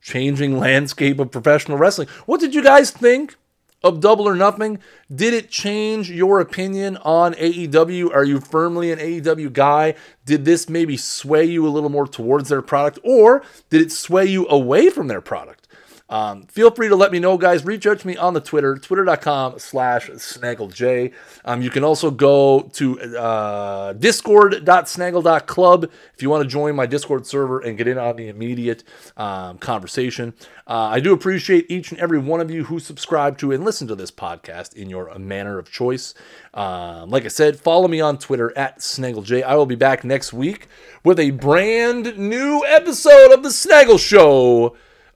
changing 0.02 0.58
landscape 0.60 1.20
of 1.20 1.32
professional 1.32 1.78
wrestling. 1.78 2.08
What 2.26 2.40
did 2.40 2.56
you 2.56 2.64
guys 2.64 2.92
think 2.92 3.36
of 3.84 4.00
Double 4.00 4.28
or 4.28 4.36
Nothing? 4.36 4.80
Did 5.14 5.34
it 5.34 5.50
change 5.50 6.10
your 6.10 6.40
opinion 6.40 6.98
on 6.98 7.34
AEW? 7.36 8.14
Are 8.14 8.24
you 8.24 8.40
firmly 8.40 8.92
an 8.92 9.00
AEW 9.00 9.52
guy? 9.54 9.96
Did 10.26 10.46
this 10.46 10.70
maybe 10.70 10.98
sway 10.98 11.46
you 11.46 11.68
a 11.68 11.70
little 11.70 11.90
more 11.90 12.08
towards 12.08 12.50
their 12.50 12.62
product, 12.62 13.00
or 13.04 13.44
did 13.70 13.82
it 13.82 13.92
sway 13.92 14.26
you 14.26 14.48
away 14.48 14.90
from 14.90 15.08
their 15.08 15.22
product? 15.22 15.59
Um, 16.10 16.44
feel 16.44 16.72
free 16.72 16.90
to 16.90 16.96
let 16.96 17.12
me 17.12 17.20
know, 17.20 17.38
guys. 17.38 17.64
Reach 17.66 17.86
out 17.86 18.00
to 18.00 18.08
me 18.08 18.18
on 18.18 18.34
the 18.34 18.42
Twitter, 18.42 18.78
twitter.com 18.78 19.60
slash 19.60 20.10
snagglej. 20.10 21.14
Um, 21.46 21.62
you 21.62 21.70
can 21.70 21.84
also 21.84 22.10
go 22.10 22.62
to 22.74 23.00
uh, 23.18 23.94
discord.snaggle.club 23.94 25.84
if 26.14 26.22
you 26.22 26.30
want 26.30 26.44
to 26.44 26.50
join 26.50 26.76
my 26.76 26.88
Discord 26.88 27.28
server 27.28 27.60
and 27.60 27.78
get 27.78 27.88
in 27.88 27.98
on 27.98 28.16
the 28.16 28.28
immediate 28.28 28.84
um, 29.18 29.60
conversation. 29.60 30.34
Uh, 30.66 30.90
I 30.92 31.00
do 31.00 31.14
appreciate 31.14 31.70
each 31.70 31.92
and 31.92 32.00
every 32.00 32.20
one 32.20 32.42
of 32.42 32.50
you 32.52 32.66
who 32.66 32.80
subscribe 32.80 33.38
to 33.40 33.52
and 33.52 33.64
listen 33.64 33.88
to 33.88 33.96
this 33.96 34.12
podcast 34.12 34.76
in 34.76 34.90
your 34.90 35.18
manner 35.18 35.58
of 35.60 35.72
choice. 35.72 36.14
Um, 36.54 37.10
like 37.10 37.26
I 37.26 37.30
said, 37.30 37.60
follow 37.60 37.88
me 37.88 38.02
on 38.02 38.18
Twitter 38.18 38.56
at 38.58 38.80
snagglej. 38.80 39.44
I 39.44 39.56
will 39.56 39.66
be 39.66 39.76
back 39.76 40.04
next 40.04 40.34
week 40.34 40.68
with 41.04 41.20
a 41.20 41.32
brand 41.32 42.18
new 42.18 42.64
episode 42.68 43.32
of 43.32 43.44
The 43.44 43.52
Snaggle 43.52 43.98
Show. 43.98 44.76